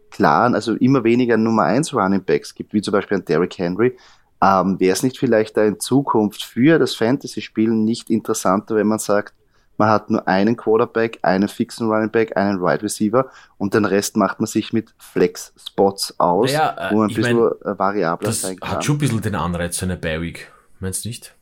klaren, 0.10 0.56
also 0.56 0.74
immer 0.76 1.04
weniger 1.04 1.38
Nummer 1.38 1.64
1 1.64 1.94
Running 1.94 2.24
Backs 2.24 2.56
gibt, 2.56 2.74
wie 2.74 2.82
zum 2.82 2.92
Beispiel 2.92 3.18
ein 3.18 3.26
Derrick 3.26 3.58
Henry, 3.58 3.98
ähm, 4.42 4.80
wäre 4.80 4.94
es 4.94 5.04
nicht 5.04 5.18
vielleicht 5.18 5.58
da 5.58 5.64
in 5.64 5.80
Zukunft 5.80 6.44
für 6.44 6.80
das 6.80 6.96
Fantasy-Spielen 6.96 7.84
nicht 7.84 8.10
interessanter, 8.10 8.76
wenn 8.76 8.88
man 8.88 9.00
sagt, 9.00 9.34
man 9.78 9.90
hat 9.90 10.10
nur 10.10 10.28
einen 10.28 10.58
Quarterback, 10.58 11.20
einen 11.22 11.48
fixen 11.48 11.88
Running 11.88 12.10
Back, 12.10 12.36
einen 12.36 12.62
Wide 12.62 12.82
Receiver 12.82 13.30
und 13.58 13.74
den 13.74 13.86
Rest 13.86 14.18
macht 14.18 14.40
man 14.40 14.48
sich 14.48 14.74
mit 14.74 14.94
Flex-Spots 14.98 16.20
aus, 16.20 16.52
naja, 16.52 16.90
äh, 16.90 16.94
wo 16.94 17.00
man 17.00 17.10
ein 17.10 17.16
bisschen 17.16 17.38
mein, 17.38 17.78
variabler 17.78 18.32
sein 18.32 18.60
kann. 18.60 18.72
Hat 18.72 18.84
schon 18.84 18.96
ein 18.96 19.00
bisschen 19.00 19.22
den 19.22 19.36
Anreiz, 19.36 19.82
eine 19.84 19.98
Bi-Week, 19.98 20.52
meinst 20.80 21.06
du 21.06 21.10
nicht? 21.10 21.37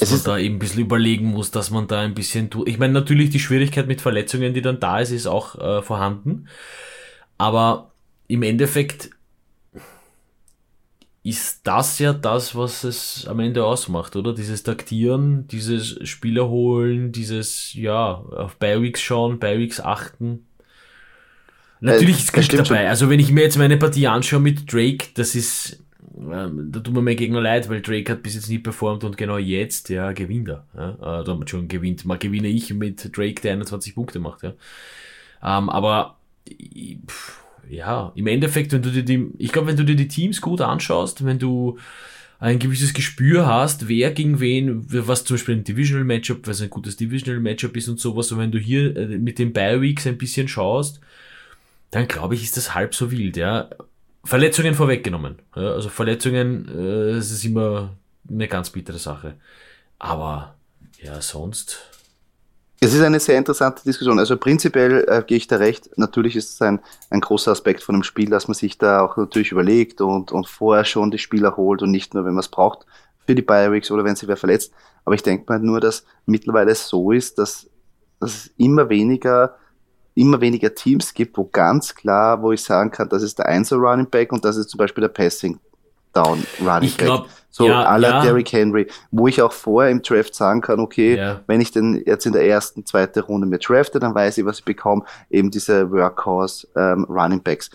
Dass 0.00 0.10
es 0.10 0.24
man 0.24 0.34
da 0.34 0.38
eben 0.38 0.56
ein 0.56 0.58
bisschen 0.58 0.80
überlegen 0.80 1.26
muss, 1.26 1.50
dass 1.50 1.70
man 1.70 1.86
da 1.86 2.00
ein 2.00 2.14
bisschen 2.14 2.50
tut. 2.50 2.68
Ich 2.68 2.78
meine, 2.78 2.92
natürlich 2.92 3.30
die 3.30 3.40
Schwierigkeit 3.40 3.86
mit 3.86 4.00
Verletzungen, 4.00 4.54
die 4.54 4.62
dann 4.62 4.80
da 4.80 5.00
ist, 5.00 5.10
ist 5.10 5.26
auch 5.26 5.58
äh, 5.58 5.82
vorhanden. 5.82 6.48
Aber 7.38 7.92
im 8.28 8.42
Endeffekt 8.42 9.10
ist 11.24 11.60
das 11.64 11.98
ja 11.98 12.12
das, 12.12 12.56
was 12.56 12.82
es 12.82 13.26
am 13.28 13.38
Ende 13.38 13.64
ausmacht, 13.64 14.16
oder? 14.16 14.34
Dieses 14.34 14.64
Taktieren, 14.64 15.46
dieses 15.46 15.98
Spieler 16.08 16.48
holen, 16.48 17.12
dieses, 17.12 17.74
ja, 17.74 18.14
auf 18.14 18.56
Bi-Weeks 18.56 19.00
schauen, 19.00 19.38
Bi-Weeks 19.38 19.80
achten. 19.80 20.46
Natürlich 21.80 22.16
äh, 22.16 22.20
ist 22.20 22.36
es 22.36 22.48
dabei. 22.48 22.64
Schon. 22.64 22.76
Also 22.76 23.10
wenn 23.10 23.20
ich 23.20 23.30
mir 23.30 23.42
jetzt 23.42 23.58
meine 23.58 23.76
Partie 23.76 24.08
anschaue 24.08 24.40
mit 24.40 24.72
Drake, 24.72 25.08
das 25.14 25.34
ist, 25.34 25.81
da 26.14 26.80
tut 26.80 26.92
mir 26.92 27.02
mein 27.02 27.16
Gegner 27.16 27.40
leid, 27.40 27.68
weil 27.68 27.80
Drake 27.80 28.12
hat 28.12 28.22
bis 28.22 28.34
jetzt 28.34 28.48
nie 28.48 28.58
performt 28.58 29.04
und 29.04 29.16
genau 29.16 29.38
jetzt, 29.38 29.88
ja, 29.88 30.12
gewinnt 30.12 30.48
er. 30.48 30.66
Ja, 30.76 31.22
äh, 31.22 31.46
schon 31.46 31.68
gewinnt, 31.68 32.04
mal 32.04 32.18
gewinne 32.18 32.48
ich 32.48 32.72
mit 32.74 33.16
Drake, 33.16 33.40
der 33.40 33.54
21 33.54 33.94
Punkte 33.94 34.18
macht, 34.18 34.42
ja. 34.42 34.52
Ähm, 35.42 35.68
aber, 35.70 36.18
pff, 37.08 37.42
ja, 37.68 38.12
im 38.14 38.26
Endeffekt, 38.26 38.72
wenn 38.72 38.82
du 38.82 38.90
dir 38.90 39.04
die, 39.04 39.30
ich 39.38 39.52
glaube, 39.52 39.68
wenn 39.68 39.76
du 39.76 39.84
dir 39.84 39.96
die 39.96 40.08
Teams 40.08 40.40
gut 40.40 40.60
anschaust, 40.60 41.24
wenn 41.24 41.38
du 41.38 41.78
ein 42.38 42.58
gewisses 42.58 42.92
Gespür 42.92 43.46
hast, 43.46 43.88
wer 43.88 44.10
gegen 44.10 44.40
wen, 44.40 44.84
was 44.88 45.24
zum 45.24 45.36
Beispiel 45.36 45.56
ein 45.56 45.64
Divisional 45.64 46.04
Matchup, 46.04 46.46
was 46.46 46.60
ein 46.60 46.70
gutes 46.70 46.96
Divisional 46.96 47.40
Matchup 47.40 47.76
ist 47.76 47.88
und 47.88 48.00
sowas, 48.00 48.32
und 48.32 48.38
wenn 48.38 48.50
du 48.50 48.58
hier 48.58 48.96
äh, 48.96 49.18
mit 49.18 49.38
den 49.38 49.52
Bi 49.52 49.80
Weeks 49.80 50.06
ein 50.06 50.18
bisschen 50.18 50.48
schaust, 50.48 51.00
dann 51.92 52.08
glaube 52.08 52.34
ich, 52.34 52.42
ist 52.42 52.56
das 52.56 52.74
halb 52.74 52.94
so 52.94 53.10
wild, 53.10 53.36
ja. 53.36 53.70
Verletzungen 54.24 54.74
vorweggenommen. 54.74 55.42
Ja, 55.56 55.72
also 55.72 55.88
Verletzungen, 55.88 56.68
äh, 56.68 57.14
das 57.14 57.30
ist 57.30 57.44
immer 57.44 57.96
eine 58.28 58.48
ganz 58.48 58.70
bittere 58.70 58.98
Sache. 58.98 59.34
Aber 59.98 60.54
ja, 61.00 61.20
sonst 61.20 61.78
Es 62.80 62.94
ist 62.94 63.00
eine 63.02 63.20
sehr 63.20 63.38
interessante 63.38 63.82
Diskussion. 63.84 64.18
Also 64.18 64.36
prinzipiell 64.36 65.04
äh, 65.08 65.22
gehe 65.24 65.36
ich 65.36 65.46
da 65.46 65.56
recht. 65.56 65.90
Natürlich 65.96 66.34
ist 66.36 66.54
es 66.54 66.62
ein, 66.62 66.80
ein 67.10 67.20
großer 67.20 67.52
Aspekt 67.52 67.82
von 67.82 67.94
dem 67.94 68.02
Spiel, 68.02 68.30
dass 68.30 68.48
man 68.48 68.54
sich 68.54 68.78
da 68.78 69.02
auch 69.02 69.16
natürlich 69.16 69.52
überlegt 69.52 70.00
und, 70.00 70.32
und 70.32 70.48
vorher 70.48 70.84
schon 70.84 71.10
die 71.10 71.18
Spieler 71.18 71.56
holt 71.56 71.82
und 71.82 71.90
nicht 71.90 72.14
nur, 72.14 72.24
wenn 72.24 72.34
man 72.34 72.40
es 72.40 72.48
braucht 72.48 72.86
für 73.26 73.34
die 73.36 73.42
Bioweeks 73.42 73.90
oder 73.92 74.04
wenn 74.04 74.16
sich 74.16 74.28
wer 74.28 74.36
verletzt. 74.36 74.72
Aber 75.04 75.14
ich 75.14 75.22
denke 75.22 75.44
mal 75.48 75.60
nur, 75.60 75.80
dass 75.80 76.04
mittlerweile 76.26 76.72
es 76.72 76.88
so 76.88 77.12
ist, 77.12 77.38
dass, 77.38 77.68
dass 78.18 78.34
es 78.34 78.50
immer 78.56 78.88
weniger 78.88 79.56
immer 80.14 80.40
weniger 80.40 80.74
Teams 80.74 81.14
gibt, 81.14 81.36
wo 81.38 81.44
ganz 81.44 81.94
klar, 81.94 82.42
wo 82.42 82.52
ich 82.52 82.62
sagen 82.62 82.90
kann, 82.90 83.08
das 83.08 83.22
ist 83.22 83.38
der 83.38 83.46
Einzel 83.46 83.78
Running 83.78 84.08
Back 84.10 84.32
und 84.32 84.44
das 84.44 84.56
ist 84.56 84.70
zum 84.70 84.78
Beispiel 84.78 85.02
der 85.02 85.08
Passing 85.08 85.58
Down 86.12 86.44
Running 86.60 86.88
ich 86.88 86.98
glaub, 86.98 87.22
Back. 87.22 87.32
So 87.50 87.66
ja, 87.66 87.84
aller 87.84 88.08
ja. 88.08 88.22
Derrick 88.22 88.50
Henry, 88.52 88.86
wo 89.10 89.28
ich 89.28 89.42
auch 89.42 89.52
vorher 89.52 89.90
im 89.90 90.02
Draft 90.02 90.34
sagen 90.34 90.62
kann, 90.62 90.80
okay, 90.80 91.16
ja. 91.16 91.40
wenn 91.46 91.60
ich 91.60 91.70
den 91.70 92.02
jetzt 92.06 92.24
in 92.24 92.32
der 92.32 92.46
ersten, 92.46 92.86
zweiten 92.86 93.20
Runde 93.20 93.46
mir 93.46 93.58
drafte, 93.58 94.00
dann 94.00 94.14
weiß 94.14 94.38
ich, 94.38 94.44
was 94.44 94.60
ich 94.60 94.64
bekomme, 94.64 95.04
eben 95.30 95.50
diese 95.50 95.90
Workhorse 95.90 96.66
ähm, 96.76 97.04
Running 97.08 97.42
Backs. 97.42 97.70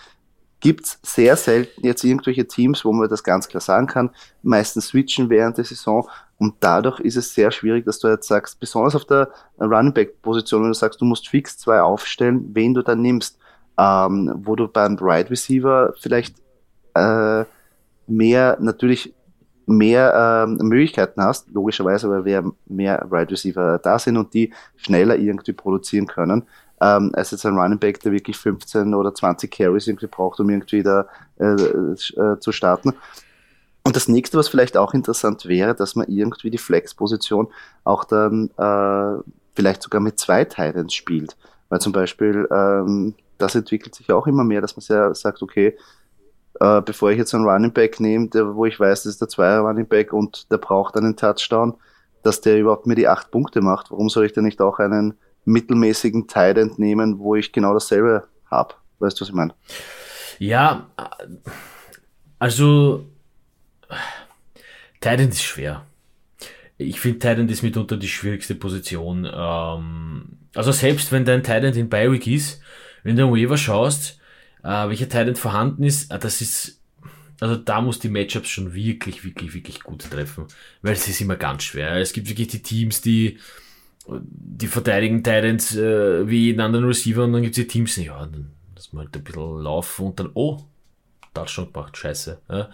Gibt's 0.60 1.00
sehr 1.04 1.36
selten 1.36 1.86
jetzt 1.86 2.04
irgendwelche 2.04 2.48
Teams, 2.48 2.84
wo 2.84 2.92
man 2.92 3.08
das 3.08 3.24
ganz 3.24 3.48
klar 3.48 3.62
sagen 3.62 3.86
kann, 3.86 4.10
meistens 4.42 4.88
switchen 4.88 5.30
während 5.30 5.58
der 5.58 5.66
Saison 5.66 6.10
und 6.40 6.56
dadurch 6.60 7.00
ist 7.00 7.18
es 7.18 7.34
sehr 7.34 7.52
schwierig, 7.52 7.86
dass 7.86 8.00
du 8.00 8.08
jetzt 8.08 8.28
sagst, 8.28 8.60
besonders 8.60 8.96
auf 8.96 9.06
der 9.06 9.30
Running 9.60 9.94
Back 9.94 10.22
Position, 10.22 10.62
wenn 10.62 10.70
du 10.70 10.76
sagst, 10.76 11.02
du 11.02 11.06
musst 11.06 11.28
fix 11.28 11.58
zwei 11.58 11.82
aufstellen, 11.82 12.52
wen 12.54 12.74
du 12.74 12.84
dann 12.84 13.02
nimmst, 13.02 13.40
ähm, 13.78 14.34
wo 14.44 14.56
du 14.56 14.68
beim 14.68 14.98
Right 15.00 15.32
Receiver 15.32 15.94
vielleicht 16.00 16.36
äh, 16.94 17.44
mehr 18.08 18.58
natürlich 18.60 19.14
mehr 19.66 20.46
ähm, 20.48 20.58
Möglichkeiten 20.68 21.22
hast, 21.22 21.50
logischerweise, 21.52 22.10
weil 22.10 22.24
wir 22.24 22.52
mehr 22.68 23.06
Right 23.12 23.30
Receiver 23.32 23.80
da 23.84 24.00
sind 24.00 24.16
und 24.16 24.34
die 24.34 24.54
schneller 24.78 25.18
irgendwie 25.18 25.52
produzieren 25.52 26.08
können, 26.08 26.44
ähm, 26.80 27.12
als 27.14 27.32
jetzt 27.32 27.46
ein 27.46 27.58
Running 27.58 27.80
Back, 27.80 28.00
der 28.00 28.14
wirklich 28.14 28.38
15 28.38 28.94
oder 28.94 29.14
20 29.14 29.52
Carries 29.52 29.88
irgendwie 29.88 30.08
braucht, 30.08 30.40
um 30.40 30.50
irgendwie 30.50 30.84
da 30.84 31.08
äh, 31.40 31.46
äh, 31.46 32.40
zu 32.40 32.52
starten. 32.52 32.94
Und 33.88 33.96
das 33.96 34.10
nächste, 34.10 34.38
was 34.38 34.50
vielleicht 34.50 34.76
auch 34.76 34.94
interessant 34.94 35.46
wäre, 35.46 35.74
dass 35.74 35.96
man 35.96 36.10
irgendwie 36.10 36.50
die 36.50 36.58
Flex-Position 36.58 37.48
auch 37.86 38.04
dann 38.04 38.50
äh, 38.58 39.24
vielleicht 39.56 39.82
sogar 39.82 40.02
mit 40.02 40.20
zwei 40.20 40.44
Titans 40.44 40.94
spielt. 40.94 41.38
Weil 41.70 41.80
zum 41.80 41.94
Beispiel, 41.94 42.50
ähm, 42.52 43.16
das 43.38 43.56
entwickelt 43.56 43.96
sich 43.96 44.12
auch 44.12 44.28
immer 44.28 44.44
mehr, 44.44 44.60
dass 44.60 44.76
man 44.76 44.82
sehr 44.82 45.16
sagt, 45.16 45.42
okay, 45.42 45.78
äh, 46.60 46.82
bevor 46.82 47.12
ich 47.12 47.18
jetzt 47.18 47.34
einen 47.34 47.46
Running 47.46 47.72
Back 47.72 48.02
nehme, 48.02 48.28
der, 48.28 48.58
wo 48.58 48.66
ich 48.66 48.78
weiß, 48.78 49.04
das 49.04 49.14
ist 49.14 49.22
der 49.22 49.30
Zweier 49.30 49.62
Running 49.62 49.88
Back 49.88 50.12
und 50.12 50.52
der 50.52 50.58
braucht 50.58 50.98
einen 50.98 51.16
Touchdown, 51.16 51.74
dass 52.24 52.42
der 52.42 52.60
überhaupt 52.60 52.88
mir 52.88 52.96
die 52.96 53.08
acht 53.08 53.32
Punkte 53.32 53.62
macht. 53.62 53.90
Warum 53.90 54.10
soll 54.10 54.26
ich 54.26 54.34
denn 54.34 54.44
nicht 54.44 54.60
auch 54.60 54.80
einen 54.80 55.14
mittelmäßigen 55.46 56.28
Tight 56.28 56.58
End 56.58 56.78
nehmen, 56.78 57.20
wo 57.20 57.36
ich 57.36 57.54
genau 57.54 57.74
dasselbe 57.74 58.28
habe? 58.52 58.74
Weißt 59.00 59.18
du, 59.18 59.22
was 59.22 59.30
ich 59.30 59.34
meine? 59.34 59.54
Ja, 60.40 60.88
also 62.38 63.06
Tight 65.02 65.20
End 65.20 65.34
ist 65.34 65.44
schwer. 65.44 65.86
Ich 66.78 67.00
finde 67.00 67.20
Tight 67.20 67.40
End 67.40 67.52
ist 67.52 67.64
mitunter 67.64 67.98
die 67.98 68.08
schwierigste 68.08 68.56
Position. 68.56 69.30
Ähm, 69.32 70.38
also 70.56 70.72
selbst 70.72 71.12
wenn 71.12 71.26
dein 71.26 71.44
Tight 71.44 71.64
End 71.64 71.76
in 71.76 71.90
Bi-Week 71.90 72.26
ist, 72.28 72.62
wenn 73.04 73.16
du 73.16 73.24
am 73.24 73.32
Waiver 73.32 73.58
schaust, 73.58 74.20
äh, 74.64 74.90
welcher 74.90 75.10
Titan 75.10 75.36
vorhanden 75.36 75.84
ist, 75.84 76.12
äh, 76.12 76.20
das 76.20 76.42
ist, 76.42 76.82
also 77.40 77.56
da 77.56 77.82
muss 77.82 78.00
die 78.00 78.10
Matchups 78.10 78.50
schon 78.50 78.74
wirklich, 78.74 79.24
wirklich, 79.24 79.54
wirklich 79.54 79.82
gut 79.82 80.10
treffen, 80.10 80.46
weil 80.82 80.94
es 80.94 81.08
ist 81.08 81.22
immer 81.22 81.36
ganz 81.36 81.64
schwer. 81.64 81.96
Es 81.98 82.14
gibt 82.14 82.30
wirklich 82.30 82.48
die 82.50 82.62
Teams, 82.62 83.02
die, 83.02 83.38
die 84.08 84.68
verteidigen 84.68 85.24
Titans 85.24 85.76
äh, 85.76 86.28
wie 86.28 86.46
jeden 86.46 86.62
anderen 86.62 86.86
Receiver 86.86 87.24
und 87.24 87.34
dann 87.34 87.44
gibt 87.44 87.58
es 87.58 87.64
die 87.64 87.68
Teams, 87.68 87.96
ja, 87.98 88.20
dann 88.20 88.52
dass 88.78 88.94
man 88.94 89.06
halt 89.06 89.16
ein 89.16 89.24
bisschen 89.24 89.62
laufen 89.64 90.06
und 90.06 90.20
dann, 90.20 90.30
oh, 90.36 90.60
Touchdown 91.34 91.74
gemacht, 91.74 91.98
scheiße. 91.98 92.40
Ja. 92.50 92.70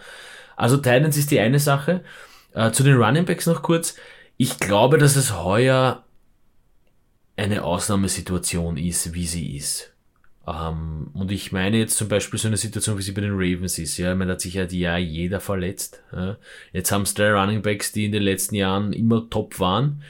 Also 0.56 0.76
Titans 0.76 1.16
ist 1.16 1.30
die 1.30 1.40
eine 1.40 1.58
Sache. 1.58 2.02
Äh, 2.54 2.70
zu 2.70 2.82
den 2.82 2.96
Running 2.96 3.24
Backs 3.24 3.46
noch 3.46 3.62
kurz. 3.62 3.96
Ich 4.36 4.58
glaube, 4.58 4.98
dass 4.98 5.16
es 5.16 5.36
heuer 5.36 6.04
eine 7.36 7.64
Ausnahmesituation 7.64 8.76
ist, 8.76 9.14
wie 9.14 9.26
sie 9.26 9.56
ist. 9.56 9.92
Ähm, 10.46 11.08
und 11.14 11.32
ich 11.32 11.52
meine 11.52 11.78
jetzt 11.78 11.96
zum 11.96 12.08
Beispiel 12.08 12.38
so 12.38 12.48
eine 12.48 12.56
Situation, 12.56 12.98
wie 12.98 13.02
sie 13.02 13.12
bei 13.12 13.22
den 13.22 13.34
Ravens 13.34 13.78
ist. 13.78 13.96
Ja, 13.96 14.14
man 14.14 14.28
hat 14.28 14.40
sich 14.40 14.54
ja 14.54 14.64
ja 14.64 14.96
jeder 14.98 15.40
verletzt. 15.40 16.02
Ja. 16.12 16.36
Jetzt 16.72 16.92
haben 16.92 17.02
es 17.02 17.14
drei 17.14 17.32
Running 17.32 17.62
Backs, 17.62 17.92
die 17.92 18.04
in 18.04 18.12
den 18.12 18.22
letzten 18.22 18.54
Jahren 18.54 18.92
immer 18.92 19.28
top 19.30 19.58
waren. 19.58 20.02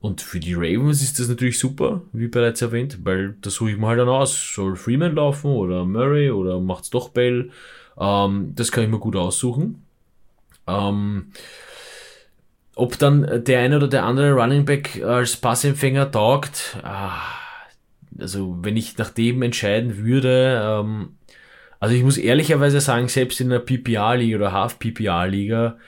Und 0.00 0.22
für 0.22 0.40
die 0.40 0.54
Ravens 0.54 1.02
ist 1.02 1.18
das 1.20 1.28
natürlich 1.28 1.58
super, 1.58 2.02
wie 2.12 2.28
bereits 2.28 2.62
erwähnt, 2.62 3.00
weil 3.04 3.34
da 3.42 3.50
suche 3.50 3.72
ich 3.72 3.76
mir 3.76 3.88
halt 3.88 4.00
dann 4.00 4.08
aus, 4.08 4.54
soll 4.54 4.74
Freeman 4.76 5.14
laufen 5.14 5.50
oder 5.50 5.84
Murray 5.84 6.30
oder 6.30 6.58
macht's 6.58 6.88
doch 6.88 7.10
Bell. 7.10 7.50
Ähm, 7.98 8.52
das 8.54 8.72
kann 8.72 8.84
ich 8.84 8.90
mir 8.90 8.98
gut 8.98 9.16
aussuchen. 9.16 9.84
Ähm, 10.66 11.32
ob 12.76 12.98
dann 12.98 13.44
der 13.44 13.60
eine 13.60 13.76
oder 13.76 13.88
der 13.88 14.04
andere 14.04 14.32
Running 14.32 14.64
Back 14.64 15.02
als 15.02 15.36
Passempfänger 15.36 16.10
taugt, 16.10 16.78
ah, 16.82 17.20
also 18.18 18.58
wenn 18.62 18.76
ich 18.76 18.96
nach 18.96 19.10
dem 19.10 19.42
entscheiden 19.42 19.98
würde, 19.98 20.62
ähm, 20.64 21.16
also 21.78 21.94
ich 21.94 22.02
muss 22.02 22.18
ehrlicherweise 22.18 22.80
sagen, 22.80 23.08
selbst 23.08 23.40
in 23.40 23.50
einer 23.50 23.60
PPA-Liga 23.60 24.36
oder 24.36 24.52
Half-PPA-Liga 24.52 25.78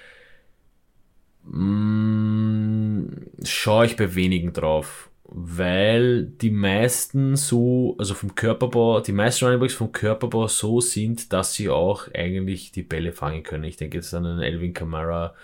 mm, 1.44 3.06
schaue 3.44 3.86
ich 3.86 3.96
bei 3.96 4.14
wenigen 4.14 4.52
drauf, 4.52 5.10
weil 5.34 6.26
die 6.26 6.50
meisten 6.50 7.36
so, 7.36 7.96
also 7.98 8.14
vom 8.14 8.34
Körperbau, 8.34 9.00
die 9.00 9.12
meisten 9.12 9.46
Runningbacks 9.46 9.74
vom 9.74 9.90
Körperbau 9.90 10.46
so 10.46 10.80
sind, 10.80 11.32
dass 11.32 11.54
sie 11.54 11.70
auch 11.70 12.08
eigentlich 12.14 12.72
die 12.72 12.82
Bälle 12.82 13.12
fangen 13.12 13.42
können. 13.42 13.64
Ich 13.64 13.76
denke 13.76 13.96
jetzt 13.96 14.12
an 14.12 14.26
einen 14.26 14.42
Elvin 14.42 14.74
Kamara, 14.74 15.34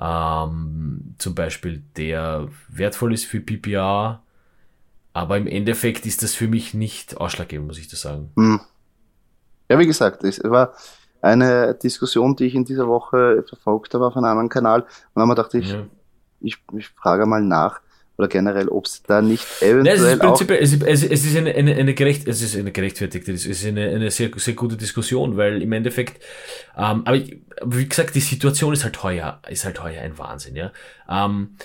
ähm, 0.00 1.14
zum 1.18 1.34
Beispiel, 1.34 1.82
der 1.96 2.48
wertvoll 2.68 3.12
ist 3.12 3.26
für 3.26 3.40
PPA, 3.40 4.22
aber 5.12 5.36
im 5.36 5.46
Endeffekt 5.46 6.06
ist 6.06 6.22
das 6.22 6.34
für 6.34 6.48
mich 6.48 6.72
nicht 6.72 7.18
ausschlaggebend, 7.18 7.66
muss 7.66 7.78
ich 7.78 7.88
das 7.88 8.00
sagen. 8.00 8.30
Hm. 8.36 8.60
Ja, 9.68 9.78
wie 9.78 9.86
gesagt, 9.86 10.24
es 10.24 10.42
war 10.42 10.72
eine 11.20 11.74
Diskussion, 11.74 12.36
die 12.36 12.46
ich 12.46 12.54
in 12.54 12.64
dieser 12.64 12.88
Woche 12.88 13.44
verfolgt 13.46 13.92
habe 13.92 14.06
auf 14.06 14.16
einem 14.16 14.24
anderen 14.24 14.48
Kanal. 14.48 14.86
Und 15.14 15.28
dann 15.28 15.36
dachte 15.36 15.58
ich, 15.58 15.70
ja. 15.70 15.86
ich, 16.40 16.56
ich 16.76 16.88
frage 16.88 17.26
mal 17.26 17.42
nach 17.42 17.80
oder 18.20 18.28
generell, 18.28 18.68
ob 18.68 18.84
es 18.84 19.02
da 19.02 19.22
nicht 19.22 19.46
eventuell 19.62 20.16
Nein, 20.16 20.34
es 20.60 20.72
ist, 20.72 20.82
es, 20.82 21.02
ist, 21.02 21.10
es 21.10 21.24
ist 21.24 21.36
eine, 21.36 21.54
eine, 21.54 21.74
eine, 21.74 21.94
gerecht, 21.94 22.28
es 22.28 22.42
ist 22.42 22.54
eine 22.54 22.70
gerechtfertigte, 22.70 23.32
es 23.32 23.46
ist 23.46 23.64
eine, 23.64 23.88
eine 23.88 24.10
sehr, 24.10 24.30
sehr 24.36 24.54
gute 24.54 24.76
Diskussion, 24.76 25.38
weil 25.38 25.62
im 25.62 25.72
Endeffekt, 25.72 26.22
ähm, 26.76 27.02
aber 27.06 27.16
ich, 27.16 27.38
wie 27.64 27.88
gesagt, 27.88 28.14
die 28.14 28.20
Situation 28.20 28.74
ist 28.74 28.84
halt 28.84 29.02
heuer, 29.02 29.40
ist 29.48 29.64
halt 29.64 29.82
heuer 29.82 30.02
ein 30.02 30.18
Wahnsinn, 30.18 30.54
ja. 30.54 30.70
Ähm, 31.08 31.56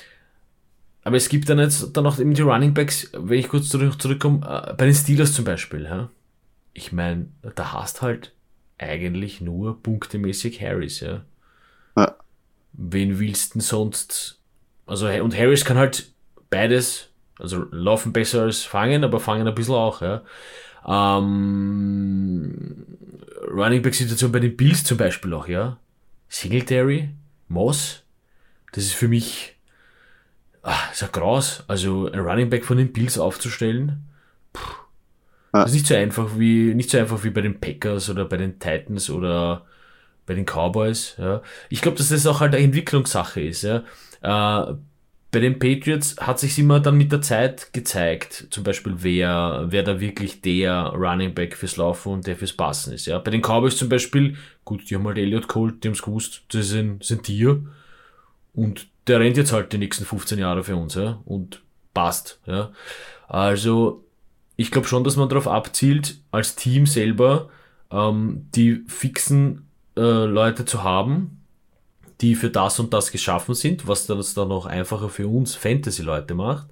aber 1.04 1.18
es 1.18 1.28
gibt 1.28 1.50
dann 1.50 1.60
jetzt 1.60 1.92
dann 1.96 2.06
noch 2.06 2.20
eben 2.20 2.34
die 2.34 2.42
Running 2.42 2.74
Backs, 2.74 3.12
wenn 3.14 3.38
ich 3.38 3.50
kurz 3.50 3.70
zurück, 3.70 4.02
zurückkomme, 4.02 4.40
äh, 4.40 4.74
bei 4.74 4.86
den 4.86 4.96
Steelers 4.96 5.34
zum 5.34 5.46
Beispiel. 5.46 5.84
Ja? 5.84 6.10
Ich 6.74 6.94
meine, 6.94 7.28
da 7.56 7.74
hast 7.74 8.02
halt 8.02 8.34
eigentlich 8.78 9.42
nur 9.42 9.84
punktemäßig 9.84 10.62
Harris. 10.62 11.02
Ja? 11.02 11.24
ja. 11.98 12.16
Wen 12.74 13.20
willst 13.20 13.52
du 13.52 13.60
denn 13.60 13.62
sonst? 13.62 14.40
Also, 14.88 15.08
und 15.08 15.38
Harris 15.38 15.66
kann 15.66 15.78
halt 15.78 16.15
beides, 16.56 17.10
also 17.38 17.66
laufen 17.72 18.14
besser 18.14 18.44
als 18.44 18.64
fangen, 18.64 19.04
aber 19.04 19.20
fangen 19.20 19.48
ein 19.48 19.56
bisschen 19.56 19.76
auch. 19.76 20.02
Ja? 20.02 20.22
Ähm, 20.88 22.86
Running 23.52 23.82
Back 23.82 23.96
Situation 23.96 24.32
bei 24.32 24.40
den 24.40 24.56
Bills 24.56 24.84
zum 24.84 24.98
Beispiel 24.98 25.34
auch, 25.34 25.48
ja. 25.48 25.78
Singletary, 26.30 27.10
Moss, 27.48 28.04
das 28.72 28.86
ist 28.86 28.94
für 28.94 29.08
mich 29.08 29.56
ach, 30.66 30.92
ist 30.92 31.02
ja 31.02 31.08
krass. 31.08 31.64
Also 31.68 32.10
ein 32.12 32.20
Running 32.20 32.50
Back 32.50 32.66
von 32.66 32.78
den 32.78 32.92
Bills 32.92 33.18
aufzustellen, 33.18 34.04
puh, 34.52 34.76
das 35.52 35.72
ist 35.72 35.74
nicht 35.74 35.88
so 35.88 35.96
einfach 35.96 36.38
wie, 36.38 36.74
nicht 36.74 36.90
so 36.90 36.98
einfach 36.98 37.24
wie 37.24 37.30
bei 37.30 37.42
den 37.42 37.60
Packers 37.62 38.10
oder 38.10 38.26
bei 38.26 38.38
den 38.38 38.60
Titans 38.60 39.10
oder 39.10 39.66
bei 40.26 40.34
den 40.34 40.46
Cowboys. 40.46 41.16
Ja. 41.18 41.42
Ich 41.70 41.82
glaube, 41.82 41.98
dass 41.98 42.10
das 42.10 42.28
auch 42.28 42.42
halt 42.42 42.54
eine 42.54 42.64
Entwicklungssache 42.64 43.42
ist. 43.42 43.64
Ja. 43.64 43.84
Äh, 44.22 44.74
bei 45.36 45.42
den 45.42 45.60
Patriots 45.60 46.16
hat 46.18 46.40
sich 46.40 46.58
immer 46.58 46.80
dann 46.80 46.96
mit 46.96 47.12
der 47.12 47.22
Zeit 47.22 47.74
gezeigt, 47.74 48.48
zum 48.52 48.64
Beispiel 48.64 48.94
wer, 49.00 49.66
wer 49.68 49.84
da 49.84 50.00
wirklich 50.00 50.40
der 50.40 50.94
Running 50.96 51.34
Back 51.34 51.58
fürs 51.58 51.76
Laufen 51.76 52.14
und 52.14 52.26
der 52.26 52.38
fürs 52.38 52.54
Passen 52.54 52.94
ist. 52.94 53.06
Ja. 53.06 53.20
Bei 53.20 53.32
den 53.32 53.42
Cowboys 53.42 53.76
zum 53.76 53.90
Beispiel, 53.90 54.38
gut, 54.64 54.90
die 54.90 54.96
haben 54.96 55.06
halt 55.06 55.18
Elliot 55.18 55.50
Colt, 55.50 55.84
die 55.84 55.90
haben 55.90 55.94
es 55.94 56.02
gewusst, 56.02 56.44
das 56.54 56.70
sind, 56.70 57.04
sind 57.04 57.24
Tier. 57.24 57.66
Und 58.54 58.88
der 59.08 59.20
rennt 59.20 59.36
jetzt 59.36 59.52
halt 59.52 59.74
die 59.74 59.78
nächsten 59.78 60.06
15 60.06 60.40
Jahre 60.40 60.64
für 60.64 60.78
uns, 60.78 60.96
ja, 60.96 61.20
und 61.26 61.62
passt, 61.94 62.40
ja. 62.46 62.72
Also, 63.28 64.06
ich 64.56 64.72
glaube 64.72 64.88
schon, 64.88 65.04
dass 65.04 65.18
man 65.18 65.28
darauf 65.28 65.50
abzielt, 65.50 66.16
als 66.32 66.56
Team 66.56 66.86
selber 66.86 67.50
ähm, 67.92 68.48
die 68.56 68.86
fixen 68.88 69.68
äh, 69.98 70.00
Leute 70.00 70.64
zu 70.64 70.84
haben, 70.84 71.42
die 72.22 72.36
für 72.36 72.50
das 72.50 72.80
und 72.80 72.94
das 72.94 73.12
geschaffen 73.12 73.56
sind, 73.56 73.88
was 73.88 74.08
das 74.08 74.34
dann 74.34 74.50
noch 74.50 74.66
einfacher 74.66 75.10
für 75.10 75.28
uns 75.28 75.56
Fantasy-Leute 75.56 76.34
macht. 76.34 76.68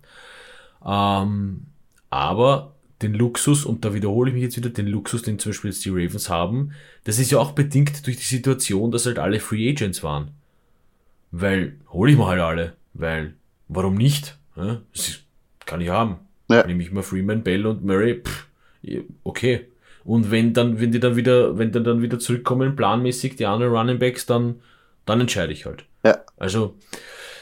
Ähm, 0.86 1.66
aber 2.10 2.74
den 3.02 3.14
Luxus, 3.14 3.66
und 3.66 3.84
da 3.84 3.94
wiederhole 3.94 4.30
ich 4.30 4.34
mich 4.34 4.44
jetzt 4.44 4.58
wieder, 4.58 4.70
den 4.70 4.88
Luxus, 4.88 5.24
den 5.24 5.40
zum 5.40 5.52
Beispiel 5.52 5.72
jetzt 5.72 5.84
die 5.84 5.90
Ravens 5.90 6.30
haben, 6.30 6.72
das 7.04 7.20
ist 7.20 7.32
ja 7.32 7.40
auch 7.40 7.52
bedingt 7.52 8.06
durch 8.08 8.18
die 8.18 8.24
Situation, 8.24 8.92
dass 8.92 9.06
halt 9.06 9.20
alle 9.20 9.40
Free 9.40 9.70
Agents 9.70 10.04
waren. 10.04 10.32
Weil, 11.32 11.78
hole 11.92 12.12
ich 12.12 12.18
mal 12.18 12.28
halt 12.28 12.42
alle. 12.42 12.74
Weil, 12.94 13.34
warum 13.68 13.96
nicht? 13.96 14.38
Ja, 14.56 14.82
das 14.94 15.20
kann 15.66 15.82
ich 15.82 15.90
haben. 15.90 16.18
Ja. 16.50 16.66
Nehme 16.66 16.84
ich 16.84 16.92
mal 16.92 17.04
Freeman, 17.04 17.44
Bell 17.44 17.66
und 17.66 17.84
Murray, 17.84 18.22
pff, 18.22 18.48
okay. 19.24 19.68
Und 20.04 20.32
wenn 20.32 20.54
dann, 20.54 20.80
wenn 20.80 20.92
die 20.92 21.00
dann 21.00 21.16
wieder, 21.16 21.58
wenn 21.58 21.72
dann, 21.72 21.84
dann 21.84 22.02
wieder 22.02 22.20
zurückkommen, 22.20 22.76
planmäßig 22.76 23.36
die 23.38 23.46
anderen 23.46 23.74
Running 23.74 24.00
Backs, 24.00 24.26
dann, 24.26 24.56
dann 25.06 25.22
entscheide 25.22 25.54
ich 25.54 25.66
halt. 25.66 25.86
Ja. 26.04 26.20
Also, 26.38 26.76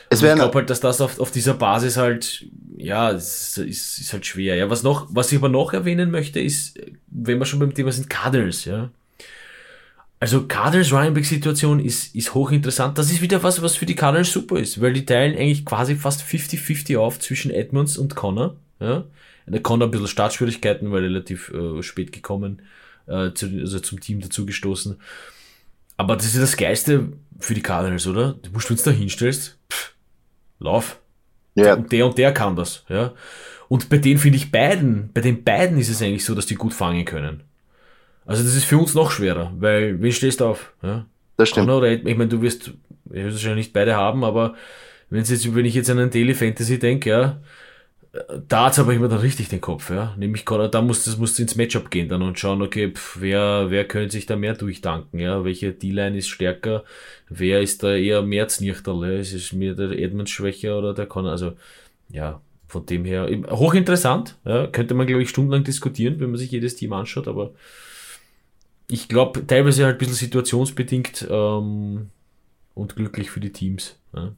es 0.09 0.22
ich 0.22 0.34
glaube 0.34 0.55
halt, 0.55 0.70
dass 0.70 0.82
das 0.82 0.99
auf, 0.99 1.20
auf 1.20 1.32
dieser 1.32 1.53
Basis 1.53 1.95
halt, 1.95 2.45
ja, 2.76 3.09
ist, 3.09 3.57
ist, 3.57 3.99
ist 3.99 4.12
halt 4.12 4.26
schwer. 4.26 4.55
Ja, 4.55 4.70
was 4.70 4.84
noch, 4.84 5.07
was 5.09 5.32
ich 5.32 5.38
aber 5.38 5.47
noch 5.47 5.74
erwähnen 5.74 6.12
möchte, 6.12 6.39
ist, 6.39 6.78
wenn 7.07 7.39
wir 7.39 7.45
schon 7.45 7.59
beim 7.59 7.74
Thema 7.74 7.91
sind, 7.91 8.09
Cardinals, 8.09 8.66
ja. 8.66 8.89
Also 10.20 10.45
Cardinals 10.47 10.91
Running 10.91 11.14
Back 11.14 11.26
Situation 11.26 11.80
ist, 11.80 12.14
ist 12.14 12.34
hochinteressant. 12.36 12.97
Das 12.97 13.09
ist 13.09 13.22
wieder 13.22 13.41
was, 13.41 13.62
was 13.62 13.76
für 13.76 13.86
die 13.86 13.95
Cardinals 13.95 14.32
super 14.32 14.59
ist, 14.59 14.80
weil 14.82 14.93
die 14.93 15.05
teilen 15.05 15.36
eigentlich 15.36 15.66
quasi 15.66 15.95
fast 15.95 16.22
50-50 16.22 16.97
auf 16.97 17.18
zwischen 17.20 17.49
Edmonds 17.49 17.97
und 17.97 18.16
Connor, 18.16 18.55
ja. 18.80 19.05
Der 19.47 19.62
Connor 19.62 19.88
ein 19.88 19.91
bisschen 19.91 20.07
Startschwierigkeiten, 20.07 20.91
weil 20.91 21.03
relativ 21.03 21.51
äh, 21.53 21.82
spät 21.84 22.12
gekommen, 22.14 22.62
äh, 23.07 23.32
zu, 23.34 23.47
also 23.47 23.80
zum 23.80 23.99
Team 23.99 24.22
dazugestoßen. 24.22 24.97
Aber 25.97 26.16
das 26.16 26.28
ist 26.28 26.41
das 26.41 26.57
Geiste 26.57 27.14
für 27.42 27.54
die 27.54 27.62
Cardinals, 27.62 28.08
oder? 28.08 28.34
Du 28.42 28.52
musst, 28.52 28.70
wenn 28.70 28.78
du 28.78 28.84
da 28.84 28.92
hinstellst, 28.92 29.58
pff, 29.72 29.94
lauf. 30.60 31.00
Ja. 31.56 31.74
Und 31.74 31.92
der 31.92 32.06
und 32.06 32.18
der 32.18 32.34
kann 32.34 32.56
das, 32.56 32.86
ja. 32.88 33.14
Und 33.68 33.89
bei 33.89 33.98
denen 33.98 34.20
finde 34.20 34.38
ich 34.38 34.52
beiden, 34.52 35.12
bei 35.14 35.22
den 35.22 35.44
beiden 35.44 35.78
ist 35.78 35.89
es 35.89 36.02
eigentlich 36.02 36.26
so, 36.26 36.36
dass 36.36 36.46
die 36.46 36.56
gut 36.56 36.74
fangen 36.74 37.06
können. 37.06 37.44
Also 38.26 38.44
das 38.44 38.56
ist 38.56 38.66
für 38.66 38.78
uns 38.78 38.94
noch 38.94 39.12
schwerer, 39.12 39.52
weil 39.58 40.02
wen 40.02 40.12
stehst 40.12 40.42
du 40.42 40.46
auf? 40.46 40.74
Ja? 40.82 41.06
Das 41.38 41.50
stimmt. 41.50 41.70
Oder, 41.70 41.92
ich 41.92 42.04
meine, 42.04 42.28
du 42.28 42.42
wirst, 42.42 42.68
ich 42.68 43.24
wirst 43.24 43.36
wahrscheinlich 43.36 43.68
nicht 43.68 43.74
beide 43.74 43.96
haben, 43.96 44.24
aber 44.24 44.56
wenn 45.10 45.24
jetzt, 45.24 45.56
wenn 45.56 45.66
ich 45.66 45.74
jetzt 45.74 45.89
an 45.89 46.00
einen 46.00 46.12
Daily 46.12 46.34
Fantasy 46.34 46.80
denke, 46.80 47.10
ja, 47.10 47.42
da 48.47 48.66
hat 48.66 48.78
aber 48.78 48.93
immer 48.93 49.07
dann 49.07 49.20
richtig 49.20 49.47
den 49.47 49.62
Kopf, 49.62 49.89
ja. 49.89 50.14
Nämlich 50.18 50.43
da 50.43 50.82
muss 50.82 51.05
das 51.05 51.18
muss 51.18 51.39
ins 51.39 51.55
Matchup 51.55 51.89
gehen 51.89 52.09
dann 52.09 52.22
und 52.22 52.38
schauen, 52.38 52.62
okay, 52.62 52.91
pf, 52.91 53.22
wer, 53.22 53.68
wer 53.70 53.86
könnte 53.88 54.12
sich 54.12 54.26
da 54.26 54.36
mehr 54.36 54.53
durchdanken, 54.53 55.20
ja. 55.20 55.45
Welche 55.45 55.72
D-Line 55.72 56.18
ist 56.18 56.28
stärker, 56.28 56.84
wer 57.30 57.62
ist 57.62 57.84
da 57.84 57.95
eher 57.95 58.22
mehr 58.22 58.49
Znirchterl, 58.49 59.09
ja? 59.09 59.20
Ist 59.20 59.34
es 59.34 59.53
mir 59.53 59.76
der 59.76 59.91
Edmonds 59.91 60.32
schwächer 60.32 60.78
oder 60.78 60.93
der 60.93 61.05
Connor, 61.05 61.32
also, 61.32 61.53
ja, 62.09 62.41
von 62.68 62.86
dem 62.86 63.05
her, 63.05 63.30
hochinteressant, 63.49 64.38
ja. 64.43 64.68
Könnte 64.68 64.93
man, 64.93 65.07
glaube 65.07 65.24
ich, 65.24 65.30
stundenlang 65.30 65.64
diskutieren, 65.64 66.20
wenn 66.20 66.32
man 66.32 66.38
sich 66.38 66.51
jedes 66.51 66.76
Team 66.76 66.91
anschaut, 66.91 67.30
aber 67.30 67.53
ich 68.89 69.07
glaube, 69.07 69.47
teilweise 69.47 69.86
halt 69.86 69.95
ein 69.95 69.99
bisschen 69.99 70.16
situationsbedingt 70.16 71.28
ähm, 71.30 72.09
und 72.74 72.95
glücklich 72.97 73.32
für 73.32 73.39
die 73.39 73.53
Teams. 73.53 73.97
Ja. 74.14 74.34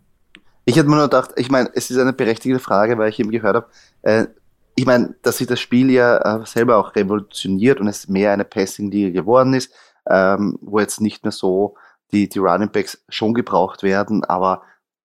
Ich 0.65 0.77
hätte 0.77 0.87
mir 0.87 0.95
nur 0.95 1.05
gedacht, 1.05 1.31
ich 1.35 1.51
meine, 1.51 1.69
es 1.73 1.89
ist 1.91 1.97
eine 1.97 2.13
berechtigte 2.13 2.59
Frage, 2.59 2.97
weil 2.97 3.09
ich 3.09 3.19
eben 3.19 3.31
gehört 3.31 3.55
habe, 3.55 3.67
äh, 4.03 4.27
ich 4.75 4.85
meine, 4.85 5.15
dass 5.21 5.37
sich 5.37 5.47
das 5.47 5.59
Spiel 5.59 5.91
ja 5.91 6.17
äh, 6.41 6.45
selber 6.45 6.77
auch 6.77 6.95
revolutioniert 6.95 7.79
und 7.79 7.87
es 7.87 8.07
mehr 8.07 8.31
eine 8.31 8.45
Passing-Liga 8.45 9.11
geworden 9.11 9.53
ist, 9.53 9.71
ähm, 10.09 10.57
wo 10.61 10.79
jetzt 10.79 11.01
nicht 11.01 11.23
mehr 11.23 11.31
so 11.31 11.75
die, 12.11 12.29
die 12.29 12.39
Running 12.39 12.71
Backs 12.71 13.03
schon 13.09 13.33
gebraucht 13.33 13.83
werden, 13.83 14.23
aber 14.23 14.63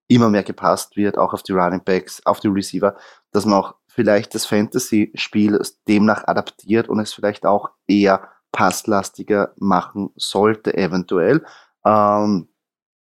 immer 0.08 0.30
mehr 0.30 0.42
gepasst 0.42 0.96
wird, 0.96 1.18
auch 1.18 1.34
auf 1.34 1.42
die 1.42 1.52
Running 1.52 1.84
Backs, 1.84 2.24
auf 2.24 2.40
die 2.40 2.48
Receiver, 2.48 2.96
dass 3.32 3.44
man 3.44 3.58
auch 3.58 3.74
vielleicht 3.88 4.34
das 4.34 4.46
Fantasy-Spiel 4.46 5.60
demnach 5.86 6.26
adaptiert 6.26 6.88
und 6.88 7.00
es 7.00 7.12
vielleicht 7.12 7.44
auch 7.44 7.70
eher 7.86 8.28
passlastiger 8.52 9.52
machen 9.56 10.10
sollte, 10.16 10.74
eventuell. 10.76 11.44
Ähm, 11.84 12.48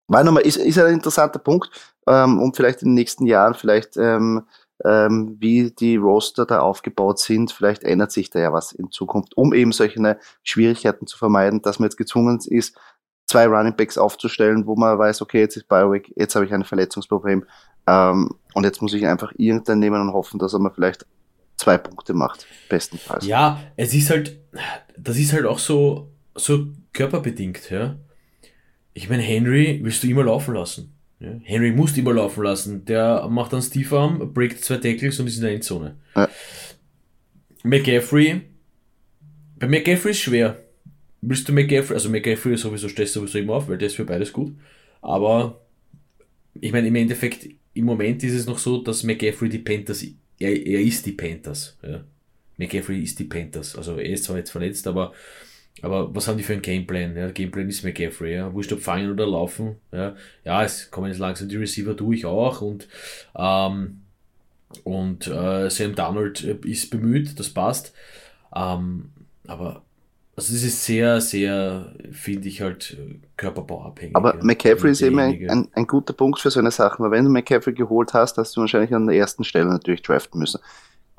weil 0.08 0.24
nochmal, 0.24 0.44
ist, 0.44 0.58
ist 0.58 0.78
ein 0.78 0.94
interessanter 0.94 1.40
Punkt 1.40 1.72
ähm, 2.08 2.40
und 2.42 2.56
vielleicht 2.56 2.82
in 2.82 2.90
den 2.90 2.96
nächsten 2.96 3.26
Jahren, 3.26 3.54
vielleicht 3.54 3.98
ähm, 3.98 4.44
ähm, 4.86 5.38
wie 5.40 5.72
die 5.72 5.96
Roster 5.96 6.46
da 6.46 6.60
aufgebaut 6.60 7.20
sind, 7.20 7.52
vielleicht 7.52 7.84
ändert 7.84 8.12
sich 8.12 8.30
da 8.30 8.40
ja 8.40 8.54
was 8.54 8.72
in 8.72 8.92
Zukunft, 8.92 9.36
um 9.38 9.54
eben 9.54 9.72
solche 9.72 10.18
Schwierigkeiten 10.44 11.08
zu 11.08 11.18
vermeiden, 11.18 11.62
dass 11.62 11.80
man 11.80 11.88
jetzt 11.88 11.98
gezwungen 11.98 12.40
ist, 12.46 12.78
zwei 13.26 13.48
Running 13.48 13.76
Backs 13.76 13.98
aufzustellen, 13.98 14.68
wo 14.68 14.76
man 14.76 14.98
weiß, 14.98 15.22
okay, 15.22 15.40
jetzt 15.40 15.56
ist 15.56 15.68
Biowick, 15.68 16.14
jetzt 16.16 16.36
habe 16.36 16.46
ich 16.46 16.54
ein 16.54 16.64
Verletzungsproblem 16.64 17.46
ähm, 17.88 18.32
und 18.54 18.64
jetzt 18.64 18.82
muss 18.82 18.94
ich 18.94 19.08
einfach 19.08 19.32
irgendeinen 19.38 19.80
nehmen 19.80 20.02
und 20.02 20.14
hoffen, 20.14 20.40
dass 20.40 20.54
er 20.54 20.60
mir 20.60 20.72
vielleicht 20.72 21.06
zwei 21.56 21.78
Punkte 21.78 22.14
macht, 22.14 22.46
bestenfalls. 22.70 23.26
Ja, 23.26 23.60
es 23.78 23.94
ist 23.94 24.10
halt, 24.10 24.40
das 24.98 25.18
ist 25.18 25.34
halt 25.34 25.46
auch 25.46 25.60
so, 25.60 26.12
so 26.36 26.68
körperbedingt, 26.92 27.70
ja. 27.70 27.96
Ich 28.94 29.10
meine, 29.10 29.24
Henry 29.24 29.80
willst 29.82 30.04
du 30.04 30.08
immer 30.08 30.24
laufen 30.24 30.54
lassen. 30.54 30.93
Ja? 31.24 31.40
Henry 31.44 31.72
musst 31.72 31.98
immer 31.98 32.14
laufen 32.14 32.44
lassen. 32.44 32.86
Der 32.86 33.28
macht 33.30 33.54
dann 33.54 33.62
Steve 33.62 33.98
Arm, 33.98 34.34
breakt 34.34 34.64
zwei 34.64 34.78
Tackles 34.78 35.20
und 35.20 35.28
ist 35.28 35.38
in 35.38 35.44
der 35.44 35.52
Endzone. 35.52 35.96
Ja. 36.16 36.30
McGaffrey, 37.64 38.42
bei 39.58 39.68
McGaffrey 39.68 40.12
ist 40.12 40.20
schwer. 40.20 40.62
Willst 41.22 41.48
du 41.48 41.54
McGaffrey, 41.54 41.96
also 41.96 42.10
McGaffrey 42.10 42.58
sowieso 42.58 42.90
stehst 42.90 43.14
sowieso 43.14 43.38
immer 43.38 43.54
auf, 43.54 43.70
weil 43.70 43.78
der 43.78 43.88
ist 43.88 43.96
für 43.96 44.04
beides 44.04 44.34
gut. 44.34 44.54
Aber 45.02 45.62
ich 46.60 46.74
meine, 46.74 46.90
im 46.90 46.96
Endeffekt, 46.96 47.48
im 47.74 47.86
Moment 47.86 48.22
ist 48.24 48.34
es 48.34 48.46
noch 48.46 48.58
so, 48.58 48.82
dass 48.84 49.04
McGaffrey 49.04 49.48
die 49.48 49.60
Panthers, 49.60 50.06
er, 50.40 50.52
er 50.52 50.82
ist 50.82 51.06
die 51.06 51.14
Panthers. 51.14 51.78
Ja. 51.82 52.04
McGaffrey 52.58 53.02
ist 53.02 53.18
die 53.20 53.24
Panthers. 53.24 53.78
Also 53.78 53.96
er 53.96 54.10
ist 54.10 54.26
zwar 54.26 54.38
jetzt 54.38 54.52
verletzt, 54.52 54.86
aber 54.88 55.14
aber 55.82 56.14
was 56.16 56.28
haben 56.28 56.38
die 56.38 56.44
für 56.44 56.54
einen 56.54 56.62
Gameplan? 56.62 57.16
Ja, 57.18 57.32
Gameplan 57.32 57.68
ist 57.68 57.84
McCaffrey, 57.84 58.36
ja. 58.36 58.54
Wurscht 58.54 58.72
ob 58.72 58.82
fangen 58.82 59.12
oder 59.12 59.26
laufen. 59.26 59.78
Ja, 59.92 60.16
ja 60.44 60.64
es 60.64 60.90
kommen 60.92 61.08
jetzt 61.08 61.20
langsam 61.20 61.50
die 61.50 61.58
Receiver 61.58 61.94
durch 61.94 62.26
auch 62.26 62.62
und, 62.62 62.88
ähm, 63.36 64.02
und 64.84 65.28
äh, 65.28 65.70
Sam 65.70 65.96
Donald 65.96 66.44
äh, 66.44 66.58
ist 66.64 66.90
bemüht, 66.90 67.40
das 67.40 67.50
passt. 67.50 67.94
Ähm, 68.56 69.10
aber 69.48 69.82
also 70.36 70.54
das 70.54 70.64
ist 70.64 70.84
sehr, 70.84 71.22
sehr, 71.22 71.94
finde 72.12 72.48
ich 72.48 72.62
halt 72.62 72.98
körperbauabhängig. 73.38 74.16
Aber 74.16 74.36
ja, 74.36 74.44
McCaffrey 74.44 74.92
ist 74.92 75.02
eben 75.02 75.20
ein, 75.20 75.50
ein, 75.50 75.68
ein, 75.74 75.86
guter 75.86 76.14
Punkt 76.14 76.40
für 76.40 76.50
so 76.50 76.60
eine 76.60 76.72
Sache, 76.72 77.04
weil 77.04 77.12
wenn 77.12 77.26
du 77.26 77.30
McCaffrey 77.30 77.74
geholt 77.74 78.14
hast, 78.16 78.38
hast 78.38 78.56
du 78.56 78.62
wahrscheinlich 78.62 78.94
an 78.96 79.06
der 79.06 79.16
ersten 79.16 79.44
Stelle 79.44 79.68
natürlich 79.68 80.02
draften 80.02 80.40
müssen. 80.40 80.60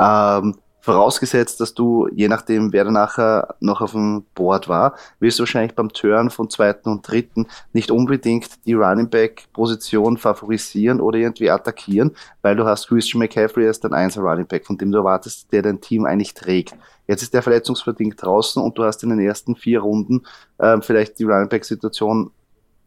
Ähm, 0.01 0.57
Vorausgesetzt, 0.85 1.63
dass 1.63 1.73
du, 1.73 2.09
je 2.13 2.29
nachdem, 2.29 2.75
wer 2.75 2.85
nachher 2.85 3.55
noch 3.59 3.81
auf 3.81 3.93
dem 3.93 4.27
Board 4.35 4.69
war, 4.69 4.95
wirst 5.19 5.39
du 5.39 5.45
wahrscheinlich 5.45 5.75
beim 5.75 5.89
Turn 5.89 6.29
von 6.29 6.51
zweiten 6.51 6.91
und 6.91 7.09
dritten 7.09 7.47
nicht 7.73 7.91
unbedingt 7.91 8.67
die 8.67 8.75
Running 8.75 9.09
Back 9.09 9.45
Position 9.55 10.19
favorisieren 10.19 11.01
oder 11.01 11.17
irgendwie 11.17 11.49
attackieren, 11.49 12.15
weil 12.43 12.55
du 12.55 12.67
hast 12.67 12.89
Christian 12.89 13.21
McCaffrey 13.21 13.67
als 13.67 13.81
dein 13.81 13.95
einser 13.95 14.21
Running 14.21 14.47
Back, 14.47 14.67
von 14.67 14.77
dem 14.77 14.93
du 14.93 14.99
erwartest, 14.99 15.51
der 15.55 15.63
dein 15.63 15.81
Team 15.81 16.05
eigentlich 16.05 16.35
trägt. 16.35 16.77
Jetzt 17.07 17.23
ist 17.23 17.33
der 17.33 17.41
verletzungsbedingt 17.41 18.23
draußen 18.23 18.63
und 18.63 18.77
du 18.77 18.85
hast 18.85 19.03
in 19.05 19.09
den 19.09 19.21
ersten 19.21 19.57
vier 19.57 19.81
Runden 19.81 20.27
äh, 20.59 20.83
vielleicht 20.83 21.19
die 21.19 21.25
Running 21.25 21.49
Back 21.49 21.65
Situation 21.65 22.31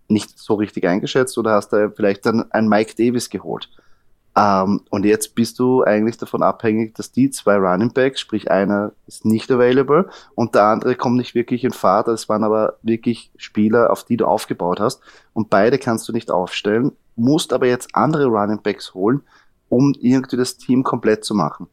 nicht 0.08 0.38
so 0.38 0.54
richtig 0.54 0.86
eingeschätzt 0.86 1.36
oder 1.40 1.54
hast 1.54 1.70
da 1.70 1.90
vielleicht 1.90 2.28
dann 2.28 2.52
einen 2.52 2.70
Mike 2.70 2.94
Davis 2.96 3.32
geholt. 3.32 3.72
Ähm, 4.38 4.82
und 4.92 5.04
jetzt 5.04 5.34
bist 5.34 5.58
du 5.58 5.84
eigentlich 5.84 6.18
davon 6.18 6.44
abhängig, 6.44 6.94
dass 6.94 7.12
die 7.12 7.32
zwei 7.32 7.56
Running 7.56 7.92
Backs, 7.92 8.20
sprich 8.20 8.52
einer 8.52 8.92
ist 9.08 9.26
nicht 9.26 9.50
available 9.52 10.10
und 10.36 10.54
der 10.54 10.66
andere 10.66 10.96
kommt 10.96 11.18
nicht 11.18 11.34
wirklich 11.34 11.64
in 11.64 11.72
Fahrt. 11.72 12.08
Es 12.08 12.30
waren 12.30 12.44
aber 12.44 12.78
wirklich 12.84 13.32
Spieler, 13.36 13.90
auf 13.90 14.04
die 14.04 14.16
du 14.16 14.28
aufgebaut 14.28 14.80
hast. 14.80 15.02
Und 15.34 15.50
beide 15.50 15.80
kannst 15.80 16.08
du 16.08 16.14
nicht 16.14 16.30
aufstellen, 16.30 16.92
musst 17.16 17.52
aber 17.52 17.66
jetzt 17.66 17.96
andere 17.96 18.28
Running 18.28 18.62
Backs 18.62 18.94
holen, 18.94 19.24
um 19.70 19.96
irgendwie 20.00 20.38
das 20.38 20.58
Team 20.58 20.84
komplett 20.84 21.26
zu 21.26 21.34
machen. 21.34 21.68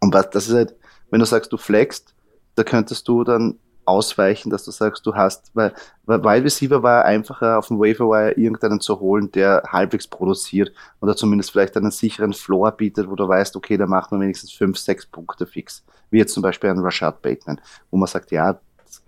Und 0.00 0.14
was, 0.14 0.30
das 0.30 0.48
ist 0.48 0.54
halt, 0.54 0.74
wenn 1.10 1.20
du 1.20 1.26
sagst, 1.26 1.52
du 1.52 1.58
flexst, 1.58 2.14
da 2.54 2.64
könntest 2.64 3.06
du 3.06 3.22
dann 3.22 3.58
ausweichen, 3.84 4.50
dass 4.50 4.64
du 4.64 4.70
sagst, 4.70 5.04
du 5.06 5.14
hast, 5.14 5.50
weil, 5.54 5.72
weil 6.04 6.42
Receiver 6.42 6.82
war 6.82 7.04
einfacher 7.04 7.58
auf 7.58 7.68
dem 7.68 7.78
Waiver 7.78 8.36
irgendeinen 8.36 8.80
zu 8.80 9.00
holen, 9.00 9.30
der 9.32 9.62
halbwegs 9.68 10.06
produziert 10.06 10.72
oder 11.00 11.16
zumindest 11.16 11.50
vielleicht 11.50 11.76
einen 11.76 11.90
sicheren 11.90 12.32
Floor 12.32 12.72
bietet, 12.72 13.08
wo 13.10 13.14
du 13.14 13.26
weißt, 13.26 13.56
okay, 13.56 13.76
da 13.76 13.86
macht 13.86 14.12
man 14.12 14.20
wenigstens 14.20 14.52
fünf, 14.52 14.78
sechs 14.78 15.06
Punkte 15.06 15.46
fix. 15.46 15.84
Wie 16.10 16.18
jetzt 16.18 16.34
zum 16.34 16.42
Beispiel 16.42 16.70
ein 16.70 16.78
Rashad 16.78 17.22
Bateman, 17.22 17.60
wo 17.90 17.96
man 17.96 18.06
sagt, 18.06 18.30
ja, 18.30 18.58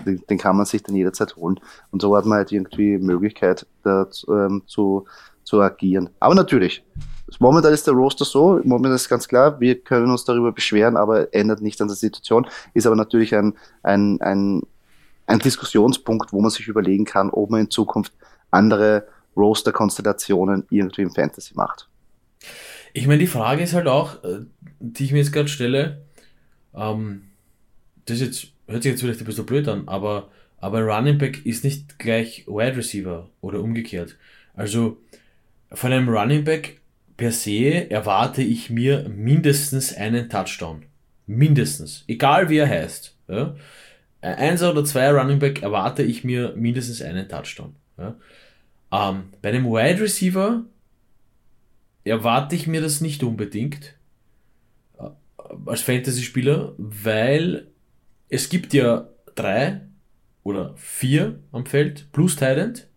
den, 0.04 0.22
den 0.28 0.38
kann 0.38 0.56
man 0.56 0.66
sich 0.66 0.82
dann 0.82 0.96
jederzeit 0.96 1.36
holen. 1.36 1.60
Und 1.90 2.02
so 2.02 2.16
hat 2.16 2.24
man 2.24 2.38
halt 2.38 2.52
irgendwie 2.52 2.98
Möglichkeit, 2.98 3.66
da 3.82 4.08
ähm, 4.28 4.62
zu, 4.66 5.06
zu 5.44 5.60
agieren. 5.60 6.10
Aber 6.20 6.34
natürlich, 6.34 6.84
Momentan 7.40 7.72
ist 7.72 7.86
der 7.86 7.94
Roster 7.94 8.24
so, 8.24 8.60
momentan 8.64 8.94
ist 8.96 9.08
ganz 9.08 9.28
klar, 9.28 9.60
wir 9.60 9.80
können 9.80 10.10
uns 10.10 10.24
darüber 10.24 10.52
beschweren, 10.52 10.96
aber 10.96 11.32
ändert 11.34 11.60
nicht 11.60 11.80
an 11.80 11.88
der 11.88 11.96
Situation. 11.96 12.46
Ist 12.74 12.86
aber 12.86 12.96
natürlich 12.96 13.34
ein, 13.34 13.54
ein, 13.82 14.20
ein, 14.20 14.62
ein 15.26 15.38
Diskussionspunkt, 15.38 16.32
wo 16.32 16.40
man 16.40 16.50
sich 16.50 16.68
überlegen 16.68 17.04
kann, 17.04 17.30
ob 17.30 17.50
man 17.50 17.60
in 17.60 17.70
Zukunft 17.70 18.12
andere 18.50 19.06
Roster-Konstellationen 19.36 20.64
irgendwie 20.70 21.02
im 21.02 21.10
Fantasy 21.10 21.54
macht. 21.54 21.88
Ich 22.92 23.06
meine, 23.06 23.18
die 23.18 23.26
Frage 23.26 23.62
ist 23.62 23.74
halt 23.74 23.88
auch, 23.88 24.22
äh, 24.22 24.40
die 24.78 25.04
ich 25.04 25.12
mir 25.12 25.18
jetzt 25.18 25.32
gerade 25.32 25.48
stelle, 25.48 26.02
ähm, 26.74 27.22
das 28.06 28.20
jetzt, 28.20 28.48
hört 28.66 28.82
sich 28.82 28.92
jetzt 28.92 29.00
vielleicht 29.00 29.20
ein 29.20 29.26
bisschen 29.26 29.46
blöd 29.46 29.66
an, 29.66 29.88
aber, 29.88 30.28
aber 30.58 30.82
Running 30.82 31.18
Back 31.18 31.44
ist 31.44 31.64
nicht 31.64 31.98
gleich 31.98 32.46
Wide 32.46 32.76
Receiver 32.76 33.28
oder 33.40 33.60
umgekehrt. 33.60 34.16
Also 34.54 34.98
von 35.72 35.92
einem 35.92 36.08
Running 36.08 36.44
Back 36.44 36.80
per 37.16 37.32
se 37.32 37.90
erwarte 37.90 38.42
ich 38.42 38.70
mir 38.70 39.08
mindestens 39.08 39.94
einen 39.94 40.28
Touchdown. 40.28 40.84
Mindestens. 41.26 42.04
Egal 42.06 42.48
wie 42.50 42.58
er 42.58 42.68
heißt. 42.68 43.16
Ja. 43.28 43.54
Eins 44.20 44.62
oder 44.62 44.84
zwei 44.84 45.10
Running 45.10 45.38
Back 45.38 45.62
erwarte 45.62 46.02
ich 46.02 46.24
mir 46.24 46.54
mindestens 46.56 47.02
einen 47.02 47.28
Touchdown. 47.28 47.74
Ja. 47.98 48.16
Ähm, 48.92 49.24
bei 49.42 49.50
einem 49.50 49.66
Wide 49.66 50.00
Receiver 50.00 50.64
erwarte 52.04 52.54
ich 52.54 52.66
mir 52.66 52.80
das 52.80 53.00
nicht 53.00 53.22
unbedingt 53.22 53.94
äh, 54.98 55.08
als 55.66 55.82
Fantasy-Spieler, 55.82 56.74
weil 56.78 57.68
es 58.28 58.48
gibt 58.48 58.72
ja 58.72 59.08
drei 59.34 59.80
oder 60.42 60.74
vier 60.76 61.38
am 61.52 61.66
Feld 61.66 62.12
plus 62.12 62.36
Thailand. 62.36 62.88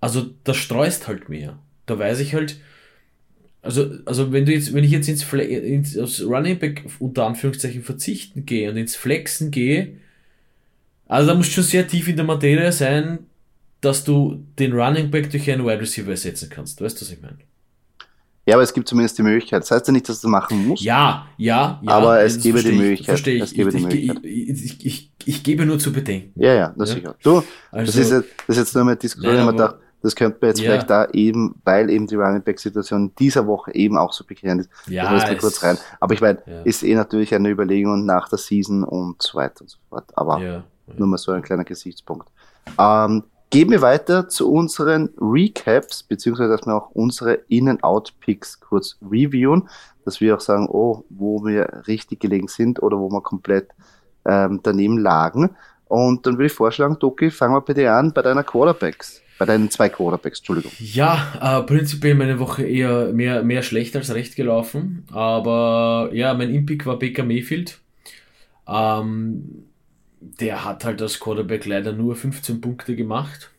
Also 0.00 0.30
das 0.44 0.56
streust 0.56 1.08
halt 1.08 1.28
mehr. 1.28 1.58
Da 1.86 1.98
weiß 1.98 2.20
ich 2.20 2.34
halt, 2.34 2.60
also, 3.66 3.90
also 4.04 4.32
wenn 4.32 4.46
du 4.46 4.52
jetzt, 4.52 4.72
wenn 4.72 4.84
ich 4.84 4.90
jetzt 4.90 5.08
ins, 5.08 5.22
Fle 5.22 5.42
ins 5.42 5.98
aufs 5.98 6.22
Running 6.22 6.58
Back 6.58 6.84
unter 6.98 7.26
Anführungszeichen 7.26 7.82
verzichten 7.82 8.46
gehe 8.46 8.70
und 8.70 8.76
ins 8.76 8.96
Flexen 8.96 9.50
gehe, 9.50 9.96
also 11.06 11.28
da 11.28 11.34
musst 11.34 11.50
du 11.50 11.54
schon 11.54 11.64
sehr 11.64 11.86
tief 11.86 12.08
in 12.08 12.16
der 12.16 12.24
Materie 12.24 12.72
sein, 12.72 13.18
dass 13.80 14.04
du 14.04 14.44
den 14.58 14.72
Running 14.72 15.10
Back 15.10 15.30
durch 15.30 15.50
einen 15.50 15.64
Wide 15.64 15.80
Receiver 15.80 16.10
ersetzen 16.10 16.48
kannst. 16.48 16.80
Weißt 16.80 17.00
du, 17.00 17.04
was 17.04 17.12
ich 17.12 17.20
meine? 17.20 17.38
Ja, 18.46 18.54
aber 18.54 18.62
es 18.62 18.72
gibt 18.72 18.88
zumindest 18.88 19.18
die 19.18 19.22
Möglichkeit. 19.22 19.62
Das 19.62 19.72
heißt 19.72 19.88
ja 19.88 19.92
nicht, 19.92 20.08
dass 20.08 20.20
du 20.20 20.28
machen 20.28 20.68
musst. 20.68 20.82
Ja, 20.82 21.26
ja, 21.36 21.80
ja. 21.82 21.90
Aber 21.90 22.22
es 22.22 22.40
gebe 22.40 22.62
die 22.62 22.72
Möglichkeit. 22.72 23.06
Verstehe 23.06 23.36
ich. 23.36 23.42
Es 23.42 23.52
gebe 23.52 23.70
ich, 23.70 23.76
die 23.76 23.82
Möglichkeit. 23.82 24.24
Ich, 24.24 24.64
ich, 24.64 24.86
ich, 24.86 25.12
ich, 25.24 25.42
gebe 25.42 25.66
nur 25.66 25.80
zu 25.80 25.92
bedenken. 25.92 26.40
Ja, 26.40 26.54
ja, 26.54 26.74
das 26.76 26.90
ja? 26.90 26.94
sicher. 26.94 27.16
Du, 27.24 27.42
also, 27.72 27.86
das, 27.92 27.96
ist 27.96 28.12
jetzt, 28.12 28.28
das 28.46 28.56
ist 28.56 28.62
jetzt 28.62 28.74
nur 28.74 28.84
eine 28.84 28.96
Diskussion, 28.96 29.34
nein, 29.34 29.48
aber, 29.48 29.58
dachte, 29.58 29.80
das 30.06 30.14
könnte 30.14 30.38
man 30.40 30.50
jetzt 30.50 30.60
ja. 30.60 30.70
vielleicht 30.70 30.88
da 30.88 31.08
eben, 31.12 31.60
weil 31.64 31.90
eben 31.90 32.06
die 32.06 32.14
Running 32.14 32.42
Back 32.42 32.60
Situation 32.60 33.12
dieser 33.18 33.48
Woche 33.48 33.74
eben 33.74 33.98
auch 33.98 34.12
so 34.12 34.24
begrenzt 34.24 34.70
ist. 34.70 34.88
Ja, 34.88 35.12
das 35.12 35.24
mal 35.24 35.36
kurz 35.36 35.62
rein. 35.64 35.76
Aber 35.98 36.14
ich 36.14 36.20
meine, 36.20 36.38
ja. 36.46 36.62
ist 36.62 36.84
eh 36.84 36.94
natürlich 36.94 37.34
eine 37.34 37.50
Überlegung 37.50 38.06
nach 38.06 38.28
der 38.28 38.38
Season 38.38 38.84
und 38.84 39.20
so 39.20 39.36
weiter 39.36 39.62
und 39.62 39.70
so 39.70 39.78
fort. 39.88 40.04
Aber 40.14 40.38
ja, 40.38 40.62
nur 40.96 41.08
mal 41.08 41.18
so 41.18 41.32
ein 41.32 41.42
kleiner 41.42 41.64
Gesichtspunkt. 41.64 42.28
Ähm, 42.78 43.24
Gehen 43.50 43.70
wir 43.70 43.80
weiter 43.80 44.28
zu 44.28 44.52
unseren 44.52 45.10
Recaps, 45.20 46.02
beziehungsweise 46.02 46.50
dass 46.50 46.66
wir 46.66 46.74
auch 46.74 46.90
unsere 46.90 47.34
In-and-Out-Picks 47.48 48.60
kurz 48.60 48.96
reviewen, 49.02 49.68
dass 50.04 50.20
wir 50.20 50.34
auch 50.34 50.40
sagen, 50.40 50.68
oh, 50.68 51.04
wo 51.10 51.44
wir 51.44 51.84
richtig 51.86 52.20
gelegen 52.20 52.48
sind 52.48 52.82
oder 52.82 52.98
wo 52.98 53.08
wir 53.08 53.20
komplett 53.22 53.70
ähm, 54.24 54.60
daneben 54.62 54.98
lagen. 54.98 55.56
Und 55.88 56.26
dann 56.26 56.34
würde 56.34 56.46
ich 56.46 56.52
vorschlagen, 56.52 56.98
Doki, 56.98 57.30
fangen 57.30 57.54
wir 57.54 57.60
bitte 57.60 57.90
an 57.90 58.12
bei 58.12 58.22
deiner 58.22 58.42
Quarterbacks. 58.42 59.22
Bei 59.38 59.44
deinen 59.44 59.70
zwei 59.70 59.88
Quarterbacks, 59.88 60.38
Entschuldigung. 60.38 60.72
Ja, 60.78 61.60
äh, 61.60 61.62
prinzipiell 61.62 62.14
meine 62.14 62.38
Woche 62.38 62.64
eher 62.64 63.12
mehr, 63.12 63.42
mehr 63.42 63.62
schlecht 63.62 63.94
als 63.94 64.12
recht 64.14 64.34
gelaufen. 64.34 65.06
Aber 65.12 66.10
ja, 66.12 66.32
mein 66.34 66.54
Impick 66.54 66.86
war 66.86 66.98
Baker 66.98 67.22
Mayfield. 67.22 67.78
Ähm, 68.66 69.66
der 70.20 70.64
hat 70.64 70.84
halt 70.84 71.02
als 71.02 71.20
Quarterback 71.20 71.66
leider 71.66 71.92
nur 71.92 72.16
15 72.16 72.60
Punkte 72.60 72.96
gemacht. 72.96 73.50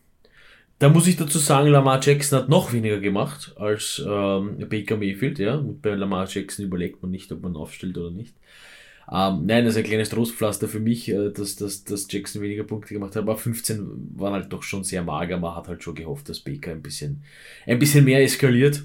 Da 0.80 0.88
muss 0.88 1.06
ich 1.06 1.16
dazu 1.16 1.38
sagen, 1.38 1.68
Lamar 1.68 2.00
Jackson 2.02 2.38
hat 2.38 2.48
noch 2.48 2.72
weniger 2.72 3.00
gemacht 3.00 3.52
als 3.56 4.02
ähm, 4.06 4.58
Baker 4.68 4.96
Mayfield. 4.96 5.38
Ja? 5.38 5.62
Bei 5.82 5.94
Lamar 5.94 6.28
Jackson 6.28 6.66
überlegt 6.66 7.02
man 7.02 7.10
nicht, 7.10 7.32
ob 7.32 7.42
man 7.42 7.56
aufstellt 7.56 7.96
oder 7.98 8.10
nicht. 8.10 8.34
Ähm, 9.10 9.46
nein, 9.46 9.64
das 9.64 9.74
ist 9.74 9.78
ein 9.78 9.84
kleines 9.84 10.10
Trostpflaster 10.10 10.68
für 10.68 10.80
mich, 10.80 11.08
äh, 11.08 11.30
dass, 11.30 11.56
dass, 11.56 11.84
dass 11.84 12.06
Jackson 12.10 12.42
weniger 12.42 12.64
Punkte 12.64 12.92
gemacht 12.92 13.16
hat, 13.16 13.22
aber 13.22 13.36
15 13.36 14.12
waren 14.16 14.34
halt 14.34 14.52
doch 14.52 14.62
schon 14.62 14.84
sehr 14.84 15.02
mager. 15.02 15.38
Man 15.38 15.56
hat 15.56 15.68
halt 15.68 15.82
schon 15.82 15.94
gehofft, 15.94 16.28
dass 16.28 16.40
Baker 16.40 16.72
ein 16.72 16.82
bisschen, 16.82 17.22
ein 17.66 17.78
bisschen 17.78 18.04
mehr 18.04 18.22
eskaliert. 18.22 18.84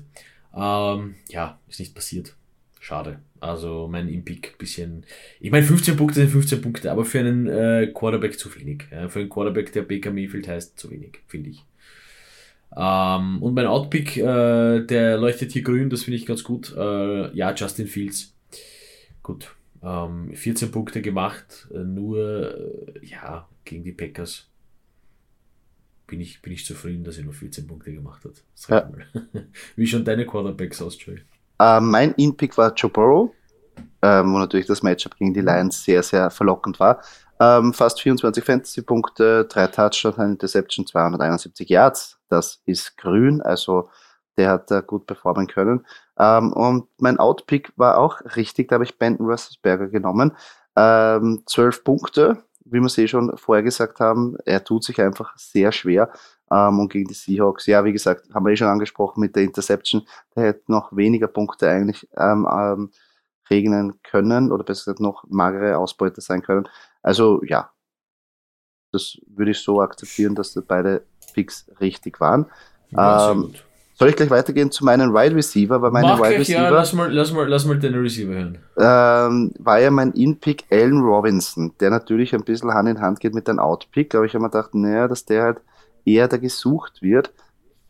Ähm, 0.55 1.15
ja, 1.29 1.59
ist 1.67 1.79
nicht 1.79 1.93
passiert. 1.95 2.35
Schade. 2.79 3.19
Also 3.39 3.89
mein 3.91 4.07
Impick 4.07 4.57
bisschen. 4.57 5.05
Ich 5.41 5.51
meine, 5.51 5.65
15 5.65 5.97
Punkte 5.97 6.21
sind 6.21 6.29
15 6.29 6.61
Punkte, 6.61 6.91
aber 6.91 7.03
für 7.03 7.19
einen 7.19 7.47
äh, 7.47 7.91
Quarterback 7.93 8.39
zu 8.39 8.53
wenig. 8.55 8.83
Ja, 8.91 9.09
für 9.09 9.19
einen 9.19 9.29
Quarterback, 9.29 9.73
der 9.73 9.81
Baker 9.81 10.11
Mayfield 10.11 10.47
heißt, 10.47 10.79
zu 10.79 10.89
wenig, 10.91 11.19
finde 11.27 11.49
ich. 11.49 11.65
Ähm, 12.75 13.41
und 13.41 13.53
mein 13.53 13.67
Outpick, 13.67 14.17
äh, 14.17 14.85
der 14.85 15.17
leuchtet 15.17 15.51
hier 15.51 15.63
grün, 15.63 15.89
das 15.89 16.03
finde 16.03 16.17
ich 16.17 16.25
ganz 16.25 16.43
gut. 16.43 16.73
Äh, 16.75 17.35
ja, 17.35 17.53
Justin 17.53 17.87
Fields. 17.87 18.33
Gut. 19.21 19.53
Ähm, 19.83 20.33
14 20.33 20.71
Punkte 20.71 21.01
gemacht, 21.01 21.67
äh, 21.73 21.79
nur 21.79 22.55
äh, 22.97 23.05
ja, 23.05 23.47
gegen 23.65 23.83
die 23.83 23.91
Packers. 23.91 24.49
Bin 26.07 26.21
ich, 26.21 26.41
bin 26.41 26.53
ich 26.53 26.65
zufrieden, 26.65 27.03
dass 27.03 27.17
er 27.17 27.25
nur 27.25 27.33
14 27.33 27.67
Punkte 27.67 27.93
gemacht 27.93 28.23
hat. 28.23 28.43
Ja. 28.69 28.89
Wie 29.75 29.87
schon 29.87 30.05
deine 30.05 30.25
Quarterbacks 30.25 30.81
aus, 30.81 30.97
Joey? 31.03 31.21
Uh, 31.61 31.79
mein 31.81 32.13
In-Pick 32.13 32.57
war 32.57 32.73
Joe 32.73 32.89
Burrow, 32.89 33.31
ähm, 34.01 34.33
wo 34.33 34.39
natürlich 34.39 34.67
das 34.67 34.83
Matchup 34.83 35.17
gegen 35.17 35.33
die 35.33 35.41
Lions 35.41 35.83
sehr, 35.83 36.01
sehr 36.03 36.29
verlockend 36.29 36.79
war. 36.79 37.01
Ähm, 37.39 37.73
fast 37.73 38.01
24 38.01 38.43
Fantasy-Punkte, 38.43 39.45
drei 39.45 39.67
Touchdowns, 39.67 40.17
eine 40.17 40.31
Interception, 40.31 40.85
271 40.87 41.67
Yards. 41.67 42.19
Das 42.29 42.61
ist 42.65 42.97
grün, 42.97 43.41
also 43.41 43.89
der 44.37 44.49
hat 44.49 44.71
da 44.71 44.81
gut 44.81 45.05
performen 45.05 45.47
können. 45.47 45.85
Ähm, 46.17 46.53
und 46.53 46.87
mein 46.97 47.19
Outpick 47.19 47.71
war 47.75 47.97
auch 47.97 48.21
richtig, 48.35 48.69
da 48.69 48.75
habe 48.75 48.83
ich 48.83 48.97
Benton 48.97 49.27
Russelsberger 49.27 49.87
genommen. 49.87 50.33
Ähm, 50.75 51.43
12 51.45 51.83
Punkte, 51.83 52.43
wie 52.65 52.79
wir 52.79 52.85
es 52.85 52.97
eh 52.97 53.07
schon 53.07 53.37
vorher 53.37 53.63
gesagt 53.63 53.99
haben. 53.99 54.37
Er 54.45 54.63
tut 54.63 54.83
sich 54.83 54.99
einfach 55.01 55.37
sehr 55.37 55.71
schwer. 55.71 56.09
Ähm, 56.51 56.79
und 56.79 56.91
gegen 56.91 57.07
die 57.07 57.13
Seahawks, 57.13 57.65
ja, 57.67 57.83
wie 57.83 57.93
gesagt, 57.93 58.33
haben 58.33 58.45
wir 58.45 58.51
eh 58.51 58.55
schon 58.55 58.67
angesprochen 58.67 59.19
mit 59.21 59.35
der 59.35 59.43
Interception, 59.43 60.05
der 60.35 60.43
hätte 60.43 60.71
noch 60.71 60.95
weniger 60.95 61.27
Punkte 61.27 61.69
eigentlich 61.69 62.07
ähm, 62.17 62.47
ähm, 62.51 62.91
regnen 63.49 64.01
können 64.03 64.51
oder 64.51 64.63
besser 64.63 64.85
gesagt 64.85 64.99
noch 64.99 65.25
magere 65.27 65.77
Ausbeute 65.77 66.21
sein 66.21 66.41
können. 66.41 66.67
Also 67.01 67.43
ja, 67.43 67.71
das 68.91 69.17
würde 69.27 69.51
ich 69.51 69.59
so 69.59 69.81
akzeptieren, 69.81 70.35
dass 70.35 70.53
beide 70.67 71.05
Picks 71.33 71.69
richtig 71.79 72.19
waren. 72.19 72.45
Ja, 72.91 73.31
ähm, 73.31 73.53
soll 73.93 74.09
ich 74.09 74.15
gleich 74.15 74.29
weitergehen 74.29 74.71
zu 74.71 74.83
meinen 74.85 75.13
Wide 75.13 75.35
Receiver? 75.35 75.81
Weil 75.81 75.91
meine 75.91 76.07
Mach 76.07 76.19
Wide 76.19 76.39
Receiver, 76.39 76.63
ja, 76.63 76.69
lass 76.69 76.93
mal, 76.93 77.11
lass 77.11 77.31
mal, 77.31 77.47
lass 77.47 77.65
mal 77.65 77.77
deine 77.77 78.01
Receiver 78.01 78.33
hören. 78.33 78.57
Ähm, 78.77 79.51
war 79.59 79.79
ja 79.79 79.91
mein 79.91 80.11
In-Pick 80.11 80.65
Allen 80.71 81.01
Robinson, 81.01 81.73
der 81.79 81.91
natürlich 81.91 82.33
ein 82.33 82.43
bisschen 82.43 82.73
Hand 82.73 82.89
in 82.89 83.01
Hand 83.01 83.19
geht 83.19 83.33
mit 83.33 83.47
deinem 83.47 83.59
Out-Pick, 83.59 84.15
aber 84.15 84.25
ich 84.25 84.33
habe 84.33 84.43
mir 84.43 84.49
gedacht, 84.49 84.73
naja, 84.73 85.07
dass 85.07 85.25
der 85.25 85.43
halt 85.43 85.61
eher 86.05 86.27
da 86.27 86.37
gesucht 86.37 87.01
wird 87.01 87.31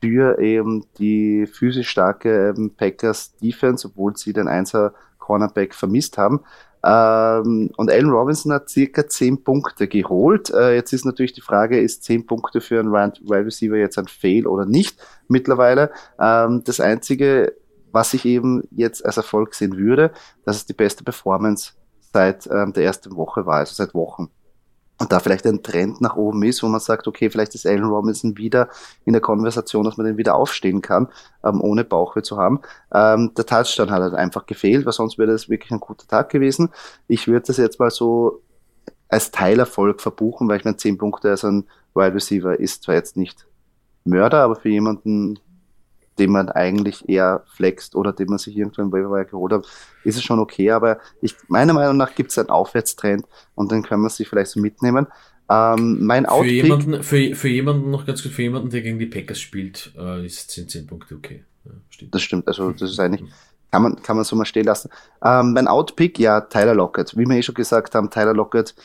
für 0.02 0.38
eben 0.40 0.86
die 1.00 1.48
physisch 1.48 1.90
starke 1.90 2.54
ähm, 2.58 2.72
Packers 2.76 3.36
Defense, 3.38 3.88
obwohl 3.88 4.18
sie 4.18 4.34
den 4.34 4.50
Einser 4.50 4.94
Cornerback 5.18 5.74
vermisst 5.74 6.18
haben. 6.18 6.42
Ähm, 6.86 7.72
und 7.78 7.92
Allen 7.92 8.10
Robinson 8.10 8.52
hat 8.52 8.70
circa 8.70 9.08
10 9.08 9.44
Punkte 9.44 9.88
geholt. 9.88 10.50
Äh, 10.50 10.76
jetzt 10.76 10.92
ist 10.92 11.06
natürlich 11.06 11.34
die 11.34 11.42
Frage, 11.42 11.80
ist 11.80 12.04
10 12.04 12.26
Punkte 12.26 12.60
für 12.60 12.80
einen 12.80 12.92
Wide 12.92 13.46
Receiver 13.46 13.78
jetzt 13.78 13.98
ein 13.98 14.08
Fail 14.08 14.48
oder 14.48 14.66
nicht 14.66 14.98
mittlerweile? 15.28 15.92
Ähm, 16.20 16.64
das 16.66 16.80
Einzige, 16.80 17.54
was 17.92 18.14
ich 18.14 18.26
eben 18.26 18.68
jetzt 18.72 19.06
als 19.06 19.18
Erfolg 19.18 19.54
sehen 19.54 19.78
würde, 19.78 20.12
dass 20.46 20.58
es 20.58 20.66
die 20.66 20.74
beste 20.74 21.04
Performance 21.04 21.74
seit 22.12 22.48
ähm, 22.48 22.74
der 22.74 22.84
ersten 22.84 23.16
Woche 23.16 23.46
war, 23.46 23.58
also 23.58 23.74
seit 23.74 23.94
Wochen 23.94 24.30
und 25.00 25.12
da 25.12 25.20
vielleicht 25.20 25.46
ein 25.46 25.64
Trend 25.64 26.02
nach 26.02 26.16
oben 26.16 26.44
ist, 26.44 26.64
wo 26.64 26.68
man 26.68 26.80
sagt, 26.80 27.08
okay, 27.08 27.30
vielleicht 27.30 27.56
ist 27.56 27.66
Allen 27.66 27.84
Robinson 27.84 28.38
wieder 28.38 28.70
in 29.06 29.14
der 29.14 29.22
Konversation, 29.22 29.84
dass 29.84 29.98
man 29.98 30.06
den 30.06 30.18
wieder 30.18 30.36
aufstehen 30.36 30.82
kann, 30.82 31.10
ähm, 31.44 31.62
ohne 31.62 31.84
Bauchweh 31.84 32.22
zu 32.22 32.38
haben. 32.38 32.62
Ähm, 32.94 33.32
der 33.36 33.46
Touchdown 33.46 33.92
hat 33.92 34.02
halt 34.02 34.14
einfach 34.14 34.46
gefehlt, 34.46 34.86
weil 34.86 34.94
sonst 34.94 35.18
wäre 35.18 35.32
das 35.32 35.50
wirklich 35.50 35.72
ein 35.72 35.80
guter 35.80 36.08
Tag 36.08 36.30
gewesen. 36.30 36.70
Ich 37.08 37.28
würde 37.28 37.48
das 37.48 37.58
jetzt 37.58 37.80
mal 37.80 37.90
so 37.90 38.42
als 39.10 39.32
Teilerfolg 39.32 40.02
verbuchen, 40.02 40.48
weil 40.48 40.58
ich 40.58 40.66
meine, 40.66 40.78
10 40.78 40.98
Punkte 40.98 41.30
als 41.30 41.44
ein 41.44 41.66
Wide 41.94 42.16
Receiver 42.16 42.60
ist 42.60 42.84
zwar 42.84 42.96
jetzt 42.96 43.18
nicht 43.18 43.46
Mörder, 44.06 44.44
aber 44.44 44.56
für 44.56 44.70
jemanden, 44.70 45.40
den 46.20 46.32
man 46.32 46.50
eigentlich 46.50 47.08
eher 47.10 47.44
flext 47.48 47.96
oder 47.96 48.14
den 48.14 48.28
man 48.28 48.38
sich 48.38 48.56
irgendwann 48.56 48.86
im 48.86 48.92
Waiver 48.92 49.26
geholt 49.26 49.54
hat, 49.54 49.68
ist 50.04 50.18
es 50.18 50.24
schon 50.24 50.40
okay. 50.40 50.72
Aber 50.72 51.00
ich, 51.22 51.36
meiner 51.48 51.74
Meinung 51.74 51.98
nach 51.98 52.16
gibt 52.16 52.32
es 52.32 52.38
einen 52.38 52.50
Aufwärtstrend 52.50 53.26
und 53.56 53.72
den 53.72 53.84
können 53.84 54.04
wir 54.04 54.10
sich 54.10 54.28
vielleicht 54.28 54.52
so 54.52 54.60
mitnehmen. 54.60 55.08
Ähm, 55.50 56.06
mein 56.06 56.26
für 56.26 56.46
jemanden, 56.46 57.04
für, 57.04 57.36
für 57.36 57.50
jemanden 57.50 57.92
noch 57.92 58.06
ganz 58.06 58.24
gut, 58.24 58.32
für 58.32 58.44
jemanden, 58.44 58.70
der 58.70 58.82
gegen 58.82 59.00
die 59.00 59.06
Packers 59.06 59.40
spielt, 59.40 59.94
äh, 59.98 60.26
ist, 60.26 60.52
sind 60.52 60.72
10 60.72 60.88
Punkte 60.88 61.16
okay. 61.16 61.44
Ja, 61.66 61.72
stimmt. 61.90 62.16
Das 62.16 62.22
stimmt, 62.22 62.48
also 62.48 62.72
das 62.72 62.92
ist 62.92 63.00
eigentlich, 63.02 63.30
kann 63.72 63.84
man, 63.84 64.02
kann 64.02 64.16
man 64.16 64.24
so 64.24 64.36
mal 64.36 64.46
stehen 64.46 64.66
lassen. 64.66 64.90
Ähm, 65.24 65.54
mein 65.54 65.68
Outpick, 65.68 66.20
ja, 66.20 66.42
Tyler 66.42 66.76
Lockett. 66.76 67.18
Wie 67.18 67.26
wir 67.26 67.36
eh 67.36 67.44
schon 67.44 67.56
gesagt 67.56 67.96
haben, 67.96 68.10
Tyler 68.10 68.34
Lockett 68.34 68.76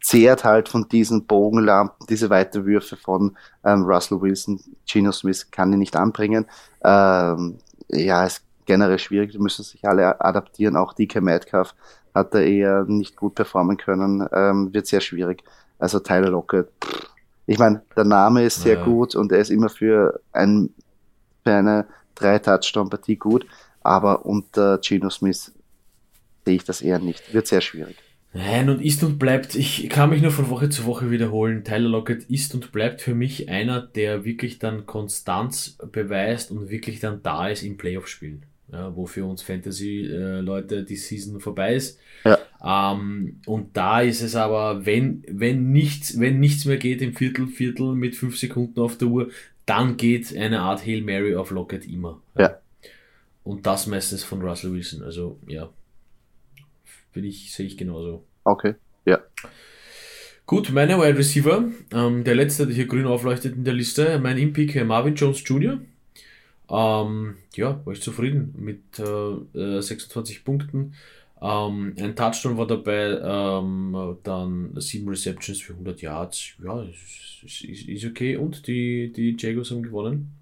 zehrt 0.00 0.44
halt 0.44 0.68
von 0.68 0.88
diesen 0.88 1.26
Bogenlampen, 1.26 2.06
diese 2.08 2.30
Weiterwürfe 2.30 2.96
von 2.96 3.36
ähm, 3.64 3.82
Russell 3.82 4.20
Wilson, 4.20 4.60
Geno 4.86 5.12
Smith 5.12 5.50
kann 5.50 5.72
ihn 5.72 5.78
nicht 5.78 5.96
anbringen. 5.96 6.46
Ähm, 6.82 7.58
ja, 7.88 8.24
es 8.24 8.42
generell 8.66 8.98
schwierig, 8.98 9.32
die 9.32 9.38
müssen 9.38 9.64
sich 9.64 9.84
alle 9.86 10.20
adaptieren, 10.20 10.76
auch 10.76 10.92
DK 10.92 11.20
Metcalf 11.20 11.74
hat 12.14 12.34
er 12.34 12.44
eher 12.44 12.84
nicht 12.84 13.16
gut 13.16 13.34
performen 13.34 13.76
können, 13.76 14.26
ähm, 14.32 14.72
wird 14.72 14.86
sehr 14.86 15.00
schwierig. 15.00 15.42
Also 15.78 16.00
Tyler 16.00 16.30
Lockett, 16.30 16.68
ich 17.46 17.58
meine, 17.58 17.82
der 17.96 18.04
Name 18.04 18.44
ist 18.44 18.62
sehr 18.62 18.78
ja. 18.78 18.84
gut 18.84 19.14
und 19.14 19.32
er 19.32 19.38
ist 19.38 19.50
immer 19.50 19.68
für, 19.68 20.20
ein, 20.32 20.70
für 21.44 21.52
eine 21.52 21.86
drei 22.14 22.38
Touchdown-Partie 22.38 23.16
gut, 23.16 23.46
aber 23.82 24.24
unter 24.24 24.78
Geno 24.78 25.10
Smith 25.10 25.52
sehe 26.44 26.56
ich 26.56 26.64
das 26.64 26.82
eher 26.82 26.98
nicht. 26.98 27.32
Wird 27.32 27.46
sehr 27.46 27.60
schwierig. 27.60 27.96
Nein, 28.32 28.70
und 28.70 28.80
ist 28.80 29.02
und 29.02 29.18
bleibt, 29.18 29.56
ich 29.56 29.88
kann 29.88 30.10
mich 30.10 30.22
nur 30.22 30.30
von 30.30 30.50
Woche 30.50 30.68
zu 30.68 30.84
Woche 30.84 31.10
wiederholen, 31.10 31.64
Tyler 31.64 31.88
Lockett 31.88 32.24
ist 32.24 32.54
und 32.54 32.70
bleibt 32.70 33.00
für 33.00 33.14
mich 33.14 33.48
einer, 33.48 33.80
der 33.80 34.24
wirklich 34.24 34.60
dann 34.60 34.86
Konstanz 34.86 35.76
beweist 35.90 36.52
und 36.52 36.70
wirklich 36.70 37.00
dann 37.00 37.22
da 37.24 37.48
ist 37.48 37.64
im 37.64 37.76
Playoff-Spielen. 37.76 38.44
Ja, 38.72 38.94
wo 38.94 39.06
für 39.06 39.24
uns 39.24 39.42
Fantasy-Leute 39.42 40.84
die 40.84 40.94
Season 40.94 41.40
vorbei 41.40 41.74
ist. 41.74 41.98
Ja. 42.24 42.38
Ähm, 42.62 43.40
und 43.46 43.76
da 43.76 44.00
ist 44.00 44.22
es 44.22 44.36
aber, 44.36 44.86
wenn, 44.86 45.24
wenn, 45.28 45.72
nichts, 45.72 46.20
wenn 46.20 46.38
nichts 46.38 46.66
mehr 46.66 46.76
geht 46.76 47.02
im 47.02 47.14
Viertel, 47.14 47.48
Viertel 47.48 47.96
mit 47.96 48.14
fünf 48.14 48.38
Sekunden 48.38 48.78
auf 48.78 48.96
der 48.96 49.08
Uhr, 49.08 49.30
dann 49.66 49.96
geht 49.96 50.36
eine 50.36 50.60
Art 50.60 50.86
Hail 50.86 51.02
Mary 51.02 51.34
auf 51.34 51.50
Lockett 51.50 51.84
immer. 51.84 52.20
Ja. 52.38 52.58
Und 53.42 53.66
das 53.66 53.88
meistens 53.88 54.22
von 54.22 54.40
Russell 54.40 54.72
Wilson. 54.72 55.02
Also, 55.02 55.40
ja. 55.48 55.68
Bin 57.12 57.24
ich, 57.24 57.52
sehe 57.52 57.66
ich 57.66 57.76
genauso. 57.76 58.24
Okay, 58.44 58.74
ja. 59.04 59.20
Gut, 60.46 60.72
meine 60.72 60.98
Wide 60.98 61.16
Receiver, 61.16 61.64
ähm, 61.92 62.24
der 62.24 62.34
letzte, 62.34 62.66
der 62.66 62.74
hier 62.74 62.86
grün 62.86 63.06
aufleuchtet 63.06 63.54
in 63.54 63.64
der 63.64 63.74
Liste, 63.74 64.18
mein 64.18 64.36
Impick 64.36 64.74
äh, 64.74 64.84
Marvin 64.84 65.14
Jones 65.14 65.42
Jr. 65.46 65.80
Ähm, 66.68 67.36
ja, 67.54 67.80
war 67.84 67.92
ich 67.92 68.02
zufrieden 68.02 68.54
mit 68.58 68.98
äh, 68.98 69.80
26 69.80 70.36
äh, 70.36 70.40
Punkten. 70.40 70.94
Ähm, 71.42 71.94
ein 71.98 72.14
Touchdown 72.14 72.58
war 72.58 72.66
dabei, 72.66 73.18
ähm, 73.22 74.16
dann 74.22 74.72
sieben 74.80 75.08
Receptions 75.08 75.60
für 75.60 75.72
100 75.72 76.02
Yards. 76.02 76.54
Ja, 76.62 76.82
ist, 76.82 77.62
ist, 77.62 77.88
ist 77.88 78.04
okay. 78.04 78.36
Und 78.36 78.66
die, 78.66 79.12
die 79.12 79.36
Jagos 79.38 79.70
haben 79.70 79.82
gewonnen. 79.82 80.32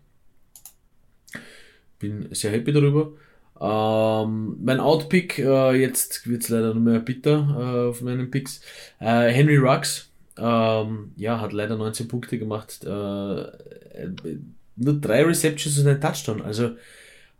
Bin 1.99 2.29
sehr 2.35 2.53
happy 2.53 2.73
darüber. 2.73 3.13
Ähm, 3.61 4.57
mein 4.63 4.81
Outpick, 4.81 5.39
äh, 5.39 5.73
jetzt 5.75 6.29
wird 6.29 6.43
es 6.43 6.49
leider 6.49 6.75
nur 6.75 6.83
mehr 6.83 7.01
bitter 7.01 7.57
äh, 7.59 7.89
auf 7.91 8.03
meinen 8.03 8.31
Picks. 8.31 8.61
Äh, 9.01 9.29
Henry 9.31 9.57
Rux, 9.57 10.11
ähm, 10.37 11.13
ja, 11.17 11.41
hat 11.41 11.53
leider 11.53 11.77
19 11.77 12.09
Punkte 12.09 12.39
gemacht. 12.39 12.85
Äh, 12.85 13.41
äh, 13.41 14.39
nur 14.77 14.95
drei 14.95 15.25
Receptions 15.25 15.79
und 15.79 15.89
ein 15.89 16.01
Touchdown. 16.01 16.43
Also, 16.43 16.77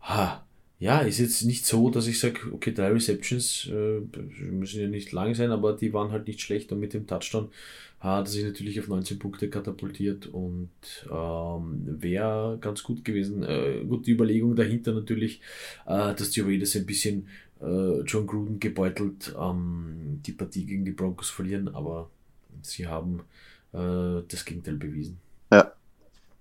ha, 0.01 0.45
ja, 0.79 0.99
ist 0.99 1.19
jetzt 1.19 1.43
nicht 1.43 1.65
so, 1.65 1.89
dass 1.89 2.07
ich 2.07 2.19
sage, 2.19 2.39
okay, 2.53 2.73
drei 2.73 2.89
Receptions 2.89 3.69
äh, 3.71 4.01
müssen 4.41 4.81
ja 4.81 4.87
nicht 4.87 5.11
lang 5.11 5.35
sein, 5.35 5.51
aber 5.51 5.73
die 5.73 5.93
waren 5.93 6.11
halt 6.11 6.27
nicht 6.27 6.41
schlecht 6.41 6.71
und 6.71 6.79
mit 6.79 6.93
dem 6.93 7.07
Touchdown 7.07 7.49
hat 7.99 8.29
sich 8.29 8.45
natürlich 8.45 8.79
auf 8.79 8.87
19 8.87 9.19
Punkte 9.19 9.49
katapultiert 9.49 10.27
und 10.27 10.69
ähm, 11.11 11.97
wäre 11.99 12.57
ganz 12.61 12.81
gut 12.83 13.03
gewesen. 13.03 13.43
Äh, 13.43 13.83
gut, 13.85 14.05
die 14.05 14.11
Überlegung 14.11 14.55
dahinter 14.55 14.93
natürlich, 14.93 15.41
äh, 15.85 16.13
dass 16.13 16.29
die 16.29 16.41
Raiders 16.41 16.75
ein 16.75 16.85
bisschen 16.85 17.27
äh, 17.61 17.99
John 18.01 18.25
Gruden 18.25 18.59
gebeutelt 18.59 19.35
ähm, 19.37 20.21
die 20.25 20.31
Partie 20.31 20.65
gegen 20.65 20.85
die 20.85 20.91
Broncos 20.91 21.29
verlieren, 21.29 21.67
aber 21.75 22.09
sie 22.61 22.87
haben 22.87 23.21
äh, 23.73 24.23
das 24.27 24.45
Gegenteil 24.45 24.75
bewiesen. 24.75 25.19
Ja. 25.51 25.71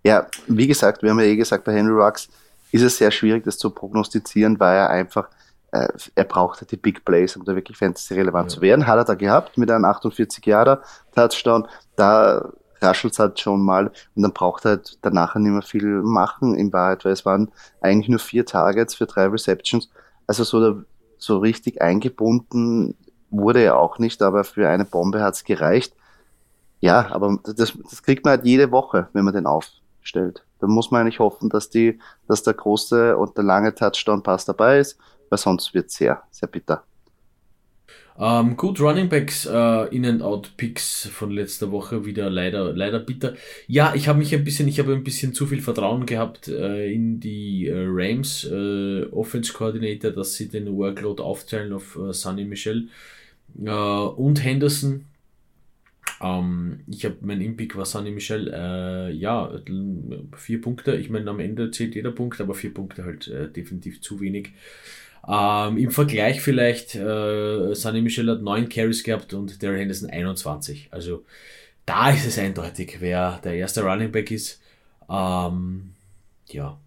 ja, 0.05 0.29
wie 0.47 0.67
gesagt, 0.67 1.03
wir 1.03 1.11
haben 1.11 1.19
ja 1.19 1.27
eh 1.27 1.37
gesagt, 1.37 1.65
bei 1.65 1.75
Henry 1.75 1.93
Rux 1.93 2.29
ist 2.71 2.83
es 2.83 2.99
sehr 2.99 3.11
schwierig, 3.11 3.45
das 3.45 3.59
zu 3.59 3.71
prognostizieren, 3.71 4.61
weil 4.61 4.77
er 4.77 4.91
einfach 4.91 5.29
äh, 5.73 5.89
er 6.15 6.25
brauchte 6.25 6.65
die 6.65 6.77
Big 6.77 7.05
Plays, 7.05 7.37
um 7.37 7.45
da 7.45 7.55
wirklich 7.55 7.77
fantasy-relevant 7.77 8.51
ja. 8.51 8.57
zu 8.57 8.63
werden. 8.63 8.87
Hat 8.87 8.99
er 8.99 9.05
da 9.05 9.15
gehabt 9.15 9.59
mit 9.59 9.71
einem 9.71 9.85
48 9.85 10.45
Jahre 10.47 10.83
Touchdown. 11.15 11.69
Da 11.97 12.51
raschelt 12.81 13.13
es 13.13 13.19
halt 13.19 13.41
schon 13.41 13.63
mal 13.63 13.91
und 14.15 14.23
dann 14.23 14.33
braucht 14.33 14.65
er 14.65 14.73
halt 14.73 14.99
danach 15.03 15.35
nicht 15.35 15.51
mehr 15.51 15.63
viel 15.63 16.03
machen 16.03 16.55
in 16.55 16.73
Wahrheit, 16.73 17.05
weil 17.05 17.13
es 17.13 17.27
waren 17.27 17.51
eigentlich 17.81 18.09
nur 18.09 18.21
vier 18.21 18.47
Targets 18.47 18.95
für 18.95 19.07
drei 19.07 19.27
Receptions. 19.27 19.91
Also 20.27 20.45
so, 20.45 20.83
so 21.19 21.39
richtig 21.39 21.83
eingebunden 21.83 22.95
wurde 23.31 23.61
er 23.61 23.79
auch 23.79 23.99
nicht, 23.99 24.23
aber 24.23 24.45
für 24.45 24.69
eine 24.69 24.85
Bombe 24.85 25.23
hat 25.23 25.35
es 25.35 25.45
gereicht. 25.45 25.95
Ja, 26.81 27.09
aber 27.11 27.39
das, 27.45 27.73
das 27.91 28.03
kriegt 28.03 28.25
man 28.25 28.37
halt 28.37 28.47
jede 28.47 28.71
Woche, 28.71 29.09
wenn 29.13 29.25
man 29.25 29.35
den 29.35 29.47
aufstellt. 29.47 30.45
Da 30.61 30.67
muss 30.67 30.91
man 30.91 31.03
eigentlich 31.03 31.19
hoffen, 31.19 31.51
dass 31.51 31.71
die, 31.71 31.99
dass 32.27 32.45
der 32.45 32.55
große 32.55 33.17
und 33.17 33.37
der 33.37 33.45
lange 33.45 33.75
Touchdown-Pass 33.75 34.45
dabei 34.45 34.79
ist 34.79 34.99
weil 35.31 35.39
sonst 35.39 35.75
wird 35.75 35.87
es 35.87 35.95
sehr, 35.95 36.23
sehr 36.31 36.49
bitter. 36.49 36.85
Ähm, 38.21 38.57
gut, 38.57 38.81
Running 38.81 39.09
Backs, 39.09 39.47
äh, 39.47 39.95
In-and-Out-Picks 39.95 41.07
von 41.07 41.31
letzter 41.31 41.71
Woche 41.71 42.05
wieder 42.05 42.29
leider, 42.29 42.73
leider 42.73 42.99
bitter. 42.99 43.35
Ja, 43.69 43.95
ich 43.95 44.09
habe 44.09 44.19
mich 44.19 44.35
ein 44.35 44.43
bisschen, 44.43 44.67
ich 44.67 44.81
habe 44.81 44.93
ein 44.93 45.05
bisschen 45.05 45.35
zu 45.35 45.47
viel 45.47 45.63
Vertrauen 45.63 46.05
gehabt 46.05 46.49
äh, 46.49 46.93
in 46.93 47.21
die 47.21 47.69
äh, 47.69 47.85
Rams 47.87 48.45
Offense 49.13 49.53
Coordinator, 49.53 50.11
dass 50.11 50.35
sie 50.35 50.49
den 50.49 50.77
Workload 50.77 51.23
aufteilen 51.23 51.73
auf 51.73 51.97
Sunny 52.11 52.45
Michel 52.45 52.89
und 53.55 54.45
Henderson. 54.45 55.05
Ähm, 56.21 56.81
ich 56.89 57.05
habe 57.05 57.19
mein 57.21 57.41
Impick 57.41 57.77
war 57.77 57.85
Sunny 57.85 58.11
Michel, 58.11 58.49
ja, 59.17 59.53
vier 60.37 60.61
Punkte. 60.61 60.97
Ich 60.97 61.09
meine, 61.09 61.31
am 61.31 61.39
Ende 61.39 61.71
zählt 61.71 61.95
jeder 61.95 62.11
Punkt, 62.11 62.41
aber 62.41 62.55
vier 62.55 62.75
Punkte 62.75 63.05
halt 63.05 63.33
definitiv 63.55 64.01
zu 64.01 64.21
wenig. 64.21 64.51
Ähm, 65.29 65.77
Im 65.77 65.91
Vergleich 65.91 66.41
vielleicht, 66.41 66.95
äh, 66.95 67.75
Sunny 67.75 68.01
Michel 68.01 68.31
hat 68.31 68.43
9 68.43 68.69
Carries 68.69 69.05
gehabt 69.05 69.35
und 69.35 69.63
Daryl 69.63 69.81
Henderson 69.81 70.09
21. 70.09 70.89
Also 70.91 71.25
da 71.85 72.11
ist 72.11 72.27
es 72.27 72.39
eindeutig, 72.39 72.97
wer 73.01 73.41
der 73.45 73.55
erste 73.55 73.83
Running 73.83 74.11
Back 74.11 74.31
ist. 74.31 74.61
Ähm, 75.11 75.91
ja, 76.49 76.79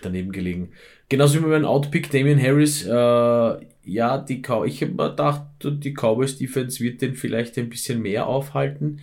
daneben 0.00 0.32
gelegen. 0.32 0.72
Genauso 1.08 1.42
wie 1.42 1.46
mein 1.46 1.66
Outpick 1.66 2.10
Damian 2.10 2.40
Harris. 2.40 2.86
Äh, 2.86 3.66
ja, 3.84 4.18
die 4.18 4.40
Cow 4.40 4.64
ich 4.64 4.80
habe 4.80 4.92
mir 4.92 5.10
gedacht, 5.10 5.42
die 5.62 5.92
Cowboys 5.92 6.38
Defense 6.38 6.80
wird 6.80 7.02
den 7.02 7.14
vielleicht 7.14 7.58
ein 7.58 7.68
bisschen 7.68 8.00
mehr 8.00 8.26
aufhalten. 8.26 9.00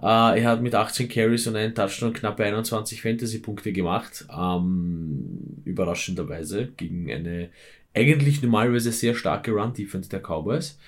Äh, 0.00 0.40
er 0.40 0.44
hat 0.44 0.62
mit 0.62 0.74
18 0.74 1.08
Carries 1.08 1.46
und 1.46 1.56
einem 1.56 1.74
Touchdown 1.74 2.12
knappe 2.12 2.44
21 2.44 3.02
Fantasy-Punkte 3.02 3.72
gemacht. 3.72 4.26
Ähm, 4.34 5.62
überraschenderweise 5.64 6.68
gegen 6.76 7.10
eine 7.10 7.50
eigentlich 7.94 8.42
normalerweise 8.42 8.92
sehr 8.92 9.14
starke 9.14 9.52
Run-Defense 9.52 10.08
der 10.08 10.20
Cowboys. 10.20 10.78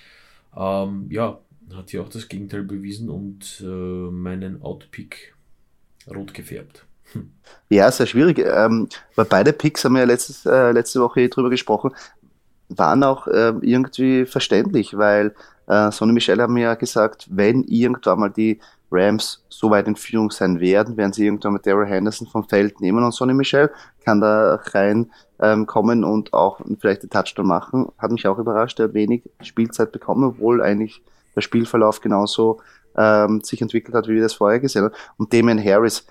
Ähm, 0.56 1.06
ja, 1.10 1.38
hat 1.74 1.90
hier 1.90 2.02
auch 2.02 2.08
das 2.08 2.28
Gegenteil 2.28 2.62
bewiesen 2.62 3.08
und 3.08 3.62
äh, 3.64 3.64
meinen 3.64 4.62
Outpick 4.62 5.34
rot 6.08 6.34
gefärbt. 6.34 6.84
Hm. 7.12 7.30
Ja, 7.68 7.90
sehr 7.90 8.06
schwierig. 8.06 8.38
Ähm, 8.38 8.88
weil 9.14 9.24
beide 9.24 9.52
Picks 9.52 9.84
haben 9.84 9.94
wir 9.94 10.00
ja 10.00 10.06
letztes, 10.06 10.46
äh, 10.46 10.72
letzte 10.72 11.00
Woche 11.00 11.28
drüber 11.28 11.50
gesprochen, 11.50 11.92
waren 12.68 13.04
auch 13.04 13.26
äh, 13.26 13.52
irgendwie 13.60 14.24
verständlich, 14.26 14.96
weil 14.96 15.34
äh, 15.66 15.90
Sonny 15.90 16.12
Michel 16.12 16.40
haben 16.40 16.56
ja 16.56 16.74
gesagt, 16.74 17.26
wenn 17.30 17.62
irgendwann 17.64 18.20
mal 18.20 18.30
die 18.30 18.60
Rams 18.92 19.44
so 19.48 19.70
weit 19.70 19.88
in 19.88 19.96
Führung 19.96 20.30
sein 20.30 20.60
werden, 20.60 20.96
werden 20.96 21.12
sie 21.12 21.24
irgendwann 21.24 21.54
mit 21.54 21.66
Daryl 21.66 21.86
Henderson 21.86 22.26
vom 22.26 22.48
Feld 22.48 22.80
nehmen 22.80 23.02
und 23.02 23.12
Sonny 23.12 23.34
Michel 23.34 23.70
kann 24.04 24.20
da 24.20 24.56
rein 24.72 25.10
ähm, 25.40 25.66
kommen 25.66 26.04
und 26.04 26.32
auch 26.32 26.60
vielleicht 26.80 27.02
den 27.02 27.10
Touchdown 27.10 27.46
machen. 27.46 27.92
Hat 27.98 28.10
mich 28.10 28.26
auch 28.26 28.38
überrascht, 28.38 28.78
er 28.80 28.86
hat 28.86 28.94
wenig 28.94 29.22
Spielzeit 29.40 29.92
bekommen, 29.92 30.24
obwohl 30.24 30.62
eigentlich 30.62 31.02
der 31.34 31.40
Spielverlauf 31.40 32.00
genauso 32.00 32.60
ähm, 32.96 33.40
sich 33.42 33.62
entwickelt 33.62 33.94
hat, 33.94 34.08
wie 34.08 34.14
wir 34.14 34.22
das 34.22 34.34
vorher 34.34 34.60
gesehen 34.60 34.84
haben. 34.84 34.94
Und 35.16 35.32
Damien 35.32 35.62
Harris, 35.62 36.06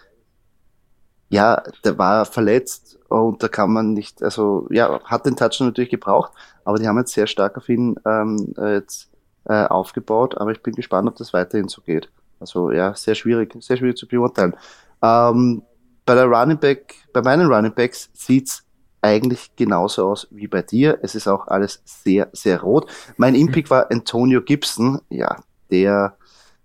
ja, 1.29 1.63
der 1.83 1.97
war 1.97 2.25
verletzt 2.25 2.99
und 3.07 3.41
da 3.41 3.47
kann 3.47 3.71
man 3.71 3.93
nicht, 3.93 4.21
also 4.21 4.67
ja, 4.69 4.99
hat 5.03 5.25
den 5.25 5.35
Touchdown 5.35 5.67
natürlich 5.67 5.91
gebraucht, 5.91 6.31
aber 6.65 6.77
die 6.77 6.87
haben 6.87 6.97
jetzt 6.97 7.13
sehr 7.13 7.27
stark 7.27 7.57
auf 7.57 7.69
ihn 7.69 7.95
ähm, 8.05 8.53
jetzt 8.57 9.09
äh, 9.45 9.65
aufgebaut, 9.65 10.37
aber 10.37 10.51
ich 10.51 10.61
bin 10.61 10.73
gespannt, 10.73 11.07
ob 11.07 11.15
das 11.15 11.33
weiterhin 11.33 11.67
so 11.67 11.81
geht. 11.81 12.09
Also 12.41 12.71
ja, 12.71 12.93
sehr 12.95 13.15
schwierig, 13.15 13.55
sehr 13.59 13.77
schwierig 13.77 13.97
zu 13.97 14.07
beurteilen. 14.07 14.55
Ähm, 15.01 15.63
bei 16.05 16.15
der 16.15 16.25
Running 16.25 16.59
Back, 16.59 16.95
bei 17.13 17.21
meinen 17.21 17.47
Running 17.47 17.73
Backs 17.73 18.09
sieht's 18.13 18.65
eigentlich 19.01 19.55
genauso 19.55 20.09
aus 20.09 20.27
wie 20.31 20.47
bei 20.47 20.61
dir. 20.61 20.99
Es 21.01 21.15
ist 21.15 21.27
auch 21.27 21.47
alles 21.47 21.81
sehr, 21.85 22.29
sehr 22.33 22.61
rot. 22.61 22.89
Mein 23.17 23.35
Impick 23.35 23.69
war 23.69 23.89
Antonio 23.91 24.41
Gibson. 24.41 24.99
Ja, 25.09 25.37
der 25.71 26.17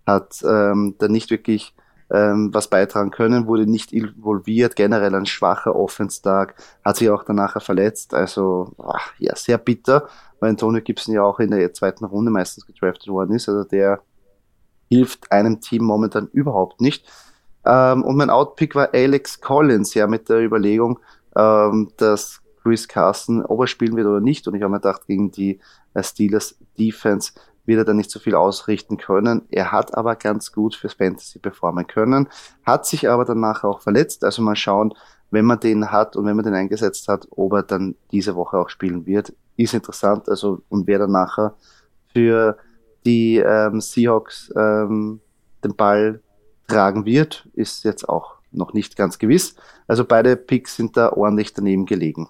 hat 0.06 0.42
ähm, 0.46 0.94
da 0.98 1.08
nicht 1.08 1.30
wirklich 1.30 1.74
ähm, 2.10 2.50
was 2.52 2.68
beitragen 2.68 3.10
können, 3.10 3.46
wurde 3.46 3.66
nicht 3.66 3.92
involviert, 3.92 4.76
generell 4.76 5.14
ein 5.14 5.26
schwacher 5.26 5.74
Offense-Tag, 5.74 6.54
hat 6.84 6.96
sich 6.96 7.10
auch 7.10 7.24
danach 7.24 7.60
verletzt. 7.60 8.14
Also 8.14 8.72
ach, 8.78 9.12
ja, 9.18 9.34
sehr 9.34 9.58
bitter, 9.58 10.08
weil 10.38 10.50
Antonio 10.50 10.82
Gibson 10.82 11.14
ja 11.14 11.22
auch 11.22 11.40
in 11.40 11.50
der 11.50 11.72
zweiten 11.72 12.04
Runde 12.04 12.30
meistens 12.30 12.66
gedraftet 12.66 13.08
worden 13.08 13.34
ist. 13.34 13.48
Also 13.48 13.64
der 13.64 14.00
hilft 14.88 15.32
einem 15.32 15.60
Team 15.60 15.84
momentan 15.84 16.28
überhaupt 16.32 16.80
nicht. 16.80 17.06
Ähm, 17.64 18.04
und 18.04 18.16
mein 18.16 18.30
Outpick 18.30 18.74
war 18.74 18.90
Alex 18.92 19.40
Collins, 19.40 19.94
ja, 19.94 20.06
mit 20.06 20.28
der 20.28 20.40
Überlegung, 20.40 20.98
ähm, 21.36 21.90
dass 21.96 22.40
Chris 22.62 22.88
Carson, 22.88 23.44
ob 23.44 23.60
er 23.60 23.66
spielen 23.66 23.96
wird 23.96 24.06
oder 24.06 24.20
nicht. 24.20 24.46
Und 24.46 24.54
ich 24.54 24.62
habe 24.62 24.72
mir 24.72 24.80
gedacht, 24.80 25.06
gegen 25.06 25.30
die 25.30 25.60
äh, 25.94 26.02
Steelers 26.02 26.56
Defense 26.78 27.32
wird 27.64 27.78
er 27.78 27.84
dann 27.84 27.96
nicht 27.96 28.10
so 28.10 28.20
viel 28.20 28.34
ausrichten 28.34 28.96
können. 28.96 29.42
Er 29.50 29.72
hat 29.72 29.96
aber 29.96 30.14
ganz 30.14 30.52
gut 30.52 30.76
fürs 30.76 30.94
Fantasy 30.94 31.38
performen 31.38 31.86
können, 31.86 32.28
hat 32.64 32.86
sich 32.86 33.08
aber 33.08 33.24
danach 33.24 33.64
auch 33.64 33.80
verletzt. 33.80 34.24
Also 34.24 34.42
mal 34.42 34.56
schauen, 34.56 34.94
wenn 35.30 35.44
man 35.44 35.58
den 35.58 35.90
hat 35.90 36.16
und 36.16 36.26
wenn 36.26 36.36
man 36.36 36.44
den 36.44 36.54
eingesetzt 36.54 37.08
hat, 37.08 37.26
ob 37.30 37.52
er 37.52 37.62
dann 37.64 37.96
diese 38.12 38.36
Woche 38.36 38.58
auch 38.58 38.68
spielen 38.68 39.06
wird, 39.06 39.32
ist 39.56 39.74
interessant. 39.74 40.28
Also 40.28 40.62
und 40.68 40.86
wer 40.86 41.00
dann 41.00 41.10
nachher 41.10 41.54
für 42.12 42.56
die 43.06 43.36
ähm, 43.36 43.80
Seahawks 43.80 44.52
ähm, 44.56 45.20
den 45.64 45.74
Ball 45.74 46.20
tragen 46.68 47.06
wird, 47.06 47.48
ist 47.54 47.84
jetzt 47.84 48.08
auch 48.08 48.34
noch 48.52 48.74
nicht 48.74 48.96
ganz 48.96 49.18
gewiss. 49.18 49.54
Also 49.86 50.04
beide 50.04 50.36
Picks 50.36 50.76
sind 50.76 50.96
da 50.96 51.12
ordentlich 51.12 51.54
daneben 51.54 51.86
gelegen. 51.86 52.28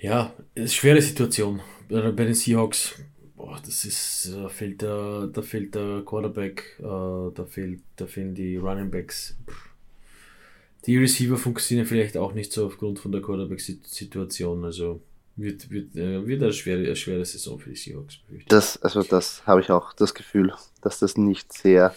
Ja, 0.00 0.32
ist 0.54 0.74
schwere 0.74 1.00
Situation 1.02 1.60
bei 1.88 2.10
den 2.12 2.34
Seahawks. 2.34 2.94
Boah, 3.36 3.58
das 3.64 3.84
ist, 3.84 4.32
da 4.34 4.48
fehlt 4.48 4.82
der, 4.82 5.26
da 5.26 5.42
fehlt 5.42 5.74
der 5.74 6.02
Quarterback, 6.04 6.78
äh, 6.78 6.82
da, 6.82 7.46
fehlt, 7.48 7.80
da 7.96 8.06
fehlen 8.06 8.34
die 8.34 8.56
Running 8.56 8.90
Backs. 8.90 9.36
Die 10.86 10.98
Receiver 10.98 11.36
funktionieren 11.36 11.86
vielleicht 11.86 12.16
auch 12.16 12.34
nicht 12.34 12.52
so 12.52 12.66
aufgrund 12.66 12.98
von 12.98 13.12
der 13.12 13.22
Quarterback-Situation. 13.22 14.64
Also 14.64 15.00
wird, 15.36 15.70
wird, 15.70 15.96
äh, 15.96 16.26
wird 16.26 16.42
eine, 16.42 16.52
schwere, 16.52 16.78
eine 16.78 16.96
schwere 16.96 17.24
Saison 17.24 17.58
für 17.58 17.70
die 17.70 17.76
Seahawks. 17.76 18.18
Das, 18.48 18.80
also 18.82 19.02
das 19.02 19.46
habe 19.46 19.60
ich 19.60 19.70
auch 19.70 19.92
das 19.92 20.14
Gefühl, 20.14 20.52
dass 20.82 20.98
das 20.98 21.16
nicht 21.16 21.52
sehr, 21.52 21.94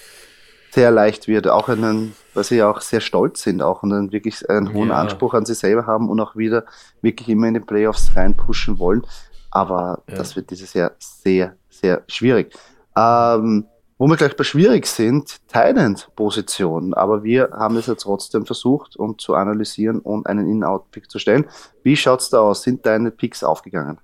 sehr 0.72 0.92
leicht 0.92 1.28
wird. 1.28 1.48
Auch 1.48 1.70
einen, 1.70 2.14
weil 2.34 2.44
sie 2.44 2.58
ja 2.58 2.70
auch 2.70 2.82
sehr 2.82 3.02
stolz 3.02 3.44
sind, 3.44 3.62
auch 3.62 3.84
und 3.84 3.90
dann 3.90 4.12
wirklich 4.12 4.50
einen 4.50 4.74
hohen 4.74 4.90
ja. 4.90 4.96
Anspruch 5.02 5.34
an 5.34 5.46
sich 5.46 5.58
selber 5.58 5.86
haben 5.88 6.10
und 6.10 6.20
auch 6.20 6.36
wieder 6.36 6.66
wirklich 7.02 7.30
immer 7.30 7.48
in 7.48 7.56
die 7.56 7.60
Playoffs 7.60 8.16
reinpushen 8.16 8.80
wollen. 8.80 9.06
Aber 9.52 10.04
ja. 10.08 10.16
das 10.16 10.36
wird 10.36 10.50
dieses 10.50 10.74
Jahr 10.74 10.94
sehr, 11.00 11.56
sehr 11.70 12.04
schwierig. 12.08 12.54
Ähm, 12.96 13.68
wo 13.98 14.08
wir 14.08 14.18
gleich 14.18 14.36
bei 14.36 14.44
schwierig 14.44 14.86
sind, 14.88 15.38
Thailand-Position. 15.50 16.94
Aber 16.94 17.24
wir 17.24 17.50
haben 17.52 17.78
es 17.78 17.88
ja 17.88 17.96
trotzdem 17.96 18.46
versucht, 18.46 18.96
um 18.96 19.18
zu 19.18 19.36
analysieren 19.36 20.00
und 20.00 20.28
einen 20.28 20.50
In-Out-Pick 20.50 21.10
zu 21.10 21.20
stellen. 21.20 21.46
Wie 21.84 21.96
schaut's 21.96 22.30
da 22.30 22.40
aus? 22.40 22.64
Sind 22.64 22.86
deine 22.86 23.12
Picks 23.12 23.44
aufgegangen? 23.44 23.98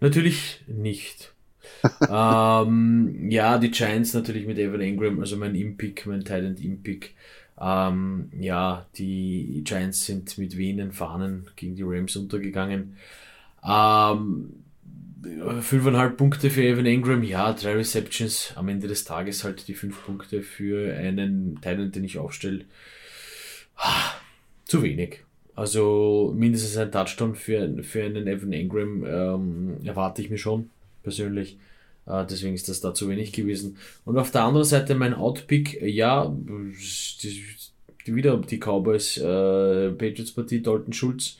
Natürlich 0.00 0.64
nicht. 0.66 1.32
ähm, 2.10 3.30
ja, 3.30 3.58
die 3.58 3.70
Giants 3.70 4.14
natürlich 4.14 4.46
mit 4.46 4.58
Evan 4.58 4.80
Ingram, 4.80 5.20
also 5.20 5.36
mein 5.36 5.54
In-Pick, 5.54 6.06
mein 6.06 6.24
Thailand 6.24 6.60
In-Pick. 6.60 7.14
Ähm, 7.60 8.30
ja, 8.38 8.86
die 8.96 9.62
Giants 9.64 10.06
sind 10.06 10.36
mit 10.38 10.56
wehenden 10.56 10.92
Fahnen 10.92 11.48
gegen 11.56 11.76
die 11.76 11.82
Rams 11.82 12.16
untergegangen. 12.16 12.96
Ähm, 13.62 14.64
fünfeinhalb 15.60 16.16
Punkte 16.16 16.50
für 16.50 16.62
Evan 16.62 16.86
Ingram, 16.86 17.22
ja, 17.22 17.52
drei 17.52 17.74
Receptions, 17.74 18.52
am 18.56 18.68
Ende 18.68 18.88
des 18.88 19.04
Tages 19.04 19.44
halt 19.44 19.68
die 19.68 19.74
fünf 19.74 20.04
Punkte 20.04 20.42
für 20.42 20.94
einen 20.96 21.60
Teil, 21.60 21.88
den 21.90 22.04
ich 22.04 22.18
aufstelle. 22.18 22.64
Ah, 23.76 24.12
zu 24.64 24.82
wenig. 24.82 25.24
Also 25.54 26.32
mindestens 26.36 26.76
ein 26.76 26.92
Touchdown 26.92 27.34
für, 27.34 27.82
für 27.82 28.04
einen 28.04 28.26
Evan 28.26 28.52
Ingram 28.52 29.04
ähm, 29.04 29.76
erwarte 29.84 30.22
ich 30.22 30.30
mir 30.30 30.38
schon, 30.38 30.70
persönlich. 31.02 31.58
Äh, 32.06 32.24
deswegen 32.26 32.54
ist 32.54 32.68
das 32.68 32.80
da 32.80 32.94
zu 32.94 33.08
wenig 33.08 33.32
gewesen. 33.32 33.76
Und 34.04 34.16
auf 34.16 34.30
der 34.30 34.44
anderen 34.44 34.66
Seite 34.66 34.94
mein 34.94 35.14
Outpick, 35.14 35.80
ja, 35.82 36.34
die, 36.34 37.44
die, 38.06 38.14
wieder 38.14 38.38
die 38.38 38.58
Cowboys, 38.58 39.18
äh, 39.18 39.90
Patriots 39.90 40.32
Partie, 40.32 40.62
Dalton 40.62 40.92
Schulz 40.92 41.36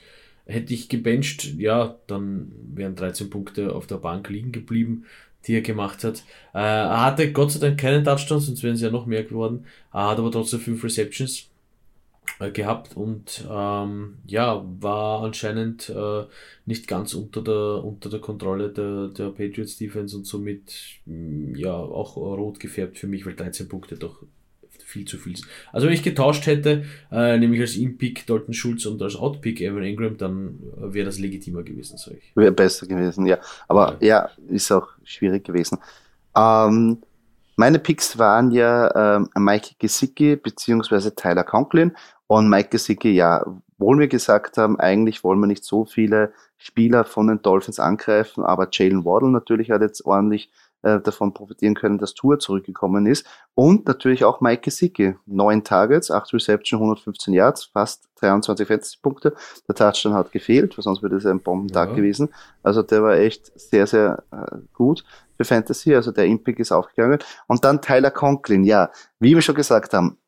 hätte 0.50 0.74
ich 0.74 0.88
gebencht, 0.88 1.54
ja, 1.58 1.96
dann 2.06 2.52
wären 2.74 2.96
13 2.96 3.30
Punkte 3.30 3.74
auf 3.74 3.86
der 3.86 3.96
Bank 3.96 4.28
liegen 4.28 4.52
geblieben, 4.52 5.04
die 5.46 5.54
er 5.54 5.62
gemacht 5.62 6.04
hat. 6.04 6.24
Äh, 6.52 6.58
er 6.58 7.04
hatte 7.04 7.32
Gott 7.32 7.52
sei 7.52 7.60
Dank 7.60 7.80
keinen 7.80 8.04
Touchdown, 8.04 8.40
sonst 8.40 8.62
wären 8.62 8.74
es 8.74 8.80
ja 8.80 8.90
noch 8.90 9.06
mehr 9.06 9.24
geworden. 9.24 9.66
Er 9.92 10.10
hat 10.10 10.18
aber 10.18 10.30
trotzdem 10.30 10.60
5 10.60 10.84
Receptions 10.84 11.48
äh, 12.38 12.50
gehabt 12.50 12.96
und 12.96 13.46
ähm, 13.50 14.18
ja, 14.26 14.64
war 14.80 15.22
anscheinend 15.22 15.88
äh, 15.88 16.24
nicht 16.66 16.86
ganz 16.88 17.14
unter 17.14 17.42
der, 17.42 17.84
unter 17.84 18.10
der 18.10 18.20
Kontrolle 18.20 18.70
der, 18.70 19.08
der 19.08 19.30
Patriots 19.30 19.76
Defense 19.76 20.16
und 20.16 20.26
somit 20.26 21.00
mm, 21.06 21.54
ja 21.54 21.72
auch 21.74 22.16
rot 22.16 22.60
gefärbt 22.60 22.98
für 22.98 23.06
mich, 23.06 23.24
weil 23.24 23.34
13 23.34 23.68
Punkte 23.68 23.96
doch 23.96 24.22
viel 24.90 25.06
zu 25.06 25.18
viel. 25.18 25.34
Also 25.72 25.86
wenn 25.86 25.94
ich 25.94 26.02
getauscht 26.02 26.46
hätte, 26.46 26.84
äh, 27.10 27.38
nämlich 27.38 27.60
als 27.60 27.76
In-Pick 27.76 28.26
Dalton 28.26 28.52
Schulz 28.52 28.86
und 28.86 29.00
als 29.00 29.16
Out-Pick 29.16 29.60
Evan 29.60 29.84
Ingram, 29.84 30.16
dann 30.16 30.58
wäre 30.76 31.06
das 31.06 31.18
legitimer 31.18 31.62
gewesen, 31.62 31.96
sag 31.96 32.14
ich. 32.14 32.32
Wäre 32.34 32.52
besser 32.52 32.86
gewesen, 32.86 33.26
ja. 33.26 33.38
Aber 33.68 33.96
ja, 34.00 34.28
ja 34.28 34.30
ist 34.48 34.70
auch 34.72 34.88
schwierig 35.04 35.44
gewesen. 35.44 35.78
Ähm, 36.36 36.98
meine 37.56 37.78
Picks 37.78 38.18
waren 38.18 38.50
ja 38.50 39.16
ähm, 39.16 39.28
Mike 39.36 39.74
Gesicki 39.78 40.36
beziehungsweise 40.36 41.14
Tyler 41.14 41.44
Conklin. 41.44 41.92
Und 42.26 42.48
Mike 42.48 42.70
Gesicki, 42.70 43.10
ja, 43.10 43.44
wohl 43.76 43.98
wir 43.98 44.08
gesagt 44.08 44.56
haben, 44.56 44.78
eigentlich 44.78 45.24
wollen 45.24 45.40
wir 45.40 45.46
nicht 45.46 45.64
so 45.64 45.84
viele 45.84 46.32
Spieler 46.58 47.04
von 47.04 47.26
den 47.26 47.42
Dolphins 47.42 47.80
angreifen, 47.80 48.44
aber 48.44 48.68
Jalen 48.70 49.04
Waddle 49.04 49.30
natürlich 49.30 49.70
hat 49.70 49.80
jetzt 49.80 50.04
ordentlich 50.04 50.50
äh, 50.82 51.00
davon 51.00 51.34
profitieren 51.34 51.74
können, 51.74 51.98
dass 51.98 52.14
Tour 52.14 52.38
zurückgekommen 52.38 53.06
ist. 53.06 53.26
Und 53.54 53.86
natürlich 53.86 54.24
auch 54.24 54.40
Mike 54.40 54.62
Gesicki. 54.62 55.16
Neun 55.26 55.64
Targets, 55.64 56.10
acht 56.10 56.32
Reception, 56.32 56.78
115 56.78 57.34
Yards, 57.34 57.64
fast 57.64 58.08
23 58.16 58.66
Fantasy-Punkte. 58.66 59.34
Der 59.68 59.74
Touchdown 59.74 60.14
hat 60.14 60.32
gefehlt, 60.32 60.76
weil 60.76 60.82
sonst 60.82 61.02
wäre 61.02 61.14
das 61.14 61.26
ein 61.26 61.40
Bombentag 61.40 61.90
ja. 61.90 61.96
gewesen. 61.96 62.30
Also 62.62 62.82
der 62.82 63.02
war 63.02 63.16
echt 63.16 63.58
sehr, 63.58 63.86
sehr 63.86 64.22
äh, 64.30 64.56
gut 64.72 65.04
für 65.36 65.44
Fantasy. 65.44 65.94
Also 65.94 66.12
der 66.12 66.26
Impact 66.26 66.60
ist 66.60 66.72
aufgegangen. 66.72 67.18
Und 67.46 67.64
dann 67.64 67.82
Tyler 67.82 68.10
Conklin. 68.10 68.64
Ja, 68.64 68.90
wie 69.18 69.34
wir 69.34 69.42
schon 69.42 69.54
gesagt 69.54 69.92
haben, 69.94 70.18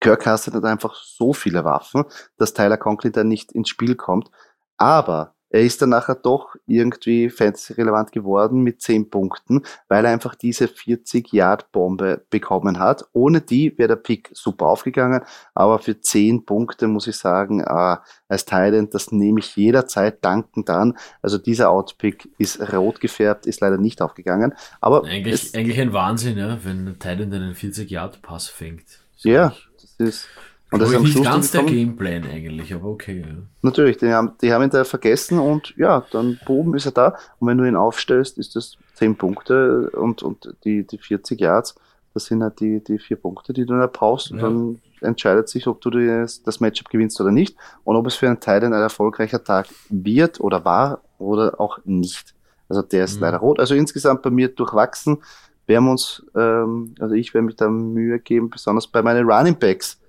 Kirk 0.00 0.22
Cousins 0.22 0.56
hat 0.56 0.64
einfach 0.64 0.94
so 0.94 1.32
viele 1.32 1.64
Waffen, 1.64 2.04
dass 2.38 2.54
Tyler 2.54 2.78
Conklin 2.78 3.12
da 3.12 3.22
nicht 3.22 3.52
ins 3.52 3.68
Spiel 3.68 3.94
kommt. 3.94 4.30
Aber 4.78 5.34
er 5.50 5.62
ist 5.62 5.82
dann 5.82 5.90
nachher 5.90 6.14
doch 6.14 6.54
irgendwie 6.66 7.28
fantasy-relevant 7.28 8.12
geworden 8.12 8.62
mit 8.62 8.80
10 8.80 9.10
Punkten, 9.10 9.62
weil 9.88 10.04
er 10.04 10.12
einfach 10.12 10.36
diese 10.36 10.66
40-Yard-Bombe 10.66 12.24
bekommen 12.30 12.78
hat. 12.78 13.04
Ohne 13.12 13.40
die 13.40 13.76
wäre 13.76 13.88
der 13.88 13.96
Pick 13.96 14.30
super 14.32 14.66
aufgegangen, 14.66 15.22
aber 15.54 15.80
für 15.80 16.00
10 16.00 16.44
Punkte 16.46 16.86
muss 16.86 17.08
ich 17.08 17.16
sagen, 17.16 17.60
äh, 17.60 17.96
als 18.28 18.44
Thailand, 18.44 18.94
das 18.94 19.10
nehme 19.10 19.40
ich 19.40 19.56
jederzeit 19.56 20.24
dankend 20.24 20.70
an. 20.70 20.96
Also 21.20 21.36
dieser 21.36 21.70
Outpick 21.70 22.28
ist 22.38 22.60
rot 22.72 23.00
gefärbt, 23.00 23.46
ist 23.46 23.60
leider 23.60 23.76
nicht 23.76 24.00
aufgegangen. 24.02 24.54
Aber 24.80 25.04
eigentlich, 25.04 25.54
eigentlich 25.54 25.80
ein 25.80 25.92
Wahnsinn, 25.92 26.38
ja, 26.38 26.58
wenn 26.64 26.96
Thailand 26.98 27.34
einen 27.34 27.54
40-Yard-Pass 27.54 28.48
fängt. 28.48 28.84
Ja, 29.22 29.54
das 29.80 29.94
ist 29.98 30.28
und 30.70 30.80
das 30.80 30.90
ist 30.90 30.96
am 30.96 31.06
Schluss 31.06 31.24
ganz 31.24 31.50
der 31.50 31.64
Gameplan 31.64 32.24
eigentlich, 32.24 32.72
aber 32.72 32.88
okay. 32.88 33.24
Ja. 33.26 33.34
Natürlich, 33.62 33.96
die 33.96 34.12
haben, 34.12 34.32
die 34.40 34.52
haben 34.52 34.62
ihn 34.62 34.70
da 34.70 34.84
vergessen 34.84 35.38
und 35.38 35.74
ja, 35.76 36.04
dann 36.12 36.38
boom 36.46 36.74
ist 36.74 36.86
er 36.86 36.92
da. 36.92 37.16
Und 37.38 37.48
wenn 37.48 37.58
du 37.58 37.64
ihn 37.64 37.76
aufstellst, 37.76 38.38
ist 38.38 38.54
das 38.54 38.76
10 38.94 39.16
Punkte 39.16 39.90
und, 39.90 40.22
und 40.22 40.54
die, 40.64 40.86
die 40.86 40.98
40 40.98 41.40
Yards, 41.40 41.74
das 42.14 42.26
sind 42.26 42.42
halt 42.42 42.60
die, 42.60 42.82
die 42.82 42.98
vier 42.98 43.16
Punkte, 43.16 43.52
die 43.52 43.66
du 43.66 43.78
da 43.78 43.86
brauchst. 43.86 44.30
Und 44.30 44.38
ja. 44.38 44.44
dann 44.44 44.80
entscheidet 45.00 45.48
sich, 45.48 45.66
ob 45.66 45.80
du 45.80 45.90
das, 45.90 46.42
das 46.42 46.60
Matchup 46.60 46.88
gewinnst 46.88 47.20
oder 47.20 47.32
nicht 47.32 47.56
und 47.84 47.96
ob 47.96 48.06
es 48.06 48.14
für 48.14 48.26
einen 48.26 48.40
Teil 48.40 48.64
ein 48.64 48.72
erfolgreicher 48.72 49.42
Tag 49.42 49.66
wird 49.88 50.40
oder 50.40 50.64
war 50.64 51.00
oder 51.18 51.60
auch 51.60 51.78
nicht. 51.84 52.34
Also 52.68 52.82
der 52.82 53.04
ist 53.04 53.16
mhm. 53.16 53.22
leider 53.22 53.38
rot. 53.38 53.58
Also 53.58 53.74
insgesamt 53.74 54.22
bei 54.22 54.30
mir 54.30 54.48
durchwachsen. 54.48 55.18
Wir 55.66 55.76
haben 55.76 55.88
uns, 55.88 56.24
ähm, 56.36 56.94
also 57.00 57.14
ich 57.14 57.32
werde 57.34 57.46
mich 57.46 57.56
da 57.56 57.68
Mühe 57.68 58.18
geben, 58.18 58.50
besonders 58.50 58.86
bei 58.86 59.02
meinen 59.02 59.28
Running 59.28 59.56
Backs 59.58 60.00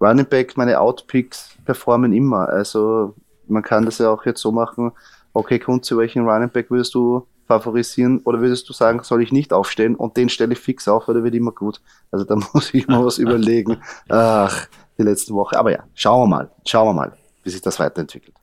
Running 0.00 0.26
Back, 0.26 0.56
meine 0.56 0.80
Outpicks 0.80 1.56
performen 1.64 2.12
immer. 2.12 2.48
Also 2.48 3.14
man 3.48 3.62
kann 3.62 3.84
das 3.84 3.98
ja 3.98 4.10
auch 4.10 4.24
jetzt 4.26 4.40
so 4.40 4.52
machen, 4.52 4.92
okay, 5.32 5.58
Kunze, 5.58 5.96
welchen 5.96 6.28
Running 6.28 6.50
Back 6.50 6.70
würdest 6.70 6.94
du 6.94 7.26
favorisieren 7.46 8.20
oder 8.24 8.40
würdest 8.40 8.68
du 8.68 8.72
sagen, 8.72 9.02
soll 9.02 9.22
ich 9.22 9.32
nicht 9.32 9.52
aufstellen 9.52 9.94
und 9.94 10.16
den 10.16 10.28
stelle 10.28 10.54
ich 10.54 10.58
fix 10.58 10.88
auf, 10.88 11.06
weil 11.06 11.14
der 11.14 11.24
wird 11.24 11.34
immer 11.34 11.52
gut. 11.52 11.80
Also 12.10 12.24
da 12.24 12.36
muss 12.52 12.74
ich 12.74 12.88
mal 12.88 13.04
was 13.04 13.18
überlegen. 13.18 13.78
Ach, 14.08 14.66
die 14.98 15.02
letzte 15.02 15.34
Woche. 15.34 15.58
Aber 15.58 15.70
ja, 15.70 15.84
schauen 15.94 16.22
wir 16.22 16.36
mal, 16.36 16.50
schauen 16.64 16.88
wir 16.88 16.94
mal, 16.94 17.12
wie 17.44 17.50
sich 17.50 17.62
das 17.62 17.78
weiterentwickelt. 17.78 18.34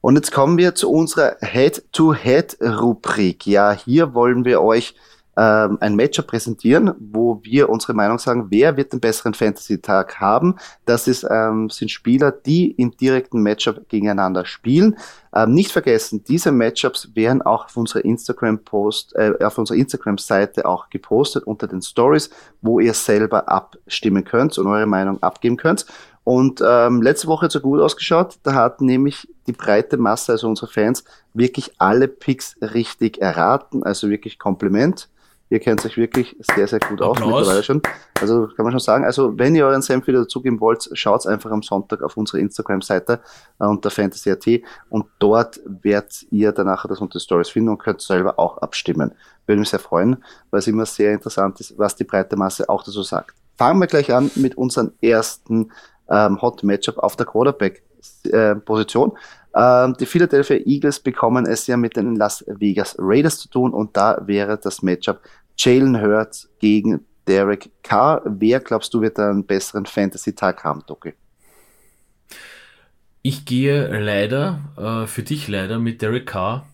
Und 0.00 0.16
jetzt 0.16 0.32
kommen 0.32 0.56
wir 0.56 0.74
zu 0.74 0.90
unserer 0.90 1.36
Head-to-Head-Rubrik. 1.42 3.46
Ja, 3.46 3.72
hier 3.72 4.14
wollen 4.14 4.46
wir 4.46 4.62
euch 4.62 4.94
ähm, 5.36 5.78
ein 5.80 5.94
Matchup 5.94 6.26
präsentieren, 6.26 6.92
wo 6.98 7.40
wir 7.42 7.68
unsere 7.68 7.94
Meinung 7.94 8.18
sagen, 8.18 8.46
wer 8.50 8.76
wird 8.76 8.92
den 8.92 9.00
besseren 9.00 9.34
Fantasy-Tag 9.34 10.20
haben. 10.20 10.56
Das 10.84 11.06
ist, 11.08 11.26
ähm, 11.30 11.70
sind 11.70 11.90
Spieler, 11.90 12.32
die 12.32 12.72
im 12.72 12.96
direkten 12.96 13.42
Matchup 13.42 13.88
gegeneinander 13.88 14.44
spielen. 14.44 14.96
Ähm, 15.34 15.54
nicht 15.54 15.70
vergessen, 15.70 16.24
diese 16.24 16.50
Matchups 16.50 17.14
werden 17.14 17.42
auch 17.42 17.66
auf 17.66 17.76
unserer 17.76 18.04
Instagram-Post, 18.04 19.14
äh, 19.14 19.32
auf 19.42 19.56
unserer 19.58 19.78
Instagram-Seite 19.78 20.66
auch 20.66 20.90
gepostet 20.90 21.44
unter 21.44 21.68
den 21.68 21.82
Stories, 21.82 22.30
wo 22.60 22.80
ihr 22.80 22.94
selber 22.94 23.48
abstimmen 23.48 24.24
könnt 24.24 24.58
und 24.58 24.66
eure 24.66 24.86
Meinung 24.86 25.22
abgeben 25.22 25.56
könnt. 25.56 25.86
Und 26.24 26.62
ähm, 26.64 27.02
letzte 27.02 27.28
Woche 27.28 27.46
hat 27.46 27.52
so 27.52 27.60
gut 27.60 27.80
ausgeschaut. 27.80 28.38
Da 28.42 28.54
hat 28.54 28.80
nämlich 28.80 29.26
die 29.46 29.52
breite 29.52 29.96
Masse, 29.96 30.32
also 30.32 30.48
unsere 30.48 30.70
Fans, 30.70 31.04
wirklich 31.32 31.72
alle 31.78 32.08
Picks 32.08 32.56
richtig 32.60 33.20
erraten. 33.20 33.82
Also 33.82 34.10
wirklich 34.10 34.38
Kompliment. 34.38 35.08
Ihr 35.50 35.58
kennt 35.58 35.84
euch 35.84 35.96
wirklich 35.96 36.36
sehr, 36.54 36.68
sehr 36.68 36.78
gut 36.78 37.02
aus 37.02 37.18
mittlerweile 37.18 37.62
schon. 37.64 37.82
Also 38.20 38.46
kann 38.54 38.64
man 38.64 38.70
schon 38.70 38.78
sagen. 38.78 39.04
Also 39.04 39.36
wenn 39.36 39.56
ihr 39.56 39.66
euren 39.66 39.82
Senf 39.82 40.06
wieder 40.06 40.20
dazugeben 40.20 40.60
wollt, 40.60 40.88
schaut 40.92 41.26
einfach 41.26 41.50
am 41.50 41.62
Sonntag 41.62 42.02
auf 42.02 42.16
unsere 42.16 42.38
Instagram-Seite 42.38 43.20
äh, 43.58 43.64
unter 43.64 43.90
Fantasy.at 43.90 44.46
und 44.88 45.06
dort 45.18 45.60
werdet 45.64 46.24
ihr 46.30 46.52
danach 46.52 46.86
das 46.86 47.00
unter 47.00 47.18
Stories 47.18 47.48
finden 47.48 47.70
und 47.70 47.78
könnt 47.78 48.00
selber 48.00 48.38
auch 48.38 48.58
abstimmen. 48.58 49.12
Würde 49.46 49.58
mich 49.58 49.70
sehr 49.70 49.80
freuen, 49.80 50.22
weil 50.50 50.60
es 50.60 50.68
immer 50.68 50.86
sehr 50.86 51.12
interessant 51.12 51.58
ist, 51.58 51.76
was 51.76 51.96
die 51.96 52.04
breite 52.04 52.36
Masse 52.36 52.68
auch 52.68 52.84
dazu 52.84 53.02
sagt. 53.02 53.34
Fangen 53.58 53.80
wir 53.80 53.88
gleich 53.88 54.14
an 54.14 54.30
mit 54.36 54.56
unserem 54.56 54.92
ersten 55.02 55.72
ähm, 56.08 56.40
Hot 56.40 56.62
Matchup 56.62 56.98
auf 56.98 57.16
der 57.16 57.26
Quarterback-Position. 57.26 59.10
Äh, 59.10 59.14
ähm, 59.52 59.96
die 59.98 60.06
Philadelphia 60.06 60.56
Eagles 60.64 61.00
bekommen 61.00 61.44
es 61.46 61.66
ja 61.66 61.76
mit 61.76 61.96
den 61.96 62.14
Las 62.14 62.44
Vegas 62.46 62.94
Raiders 62.98 63.38
zu 63.38 63.48
tun 63.48 63.72
und 63.72 63.96
da 63.96 64.22
wäre 64.24 64.56
das 64.58 64.82
Matchup 64.82 65.20
Jalen 65.62 66.00
Hurts 66.00 66.50
gegen 66.58 67.04
Derek 67.28 67.70
Carr. 67.82 68.22
Wer 68.24 68.60
glaubst 68.60 68.94
du 68.94 69.02
wird 69.02 69.18
einen 69.18 69.44
besseren 69.44 69.84
Fantasy-Tag 69.84 70.64
haben, 70.64 70.82
Doki? 70.86 71.12
Ich 73.20 73.44
gehe 73.44 73.86
leider, 74.00 74.60
äh, 74.78 75.06
für 75.06 75.22
dich 75.22 75.48
leider, 75.48 75.78
mit 75.78 76.00
Derek 76.00 76.24
Carr. 76.24 76.66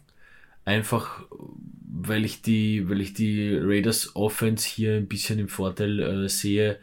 Einfach, 0.65 1.25
weil 1.31 2.25
ich 2.25 2.43
die, 2.43 2.89
weil 2.89 3.01
ich 3.01 3.13
die 3.13 3.59
Raiders 3.61 4.15
Offense 4.15 4.69
hier 4.69 4.95
ein 4.95 5.09
bisschen 5.09 5.41
im 5.41 5.49
Vorteil 5.49 5.99
äh, 5.99 6.29
sehe. 6.29 6.79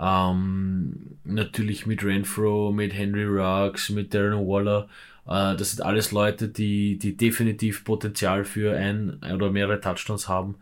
Ähm, 0.00 1.18
natürlich 1.24 1.84
mit 1.84 2.02
Renfro, 2.02 2.72
mit 2.72 2.94
Henry 2.94 3.26
Ruggs, 3.26 3.90
mit 3.90 4.14
Darren 4.14 4.46
Waller. 4.48 4.88
Äh, 5.26 5.54
das 5.56 5.72
sind 5.72 5.82
alles 5.82 6.12
Leute, 6.12 6.48
die, 6.48 6.96
die 6.96 7.14
definitiv 7.14 7.84
Potenzial 7.84 8.46
für 8.46 8.74
ein 8.74 9.20
oder 9.34 9.50
mehrere 9.50 9.80
Touchdowns 9.82 10.28
haben. 10.28 10.54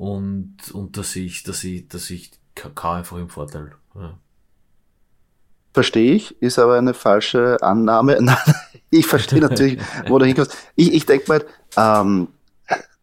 Und, 0.00 0.70
und 0.72 0.96
dass 0.96 1.14
ich, 1.14 1.42
dass 1.42 1.62
ich, 1.62 1.86
dass 1.88 2.08
ich 2.08 2.30
K 2.54 2.96
einfach 2.96 3.18
im 3.18 3.28
Vorteil. 3.28 3.72
Ja. 3.94 4.18
Verstehe 5.74 6.14
ich, 6.14 6.40
ist 6.40 6.58
aber 6.58 6.78
eine 6.78 6.94
falsche 6.94 7.58
Annahme. 7.60 8.18
ich 8.90 9.06
verstehe 9.06 9.40
natürlich, 9.40 9.78
wo 10.08 10.18
du 10.18 10.24
hinkommst. 10.24 10.56
Ich, 10.74 10.94
ich 10.94 11.04
denke 11.04 11.26
mal, 11.28 11.44
ähm, 11.76 12.28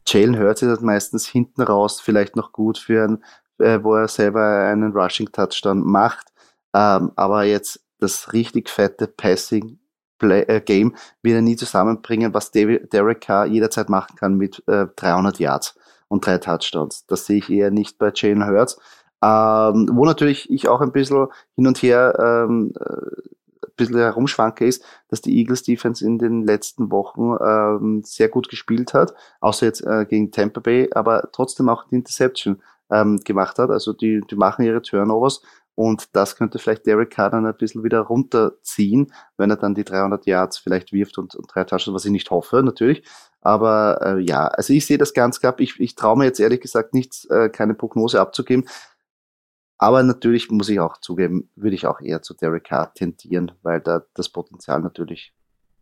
Jalen 0.07 0.39
Hurts 0.39 0.63
ist 0.63 0.69
halt 0.69 0.81
meistens 0.81 1.27
hinten 1.27 1.61
raus 1.61 2.01
vielleicht 2.01 2.35
noch 2.35 2.51
gut 2.51 2.79
für 2.79 3.03
ein, 3.03 3.23
äh, 3.59 3.77
wo 3.83 3.93
er 3.93 4.07
selber 4.07 4.67
einen 4.67 4.91
Rushing 4.91 5.31
Touchdown 5.31 5.85
macht. 5.85 6.29
Ähm, 6.73 7.11
aber 7.15 7.43
jetzt 7.43 7.79
das 7.99 8.33
richtig 8.33 8.71
fette 8.71 9.05
Passing 9.05 9.77
Play, 10.17 10.41
äh, 10.47 10.61
Game 10.61 10.95
wird 11.21 11.35
er 11.35 11.41
nie 11.43 11.57
zusammenbringen, 11.57 12.33
was 12.33 12.49
David, 12.49 12.91
Derek 12.91 13.21
Carr 13.21 13.45
jederzeit 13.45 13.87
machen 13.87 14.15
kann 14.15 14.33
mit 14.33 14.63
äh, 14.67 14.87
300 14.95 15.37
Yards 15.37 15.75
und 16.07 16.25
drei 16.25 16.37
Touchdowns. 16.37 17.05
Das 17.07 17.25
sehe 17.25 17.37
ich 17.37 17.49
eher 17.49 17.71
nicht 17.71 17.97
bei 17.97 18.11
Jalen 18.13 18.45
Hurts. 18.45 18.79
Ähm, 19.23 19.89
wo 19.93 20.05
natürlich 20.05 20.49
ich 20.51 20.67
auch 20.67 20.81
ein 20.81 20.91
bisschen 20.91 21.27
hin 21.55 21.65
und 21.65 21.81
her 21.81 22.13
ähm, 22.19 22.71
äh, 22.79 23.65
ein 23.65 23.73
bisschen 23.75 23.97
herumschwanke 23.97 24.65
ist, 24.65 24.83
dass 25.09 25.21
die 25.21 25.37
Eagles 25.37 25.63
Defense 25.63 26.05
in 26.05 26.19
den 26.19 26.45
letzten 26.45 26.91
Wochen 26.91 27.35
ähm, 27.43 28.03
sehr 28.03 28.29
gut 28.29 28.47
gespielt 28.47 28.93
hat, 28.93 29.15
außer 29.39 29.65
jetzt 29.65 29.81
äh, 29.81 30.05
gegen 30.05 30.31
Tampa 30.31 30.59
Bay, 30.59 30.89
aber 30.93 31.29
trotzdem 31.31 31.67
auch 31.67 31.85
die 31.85 31.95
Interception 31.95 32.61
ähm, 32.91 33.19
gemacht 33.23 33.57
hat. 33.57 33.71
Also 33.71 33.91
die, 33.91 34.21
die 34.29 34.35
machen 34.35 34.65
ihre 34.65 34.83
Turnovers 34.83 35.41
und 35.77 36.15
das 36.15 36.35
könnte 36.35 36.57
vielleicht 36.57 36.87
Derek 36.87 37.11
Carr 37.11 37.33
ein 37.33 37.55
bisschen 37.55 37.83
wieder 37.83 37.99
runterziehen, 38.01 39.13
wenn 39.37 39.51
er 39.51 39.57
dann 39.57 39.75
die 39.75 39.83
300 39.83 40.25
Yards 40.25 40.57
vielleicht 40.57 40.91
wirft 40.91 41.19
und, 41.19 41.35
und 41.35 41.53
drei 41.53 41.65
Touchdowns, 41.65 41.93
was 41.93 42.05
ich 42.05 42.11
nicht 42.11 42.31
hoffe, 42.31 42.63
natürlich. 42.63 43.03
Aber 43.41 43.99
äh, 44.01 44.19
ja, 44.19 44.47
also 44.47 44.73
ich 44.73 44.85
sehe 44.85 44.97
das 44.97 45.13
ganz 45.13 45.39
knapp. 45.39 45.59
Ich, 45.61 45.79
ich 45.79 45.95
traue 45.95 46.17
mir 46.17 46.25
jetzt 46.25 46.39
ehrlich 46.39 46.61
gesagt 46.61 46.93
nichts, 46.93 47.25
äh, 47.25 47.49
keine 47.49 47.73
Prognose 47.73 48.19
abzugeben. 48.19 48.67
Aber 49.77 50.01
natürlich 50.03 50.49
muss 50.49 50.69
ich 50.69 50.79
auch 50.79 50.97
zugeben, 50.97 51.49
würde 51.55 51.75
ich 51.75 51.85
auch 51.85 52.01
eher 52.01 52.21
zu 52.21 52.33
Derek 52.33 52.65
Carr 52.65 52.93
tendieren, 52.93 53.51
weil 53.61 53.79
da 53.79 54.03
das 54.15 54.29
Potenzial 54.29 54.81
natürlich 54.81 55.33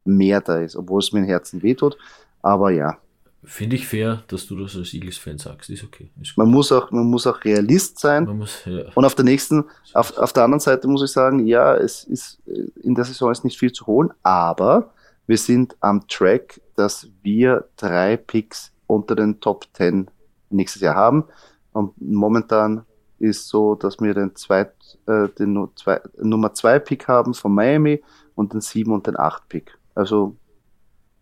mehr 0.03 0.41
da 0.41 0.59
ist, 0.59 0.75
obwohl 0.75 0.99
es 0.99 1.13
mir 1.13 1.19
im 1.19 1.25
Herzen 1.25 1.63
wehtut. 1.63 1.97
Aber 2.41 2.71
ja. 2.71 2.97
Finde 3.43 3.75
ich 3.75 3.87
fair, 3.87 4.23
dass 4.27 4.47
du 4.47 4.55
das 4.57 4.75
als 4.75 4.93
Eagles-Fan 4.93 5.37
sagst. 5.37 5.69
Ist 5.69 5.83
okay. 5.83 6.09
Ist 6.19 6.37
man, 6.37 6.49
muss 6.49 6.71
auch, 6.71 6.91
man 6.91 7.05
muss 7.05 7.27
auch 7.27 7.43
Realist 7.43 7.99
sein. 7.99 8.25
Muss, 8.25 8.65
ja. 8.65 8.91
Und 8.95 9.05
auf 9.05 9.15
der 9.15 9.25
nächsten, 9.25 9.65
auf, 9.93 10.17
auf 10.17 10.33
der 10.33 10.43
anderen 10.43 10.59
Seite 10.59 10.87
muss 10.87 11.03
ich 11.03 11.11
sagen, 11.11 11.45
ja, 11.45 11.75
es 11.75 12.03
ist 12.03 12.41
in 12.81 12.95
der 12.95 13.05
Saison 13.05 13.31
ist 13.31 13.43
nicht 13.43 13.59
viel 13.59 13.71
zu 13.71 13.85
holen, 13.85 14.11
aber 14.23 14.93
wir 15.27 15.37
sind 15.37 15.75
am 15.79 16.07
Track, 16.07 16.61
dass 16.75 17.09
wir 17.23 17.67
drei 17.77 18.17
Picks 18.17 18.71
unter 18.87 19.15
den 19.15 19.39
Top 19.39 19.65
10 19.73 20.09
nächstes 20.49 20.81
Jahr 20.81 20.95
haben. 20.95 21.25
Und 21.71 21.99
momentan 21.99 22.85
ist 23.19 23.47
so, 23.47 23.75
dass 23.75 23.99
wir 23.99 24.13
den, 24.13 24.35
zweit, 24.35 24.73
äh, 25.07 25.29
den 25.29 25.67
zwei, 25.75 26.01
Nummer 26.17 26.53
2 26.53 26.79
Pick 26.79 27.07
haben 27.07 27.33
von 27.33 27.53
Miami 27.53 28.03
und 28.35 28.53
den 28.53 28.61
7 28.61 28.91
und 28.91 29.07
den 29.07 29.17
8 29.17 29.47
Pick. 29.49 29.77
Also 29.95 30.35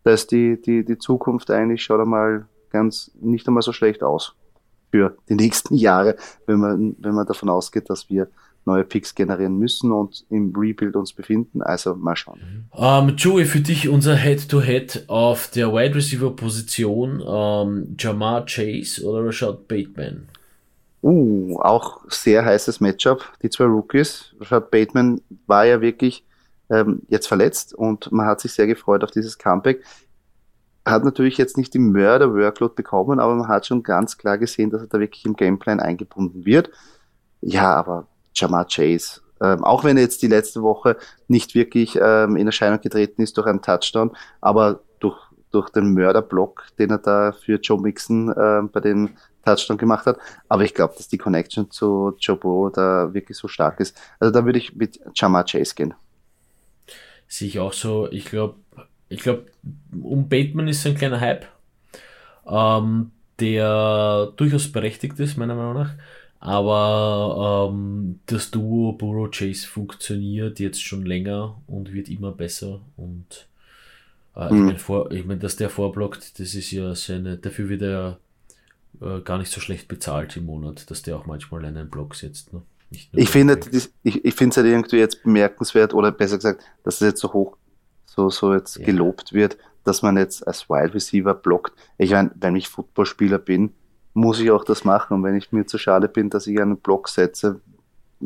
da 0.02 0.10
ist 0.10 0.30
die, 0.32 0.60
die, 0.60 0.84
die 0.84 0.98
Zukunft 0.98 1.50
eigentlich 1.50 1.82
schon 1.82 2.00
einmal 2.00 2.46
ganz 2.70 3.12
nicht 3.20 3.46
einmal 3.46 3.62
so 3.62 3.72
schlecht 3.72 4.02
aus 4.02 4.34
für 4.90 5.16
die 5.28 5.34
nächsten 5.34 5.74
Jahre, 5.74 6.16
wenn 6.46 6.60
man, 6.60 6.96
wenn 6.98 7.14
man 7.14 7.26
davon 7.26 7.48
ausgeht, 7.48 7.88
dass 7.88 8.10
wir 8.10 8.28
neue 8.66 8.84
Picks 8.84 9.14
generieren 9.14 9.58
müssen 9.58 9.92
und 9.92 10.24
im 10.30 10.54
Rebuild 10.56 10.96
uns 10.96 11.12
befinden. 11.12 11.62
Also 11.62 11.94
mal 11.94 12.16
schauen. 12.16 12.68
Ähm, 12.76 13.14
Joey, 13.16 13.44
für 13.44 13.60
dich 13.60 13.88
unser 13.88 14.16
Head-to-Head 14.16 14.92
-Head 14.92 15.08
auf 15.08 15.50
der 15.50 15.72
Wide 15.72 15.94
Receiver 15.94 16.34
Position 16.34 17.20
um, 17.20 17.68
ähm, 17.68 17.96
Jamar 17.98 18.46
Chase 18.46 19.04
oder 19.04 19.26
Rashad 19.26 19.68
Bateman? 19.68 20.28
Uh, 21.02 21.58
auch 21.60 22.00
sehr 22.08 22.44
heißes 22.44 22.80
Matchup, 22.80 23.24
die 23.42 23.50
zwei 23.50 23.64
Rookies. 23.64 24.34
Rashad 24.40 24.70
Bateman 24.70 25.20
war 25.46 25.66
ja 25.66 25.80
wirklich 25.80 26.24
ähm, 26.70 27.02
jetzt 27.08 27.26
verletzt 27.26 27.74
und 27.74 28.10
man 28.10 28.26
hat 28.26 28.40
sich 28.40 28.52
sehr 28.52 28.66
gefreut 28.66 29.04
auf 29.04 29.10
dieses 29.10 29.38
Comeback. 29.38 29.84
Hat 30.86 31.04
natürlich 31.04 31.38
jetzt 31.38 31.56
nicht 31.56 31.72
die 31.74 31.78
Mörder-Workload 31.78 32.74
bekommen, 32.74 33.20
aber 33.20 33.34
man 33.34 33.48
hat 33.48 33.66
schon 33.66 33.82
ganz 33.82 34.16
klar 34.16 34.38
gesehen, 34.38 34.70
dass 34.70 34.82
er 34.82 34.88
da 34.88 34.98
wirklich 34.98 35.24
im 35.24 35.34
Gameplan 35.34 35.80
eingebunden 35.80 36.44
wird. 36.44 36.70
Ja, 37.40 37.74
aber 37.74 38.06
Jamar 38.34 38.66
Chase. 38.66 39.20
Ähm, 39.40 39.64
auch 39.64 39.84
wenn 39.84 39.96
er 39.96 40.04
jetzt 40.04 40.22
die 40.22 40.28
letzte 40.28 40.62
Woche 40.62 40.96
nicht 41.28 41.54
wirklich 41.54 41.98
ähm, 42.00 42.36
in 42.36 42.46
Erscheinung 42.46 42.80
getreten 42.80 43.22
ist 43.22 43.36
durch 43.36 43.46
einen 43.46 43.62
Touchdown, 43.62 44.12
aber 44.40 44.80
durch, 45.00 45.18
durch 45.50 45.70
den 45.70 45.92
Mörderblock, 45.92 46.64
den 46.78 46.90
er 46.90 46.98
da 46.98 47.32
für 47.32 47.58
Joe 47.60 47.80
Mixon 47.80 48.30
äh, 48.30 48.62
bei 48.72 48.80
dem 48.80 49.10
Touchdown 49.44 49.76
gemacht 49.76 50.06
hat. 50.06 50.18
Aber 50.48 50.64
ich 50.64 50.74
glaube, 50.74 50.94
dass 50.96 51.08
die 51.08 51.18
Connection 51.18 51.70
zu 51.70 52.14
Joe 52.18 52.36
Burrow 52.36 52.72
da 52.72 53.12
wirklich 53.12 53.36
so 53.36 53.48
stark 53.48 53.80
ist. 53.80 54.00
Also 54.18 54.32
da 54.32 54.44
würde 54.44 54.58
ich 54.58 54.74
mit 54.74 55.00
Jamar 55.14 55.44
Chase 55.44 55.74
gehen. 55.74 55.94
Sehe 57.26 57.48
ich 57.48 57.58
auch 57.58 57.72
so. 57.72 58.10
Ich 58.10 58.26
glaube, 58.26 58.56
ich 59.08 59.20
glaube, 59.20 59.46
um 60.00 60.28
Bateman 60.28 60.68
ist 60.68 60.86
ein 60.86 60.94
kleiner 60.94 61.20
Hype, 61.20 61.46
ähm, 62.46 63.10
der 63.40 64.32
durchaus 64.36 64.70
berechtigt 64.70 65.18
ist, 65.18 65.36
meiner 65.36 65.54
Meinung 65.54 65.74
nach. 65.74 65.94
Aber 66.44 67.70
ähm, 67.72 68.20
das 68.26 68.50
Duo 68.50 68.92
Burrow 68.92 69.30
Chase 69.30 69.66
funktioniert 69.66 70.60
jetzt 70.60 70.82
schon 70.82 71.06
länger 71.06 71.56
und 71.66 71.94
wird 71.94 72.10
immer 72.10 72.32
besser. 72.32 72.82
Und 72.98 73.48
äh, 74.36 74.52
mhm. 74.52 74.68
ich 74.68 74.88
meine, 74.88 75.06
ich 75.14 75.24
mein, 75.24 75.40
dass 75.40 75.56
der 75.56 75.70
vorblockt, 75.70 76.38
das 76.38 76.54
ist 76.54 76.70
ja 76.70 76.94
seine, 76.94 77.38
dafür 77.38 77.70
wird 77.70 77.80
er 77.80 78.18
äh, 79.00 79.22
gar 79.22 79.38
nicht 79.38 79.50
so 79.50 79.58
schlecht 79.58 79.88
bezahlt 79.88 80.36
im 80.36 80.44
Monat, 80.44 80.90
dass 80.90 81.00
der 81.00 81.16
auch 81.16 81.24
manchmal 81.24 81.64
einen 81.64 81.88
Block 81.88 82.14
setzt. 82.14 82.52
Ne? 82.52 82.60
Ich 82.90 83.30
finde, 83.30 83.58
ich, 83.72 84.22
ich 84.22 84.34
finde 84.34 84.50
es 84.50 84.56
halt 84.58 84.66
irgendwie 84.66 84.98
jetzt 84.98 85.22
bemerkenswert, 85.22 85.94
oder 85.94 86.12
besser 86.12 86.36
gesagt, 86.36 86.62
dass 86.82 87.00
es 87.00 87.06
jetzt 87.06 87.20
so 87.22 87.32
hoch, 87.32 87.56
so, 88.04 88.28
so 88.28 88.52
jetzt 88.52 88.76
ja. 88.76 88.84
gelobt 88.84 89.32
wird, 89.32 89.56
dass 89.82 90.02
man 90.02 90.18
jetzt 90.18 90.46
als 90.46 90.68
Wide 90.68 90.92
Receiver 90.92 91.32
blockt. 91.32 91.72
Ich 91.96 92.10
meine, 92.10 92.32
wenn 92.34 92.54
ich 92.54 92.68
Footballspieler 92.68 93.38
bin, 93.38 93.72
muss 94.14 94.40
ich 94.40 94.50
auch 94.50 94.64
das 94.64 94.84
machen. 94.84 95.14
Und 95.14 95.24
wenn 95.24 95.36
ich 95.36 95.52
mir 95.52 95.66
zu 95.66 95.76
schade 95.76 96.08
bin, 96.08 96.30
dass 96.30 96.46
ich 96.46 96.60
einen 96.60 96.78
Block 96.78 97.08
setze, 97.08 97.60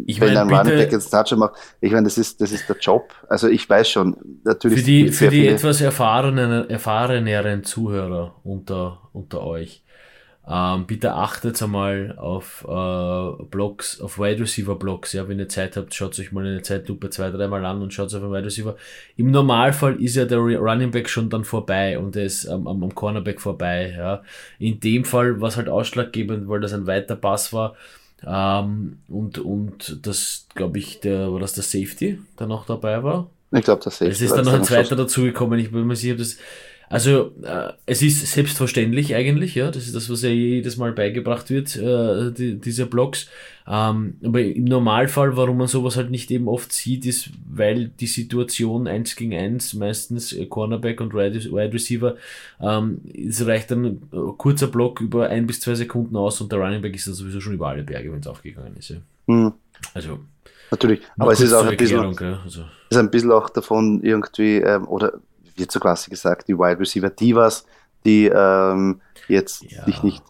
ich 0.07 0.21
wenn 0.21 0.35
mein, 0.35 0.49
ein 0.49 0.55
Running 0.55 0.79
Back 0.79 0.93
jetzt 0.93 1.11
Touchdown 1.11 1.41
macht, 1.41 1.55
ich 1.81 1.91
meine, 1.91 2.05
das 2.05 2.19
ist, 2.19 2.41
das 2.41 2.53
ist 2.53 2.69
der 2.69 2.77
Job. 2.77 3.13
Also 3.29 3.49
ich 3.49 3.69
weiß 3.69 3.89
schon, 3.89 4.17
natürlich. 4.45 4.81
Für 4.81 4.85
die, 4.85 5.09
für 5.09 5.29
die 5.29 5.49
etwas 5.49 5.81
erfahrenen, 5.81 6.69
erfahreneren 6.71 7.65
Zuhörer 7.65 8.37
unter, 8.45 9.09
unter 9.13 9.43
euch. 9.43 9.83
Ähm, 10.51 10.87
bitte 10.87 11.13
achtet 11.13 11.63
einmal 11.63 12.15
auf 12.17 12.65
äh, 12.67 13.43
Blocks, 13.51 14.01
auf 14.01 14.19
Wide 14.19 14.41
Receiver 14.41 14.77
Blocks. 14.77 15.13
Ja, 15.13 15.29
wenn 15.29 15.39
ihr 15.39 15.49
Zeit 15.49 15.77
habt, 15.77 15.95
schaut 15.95 16.19
euch 16.19 16.33
mal 16.33 16.47
eine 16.47 16.63
Zeitlupe 16.63 17.11
zwei, 17.11 17.31
dreimal 17.31 17.67
an 17.67 17.83
und 17.83 17.93
schaut 17.93 18.15
auf 18.15 18.23
einen 18.23 18.33
Wide 18.33 18.47
Receiver. 18.47 18.75
Im 19.17 19.31
Normalfall 19.31 20.03
ist 20.03 20.17
ja 20.17 20.25
der 20.25 20.39
Running 20.39 20.91
Back 20.91 21.11
schon 21.11 21.29
dann 21.29 21.45
vorbei 21.45 21.99
und 21.99 22.17
er 22.17 22.25
ist 22.25 22.47
ähm, 22.47 22.67
am, 22.67 22.83
am 22.83 22.95
Cornerback 22.95 23.43
vorbei. 23.43 23.95
Ja. 23.95 24.23
In 24.59 24.81
dem 24.81 25.05
Fall 25.05 25.39
war 25.41 25.49
es 25.49 25.59
halt 25.59 25.69
ausschlaggebend, 25.69 26.49
weil 26.49 26.61
das 26.61 26.73
ein 26.73 26.87
weiter 26.87 27.17
Pass 27.17 27.53
war 27.53 27.77
Ähm, 28.27 28.99
und, 29.09 29.39
und 29.39 30.07
das, 30.07 30.47
glaube 30.55 30.79
ich, 30.79 31.01
der, 31.01 31.33
war 31.33 31.41
das 31.41 31.53
der 31.53 31.63
Safety, 31.63 32.19
der 32.39 32.47
noch 32.47 32.67
dabei 32.67 33.03
war? 33.03 33.31
Ich 33.53 33.63
glaube, 33.63 33.83
das 33.85 33.99
Safety. 33.99 34.13
Es 34.13 34.21
ist 34.21 34.35
dann 34.35 34.45
noch 34.45 34.55
ein 34.55 34.65
zweiter 34.65 34.97
dazugekommen. 34.97 35.59
Ich 35.59 35.71
bin 35.71 35.87
mir 35.87 35.97
sicher, 35.97 36.13
ob 36.13 36.19
das, 36.19 36.37
also 36.91 37.33
äh, 37.43 37.73
es 37.87 38.03
ist 38.03 38.27
selbstverständlich 38.27 39.15
eigentlich, 39.15 39.55
ja, 39.55 39.71
das 39.71 39.87
ist 39.87 39.95
das, 39.95 40.09
was 40.09 40.23
ja 40.23 40.31
jedes 40.31 40.77
Mal 40.77 40.93
beigebracht 40.93 41.51
wird, 41.51 41.77
äh, 41.77 42.33
die, 42.33 42.59
diese 42.59 42.87
Blogs. 42.87 43.29
Ähm, 43.67 44.15
aber 44.25 44.41
im 44.41 44.65
Normalfall, 44.65 45.37
warum 45.37 45.59
man 45.59 45.67
sowas 45.67 45.97
halt 45.97 46.11
nicht 46.11 46.31
eben 46.31 46.49
oft 46.49 46.73
sieht, 46.73 47.05
ist, 47.05 47.31
weil 47.51 47.89
die 47.89 48.07
Situation 48.07 48.87
eins 48.87 49.17
gegen 49.17 49.35
eins, 49.35 49.75
meistens 49.75 50.35
Cornerback 50.49 51.01
und 51.03 51.13
Wide 51.13 51.73
Receiver, 51.75 52.17
ähm, 52.61 53.03
es 53.15 53.47
reicht 53.47 53.71
dann 53.71 53.85
ein 53.85 54.37
kurzer 54.39 54.69
Block 54.69 55.03
über 55.03 55.29
ein 55.29 55.47
bis 55.47 55.61
zwei 55.61 55.75
Sekunden 55.75 56.17
aus 56.17 56.41
und 56.41 56.51
der 56.51 56.59
Running 56.59 56.81
Back 56.81 56.95
ist 56.95 57.07
dann 57.07 57.15
sowieso 57.15 57.41
schon 57.41 57.55
über 57.55 57.69
alle 57.69 57.83
Berge, 57.83 58.11
wenn 58.11 58.21
es 58.21 58.27
aufgegangen 58.27 58.75
ist. 58.79 58.89
Ja. 58.89 58.97
Mhm. 59.27 59.53
Also 59.93 60.21
Natürlich, 60.71 61.01
aber 61.19 61.33
es 61.33 61.41
ist 61.41 61.53
auch 61.53 61.65
ein 61.65 61.77
bisschen, 61.77 62.13
ja, 62.21 62.41
also. 62.45 62.65
ist 62.91 62.97
ein 62.97 63.11
bisschen 63.11 63.33
auch 63.33 63.49
davon 63.49 64.03
irgendwie, 64.03 64.57
ähm, 64.57 64.87
oder 64.87 65.15
wird 65.59 65.73
so 65.73 65.81
klassisch 65.81 66.11
gesagt, 66.11 66.49
die 66.49 66.59
Wide 66.59 66.81
Receiver 66.81 67.11
Divas, 67.11 67.65
die 68.05 68.27
ähm, 68.27 69.01
jetzt 69.29 69.63
ja. 69.71 69.85
sich 69.85 70.03
nicht, 70.03 70.23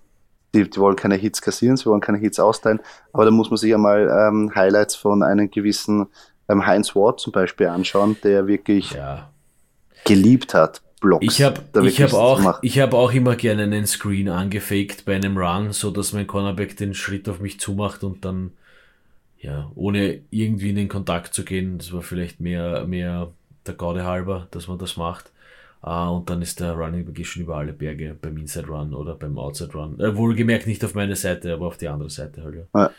die, 0.55 0.69
die, 0.69 0.79
wollen 0.79 0.97
keine 0.97 1.17
Hits 1.17 1.43
kassieren, 1.43 1.77
sie 1.77 1.87
wollen 1.87 2.01
keine 2.01 2.19
Hits 2.19 2.41
austeilen, 2.41 2.81
aber 3.13 3.25
da 3.25 3.31
muss 3.31 3.51
man 3.51 3.59
sich 3.59 3.71
ja 3.71 3.79
mal 3.79 4.09
ähm, 4.09 4.53
Highlights 4.55 4.97
von 4.97 5.23
einem 5.23 5.51
gewissen 5.51 6.07
ähm, 6.49 6.67
Heinz 6.67 6.95
Ward 6.95 7.21
zum 7.21 7.33
Beispiel 7.33 7.67
anschauen, 7.67 8.17
der 8.23 8.47
wirklich 8.47 8.93
ja. 8.93 9.31
geliebt 10.05 10.55
hat. 10.55 10.83
Blocks, 11.01 11.25
ich 11.25 11.43
habe 11.43 11.87
ich 11.87 12.03
hab 12.03 12.13
auch, 12.13 12.59
ich 12.61 12.81
hab 12.81 12.93
auch 12.93 13.13
immer 13.13 13.37
gerne 13.37 13.63
einen 13.63 13.87
Screen 13.87 14.29
angefaked 14.29 15.05
bei 15.05 15.15
einem 15.15 15.39
Run, 15.39 15.71
so 15.71 15.93
dass 15.93 16.13
mein 16.13 16.27
Cornerback 16.27 16.77
den 16.77 16.93
Schritt 16.93 17.29
auf 17.29 17.39
mich 17.39 17.61
zumacht 17.61 18.03
und 18.03 18.25
dann, 18.25 18.51
ja, 19.39 19.71
ohne 19.77 20.23
irgendwie 20.31 20.71
in 20.71 20.77
den 20.77 20.89
Kontakt 20.89 21.35
zu 21.35 21.45
gehen, 21.45 21.79
das 21.79 21.93
war 21.93 22.03
vielleicht 22.03 22.41
mehr, 22.41 22.85
mehr 22.89 23.31
der 23.69 23.75
Gaude 23.75 24.05
halber, 24.05 24.49
dass 24.51 24.69
man 24.69 24.79
das 24.79 24.97
macht. 24.97 25.33
Uh, 25.81 26.11
und 26.11 26.29
dann 26.29 26.43
ist 26.43 26.59
der 26.59 26.73
Running 26.73 27.05
Back 27.05 27.25
schon 27.25 27.43
über 27.43 27.57
alle 27.57 27.73
Berge 27.73 28.17
beim 28.21 28.37
Inside 28.37 28.67
Run 28.67 28.93
oder 28.93 29.15
beim 29.15 29.39
Outside 29.39 29.73
Run. 29.75 30.01
Äh, 30.01 30.17
wohlgemerkt 30.17 30.67
nicht 30.67 30.85
auf 30.85 30.97
meine 30.97 31.15
Seite, 31.15 31.55
aber 31.55 31.69
auf 31.69 31.77
die 31.77 31.87
andere 31.87 32.11
Seite 32.11 32.43
halt. 32.43 32.67
Ja. 32.75 32.91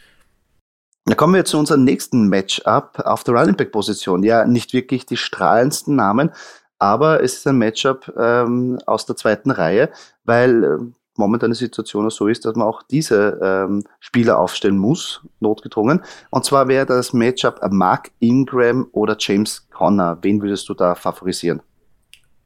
Dann 1.04 1.18
kommen 1.18 1.34
wir 1.34 1.44
zu 1.44 1.58
unserem 1.58 1.84
nächsten 1.84 2.30
Matchup 2.30 3.00
auf 3.00 3.26
der 3.26 3.34
Running 3.34 3.58
Back 3.58 3.74
Position. 3.74 4.24
Ja, 4.24 4.46
nicht 4.46 4.72
wirklich 4.72 5.06
die 5.06 5.18
strahlendsten 5.18 5.98
Namen, 5.98 6.32
aber 6.78 7.22
es 7.22 7.34
ist 7.34 7.48
ein 7.48 7.58
Matchup 7.58 8.14
ähm, 8.18 8.80
aus 8.86 9.06
der 9.06 9.18
zweiten 9.18 9.52
Reihe, 9.52 9.90
weil 10.24 10.94
äh, 11.20 11.30
momentan 11.30 11.52
die 11.52 11.58
Situation 11.58 12.10
so 12.10 12.28
ist, 12.28 12.46
dass 12.46 12.56
man 12.56 12.68
auch 12.68 12.84
diese 12.84 13.40
ähm, 13.42 13.84
Spieler 14.00 14.40
aufstellen 14.40 14.78
muss, 14.78 15.22
notgedrungen. 15.40 16.02
Und 16.30 16.46
zwar 16.46 16.68
wäre 16.68 16.86
das 16.86 17.14
Matchup 17.14 17.60
Mark 17.70 18.12
Ingram 18.20 18.88
oder 18.92 19.16
James 19.20 19.68
Conner. 19.70 20.18
Wen 20.22 20.42
würdest 20.42 20.70
du 20.70 20.74
da 20.74 20.96
favorisieren? 20.96 21.62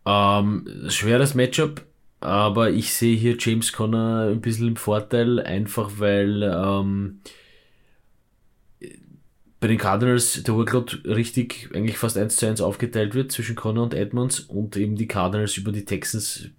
Ähm, 0.06 0.68
schweres 0.90 1.34
Matchup, 1.34 1.82
aber 2.20 2.72
ich 2.72 2.94
sehe 2.94 3.16
hier 3.16 3.38
James 3.40 3.72
Conner 3.72 4.28
ein 4.30 4.42
bisschen 4.42 4.70
im 4.70 4.76
Vorteil, 4.76 5.40
einfach 5.40 5.92
weil 5.98 6.44
ähm, 6.44 7.22
bei 9.62 9.68
den 9.70 9.78
Cardinals 9.78 10.44
der 10.44 10.56
Workload 10.56 11.08
richtig 11.08 11.70
eigentlich 11.74 11.98
fast 11.98 12.18
eins 12.18 12.36
zu 12.36 12.46
eins 12.46 12.60
aufgeteilt 12.60 13.16
wird 13.16 13.32
zwischen 13.32 13.56
Conner 13.56 13.84
und 13.84 13.94
Edmonds 13.94 14.42
und 14.42 14.76
eben 14.76 14.98
die 14.98 15.08
Cardinals 15.08 15.56
über 15.56 15.72
die 15.72 15.86
Texans 15.86 16.50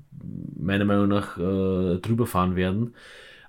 meiner 0.57 0.85
Meinung 0.85 1.09
nach 1.09 1.37
äh, 1.37 1.99
drüber 1.99 2.27
fahren 2.27 2.57
werden. 2.57 2.95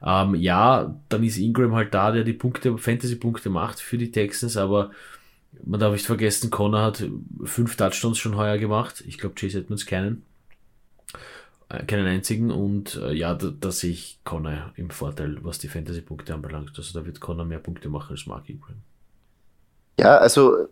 Ähm, 0.03 0.35
ja, 0.35 0.95
dann 1.09 1.23
ist 1.23 1.37
Ingram 1.37 1.73
halt 1.73 1.93
da, 1.93 2.11
der 2.11 2.23
die 2.23 2.33
Punkte, 2.33 2.77
Fantasy-Punkte 2.77 3.49
macht 3.49 3.79
für 3.79 3.97
die 3.97 4.11
Texans, 4.11 4.57
aber 4.57 4.91
man 5.63 5.79
darf 5.79 5.93
nicht 5.93 6.05
vergessen, 6.05 6.51
Connor 6.51 6.83
hat 6.83 7.03
fünf 7.43 7.77
Touchdowns 7.77 8.17
schon 8.17 8.35
heuer 8.35 8.57
gemacht. 8.57 9.03
Ich 9.07 9.17
glaube, 9.17 9.35
Chase 9.35 9.59
Edmonds 9.59 9.85
keinen. 9.85 10.23
Äh, 11.69 11.83
keinen 11.85 12.05
einzigen 12.05 12.51
und 12.51 12.95
äh, 12.97 13.13
ja, 13.13 13.33
da, 13.33 13.51
da, 13.59 13.71
sehe 13.71 13.91
ich 13.91 14.19
Connor 14.23 14.71
im 14.75 14.91
Vorteil, 14.91 15.37
was 15.41 15.57
die 15.57 15.67
Fantasy-Punkte 15.67 16.33
anbelangt. 16.33 16.73
Also 16.77 16.99
da 16.99 17.05
wird 17.05 17.19
Connor 17.19 17.45
mehr 17.45 17.59
Punkte 17.59 17.89
machen 17.89 18.11
als 18.11 18.27
Mark 18.27 18.47
Ingram. 18.49 18.75
Ja, 19.99 20.17
also 20.17 20.67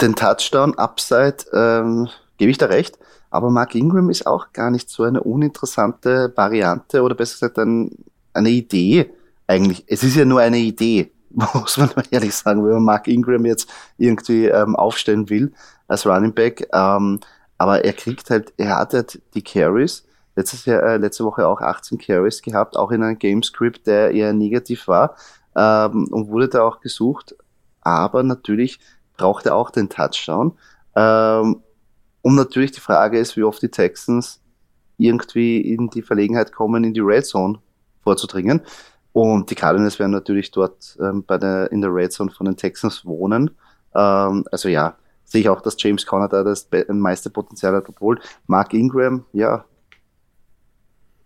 den 0.00 0.14
Touchdown-Upside 0.14 1.46
ähm, 1.54 2.08
gebe 2.40 2.50
ich 2.50 2.58
da 2.58 2.66
recht. 2.66 2.98
Aber 3.28 3.50
Mark 3.50 3.74
Ingram 3.74 4.08
ist 4.08 4.26
auch 4.26 4.52
gar 4.54 4.70
nicht 4.70 4.88
so 4.88 5.04
eine 5.04 5.22
uninteressante 5.22 6.32
Variante 6.34 7.02
oder 7.02 7.14
besser 7.14 7.34
gesagt 7.34 7.58
ein, 7.58 7.90
eine 8.32 8.48
Idee 8.48 9.10
eigentlich. 9.46 9.84
Es 9.86 10.02
ist 10.02 10.16
ja 10.16 10.24
nur 10.24 10.40
eine 10.40 10.56
Idee, 10.56 11.12
muss 11.30 11.76
man 11.76 11.90
mal 11.94 12.04
ehrlich 12.10 12.34
sagen, 12.34 12.64
wenn 12.64 12.72
man 12.72 12.84
Mark 12.84 13.08
Ingram 13.08 13.44
jetzt 13.44 13.68
irgendwie 13.98 14.46
ähm, 14.46 14.74
aufstellen 14.74 15.28
will 15.28 15.52
als 15.86 16.06
Running 16.06 16.32
Back. 16.32 16.66
Ähm, 16.72 17.20
aber 17.58 17.84
er 17.84 17.92
kriegt 17.92 18.30
halt, 18.30 18.54
er 18.56 18.78
hat 18.78 18.94
halt 18.94 19.20
die 19.34 19.42
Carries. 19.42 20.06
Letztes 20.34 20.64
Jahr, 20.64 20.82
äh, 20.82 20.96
letzte 20.96 21.24
Woche 21.24 21.46
auch 21.46 21.60
18 21.60 21.98
Carries 21.98 22.40
gehabt, 22.40 22.74
auch 22.74 22.90
in 22.90 23.02
einem 23.02 23.18
Gamescript, 23.18 23.86
der 23.86 24.12
eher 24.12 24.32
negativ 24.32 24.88
war 24.88 25.14
ähm, 25.54 26.08
und 26.10 26.28
wurde 26.28 26.48
da 26.48 26.62
auch 26.62 26.80
gesucht. 26.80 27.36
Aber 27.82 28.22
natürlich 28.22 28.80
braucht 29.18 29.44
er 29.44 29.56
auch 29.56 29.70
den 29.70 29.90
Touchdown. 29.90 30.56
Ähm, 30.96 31.60
und 32.22 32.34
natürlich 32.34 32.72
die 32.72 32.80
Frage 32.80 33.18
ist, 33.18 33.36
wie 33.36 33.42
oft 33.42 33.62
die 33.62 33.68
Texans 33.68 34.40
irgendwie 34.96 35.60
in 35.60 35.88
die 35.88 36.02
Verlegenheit 36.02 36.52
kommen, 36.52 36.84
in 36.84 36.92
die 36.92 37.00
Red 37.00 37.24
Zone 37.24 37.58
vorzudringen. 38.02 38.60
Und 39.12 39.50
die 39.50 39.54
Cardinals 39.54 39.98
werden 39.98 40.12
natürlich 40.12 40.50
dort 40.50 40.96
ähm, 41.00 41.24
bei 41.24 41.38
der, 41.38 41.72
in 41.72 41.80
der 41.80 41.92
Red 41.92 42.12
Zone 42.12 42.30
von 42.30 42.46
den 42.46 42.56
Texans 42.56 43.04
wohnen. 43.04 43.50
Ähm, 43.94 44.44
also 44.52 44.68
ja, 44.68 44.96
sehe 45.24 45.40
ich 45.40 45.48
auch, 45.48 45.62
dass 45.62 45.76
James 45.78 46.06
Conner 46.06 46.28
da 46.28 46.44
das 46.44 46.68
meiste 46.88 47.30
Potenzial 47.30 47.74
hat, 47.74 47.88
obwohl 47.88 48.20
Mark 48.46 48.74
Ingram, 48.74 49.24
ja, 49.32 49.64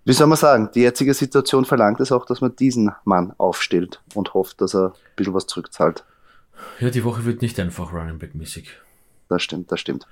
wie 0.06 0.12
soll 0.12 0.26
man 0.26 0.36
sagen, 0.36 0.68
die 0.74 0.82
jetzige 0.82 1.14
Situation 1.14 1.64
verlangt 1.64 1.98
es 2.00 2.12
auch, 2.12 2.26
dass 2.26 2.42
man 2.42 2.54
diesen 2.54 2.92
Mann 3.04 3.32
aufstellt 3.38 4.02
und 4.14 4.34
hofft, 4.34 4.60
dass 4.60 4.74
er 4.74 4.88
ein 4.88 5.16
bisschen 5.16 5.32
was 5.32 5.46
zurückzahlt. 5.46 6.04
Ja, 6.78 6.90
die 6.90 7.04
Woche 7.04 7.24
wird 7.24 7.40
nicht 7.40 7.58
einfach 7.58 7.92
Running 7.92 8.18
Back 8.18 8.34
mäßig. 8.34 8.70
Das 9.30 9.42
stimmt, 9.42 9.72
das 9.72 9.80
stimmt. 9.80 10.06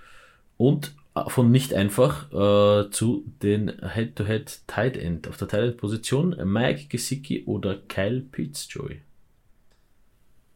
Und 0.63 0.95
von 1.27 1.51
nicht 1.51 1.75
einfach 1.75 2.31
äh, 2.31 2.89
zu 2.93 3.25
den 3.43 3.73
Head-to-Head 3.83 4.61
Tight 4.69 4.97
End 4.97 5.27
auf 5.27 5.37
der 5.37 5.49
Tight 5.49 5.63
End 5.65 5.77
Position 5.77 6.37
Mike 6.45 6.87
Gesicki 6.89 7.43
oder 7.47 7.79
Kyle 7.89 8.21
Pitts, 8.21 8.69
Joey. 8.71 9.01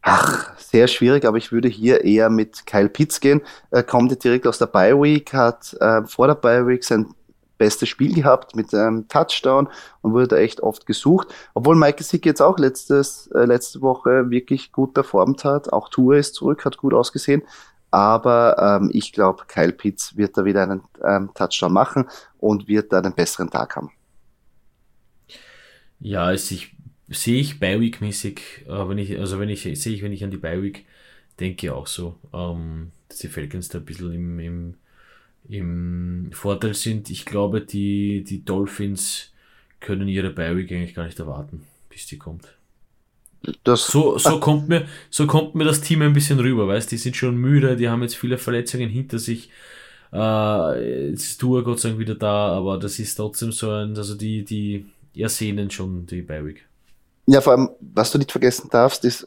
Ach, 0.03 0.57
sehr 0.61 0.87
schwierig, 0.87 1.25
aber 1.25 1.39
ich 1.39 1.51
würde 1.51 1.67
hier 1.67 2.05
eher 2.05 2.31
mit 2.31 2.67
Kyle 2.67 2.89
Pitts 2.89 3.19
gehen. 3.19 3.43
Er 3.73 3.83
kommt 3.83 4.23
direkt 4.23 4.47
aus 4.47 4.59
der 4.59 4.67
Bye 4.67 4.95
Week, 4.95 5.33
hat 5.33 5.75
äh, 5.81 6.05
vor 6.05 6.29
der 6.29 6.37
Bye 6.37 6.65
Week 6.69 6.85
sein 6.85 7.13
bestes 7.59 7.89
Spiel 7.89 8.15
gehabt 8.15 8.55
mit 8.55 8.73
einem 8.73 9.09
Touchdown 9.09 9.69
und 10.03 10.13
wurde 10.13 10.29
da 10.29 10.37
echt 10.37 10.61
oft 10.61 10.87
gesucht. 10.87 11.35
Obwohl 11.53 11.75
Mike 11.75 11.97
Gesicki 11.97 12.29
jetzt 12.29 12.43
auch 12.43 12.61
letztes, 12.61 13.29
äh, 13.35 13.45
letzte 13.45 13.83
Woche 13.83 14.31
wirklich 14.31 14.71
gut 14.71 14.95
performt 14.95 15.43
hat. 15.43 15.73
Auch 15.73 15.89
Tour 15.89 16.15
ist 16.15 16.37
zurück, 16.37 16.65
hat 16.65 16.77
gut 16.77 16.95
ausgesehen. 16.95 17.43
Aber 17.97 18.79
ähm, 18.83 18.91
ich 18.93 19.11
glaube, 19.11 19.45
Kyle 19.49 19.73
Pitts 19.73 20.19
wird 20.19 20.37
da 20.37 20.45
wieder 20.45 20.65
einen 20.65 20.83
ähm, 21.03 21.31
Touchdown 21.35 21.73
machen 21.73 22.05
und 22.37 22.69
wird 22.69 22.93
da 22.93 22.99
einen 22.99 23.15
besseren 23.15 23.49
Tag 23.49 23.75
haben. 23.75 23.91
Ja, 25.99 26.31
es 26.31 26.51
ich, 26.51 26.75
sehe 27.09 27.41
ich 27.41 27.59
Bi-Week-mäßig, 27.59 28.67
äh, 28.67 28.89
wenn 28.89 28.99
ich, 28.99 29.19
also 29.19 29.39
wenn 29.39 29.49
ich 29.49 29.63
sehe 29.63 29.95
ich, 29.95 30.03
wenn 30.03 30.13
ich 30.13 30.23
an 30.23 30.31
die 30.31 30.37
Bi-Week 30.37 30.85
denke, 31.41 31.75
auch 31.75 31.87
so, 31.87 32.19
ähm, 32.35 32.93
dass 33.09 33.21
die 33.21 33.29
Falcons 33.29 33.71
da 33.71 33.79
ein 33.79 33.87
bisschen 33.87 34.13
im, 34.13 34.41
im, 34.41 34.75
im 35.49 36.33
Vorteil 36.33 36.75
sind. 36.75 37.09
Ich 37.09 37.25
glaube, 37.25 37.63
die, 37.63 38.25
die 38.25 38.45
Dolphins 38.45 39.33
können 39.81 40.07
ihre 40.07 40.29
Bi-Week 40.29 40.71
eigentlich 40.71 40.95
gar 40.95 41.07
nicht 41.07 41.19
erwarten, 41.19 41.63
bis 41.89 42.05
die 42.05 42.19
kommt. 42.19 42.47
Das 43.65 43.87
so, 43.87 44.19
so, 44.19 44.41
kommt 44.41 44.69
mir, 44.69 44.87
so 45.11 45.27
kommt 45.27 45.55
mir 45.55 45.65
das 45.65 45.81
Team 45.81 46.03
ein 46.03 46.13
bisschen 46.13 46.39
rüber, 46.39 46.69
weißt 46.69 46.91
die 46.91 46.97
sind 46.97 47.17
schon 47.17 47.37
müde, 47.37 47.77
die 47.77 47.89
haben 47.89 48.03
jetzt 48.03 48.17
viele 48.17 48.39
Verletzungen 48.39 48.89
hinter 48.89 49.19
sich. 49.19 49.51
Äh, 50.13 51.11
jetzt 51.11 51.25
ist 51.25 51.41
Tour 51.41 51.65
Gott 51.65 51.81
sei 51.81 51.91
Dank 51.91 52.01
wieder 52.01 52.15
da, 52.15 52.49
aber 52.49 52.79
das 52.79 52.99
ist 52.99 53.15
trotzdem 53.15 53.53
so 53.53 53.71
ein, 53.71 53.97
also 53.97 54.15
die, 54.15 54.45
die 54.45 54.87
ersehnen 55.15 55.71
schon 55.71 56.07
die 56.07 56.23
Baywick. 56.23 56.67
Ja, 57.27 57.41
vor 57.41 57.55
allem, 57.55 57.71
was 57.81 58.13
du 58.13 58.19
nicht 58.19 58.31
vergessen 58.31 58.69
darfst, 58.71 59.05
ist, 59.05 59.27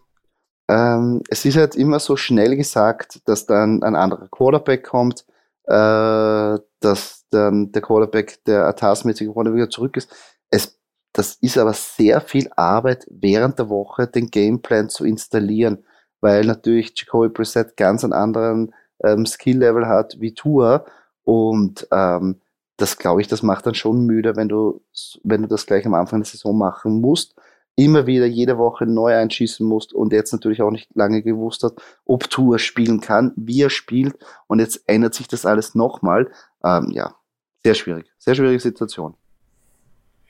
ähm, 0.70 1.22
es 1.30 1.44
ist 1.46 1.58
halt 1.58 1.76
immer 1.76 2.00
so 2.00 2.16
schnell 2.16 2.56
gesagt, 2.56 3.20
dass 3.26 3.46
dann 3.46 3.84
ein 3.84 3.96
anderer 3.96 4.28
Quarterback 4.30 4.84
kommt, 4.84 5.26
äh, 5.66 6.58
dass 6.80 7.26
dann 7.32 7.72
der 7.72 7.82
Quarterback, 7.82 8.44
der 8.46 8.66
Atas-mäßige 8.66 9.28
Quarterback 9.34 9.58
wieder 9.58 9.70
zurück 9.70 9.98
ist. 9.98 10.10
Es 10.50 10.79
das 11.14 11.36
ist 11.42 11.58
aber 11.58 11.74
sehr 11.74 12.22
viel 12.22 12.50
Arbeit 12.56 13.08
während 13.10 13.60
der 13.60 13.70
Woche, 13.70 14.08
den 14.08 14.28
Gameplan 14.28 14.90
zu 14.90 15.06
installieren, 15.06 15.84
weil 16.22 16.46
natürlich 16.46 16.94
Jacoby 16.96 17.30
Brissett 17.30 17.78
ganz 17.78 18.04
einen 18.04 18.14
anderen 18.14 18.74
ähm, 19.04 19.26
Skill-Level 19.26 19.88
hat 19.88 20.20
wie 20.20 20.34
Tour 20.34 20.86
und 21.24 21.88
ähm, 21.92 22.42
das 22.78 22.98
glaube 22.98 23.22
ich, 23.22 23.28
das 23.28 23.44
macht 23.44 23.66
dann 23.66 23.76
schon 23.76 24.06
müde, 24.06 24.36
wenn 24.36 24.50
du, 24.50 24.82
wenn 25.24 25.42
du 25.42 25.48
das 25.48 25.66
gleich 25.66 25.86
am 25.86 25.94
Anfang 25.94 26.22
der 26.22 26.30
Saison 26.30 26.58
machen 26.58 27.02
musst. 27.02 27.36
immer 27.76 28.08
wieder 28.08 28.26
jede 28.26 28.58
Woche 28.58 28.86
neu 28.86 29.16
einschießen 29.16 29.66
musst 29.66 29.94
und 29.94 30.12
jetzt 30.12 30.34
natürlich 30.34 30.62
auch 30.62 30.72
nicht 30.72 30.94
lange 30.96 31.24
gewusst 31.24 31.64
hat, 31.64 31.74
ob 32.06 32.30
Tour 32.30 32.60
spielen 32.60 33.00
kann, 33.00 33.32
wie 33.38 33.62
er 33.62 33.70
spielt 33.70 34.16
und 34.48 34.60
jetzt 34.60 34.84
ändert 34.88 35.14
sich 35.14 35.28
das 35.28 35.46
alles 35.46 35.76
nochmal. 35.76 36.30
Ähm, 36.64 36.92
ja, 36.92 37.16
sehr 37.64 37.76
schwierig, 37.76 38.12
sehr 38.18 38.36
schwierige 38.36 38.60
Situation. 38.60 39.16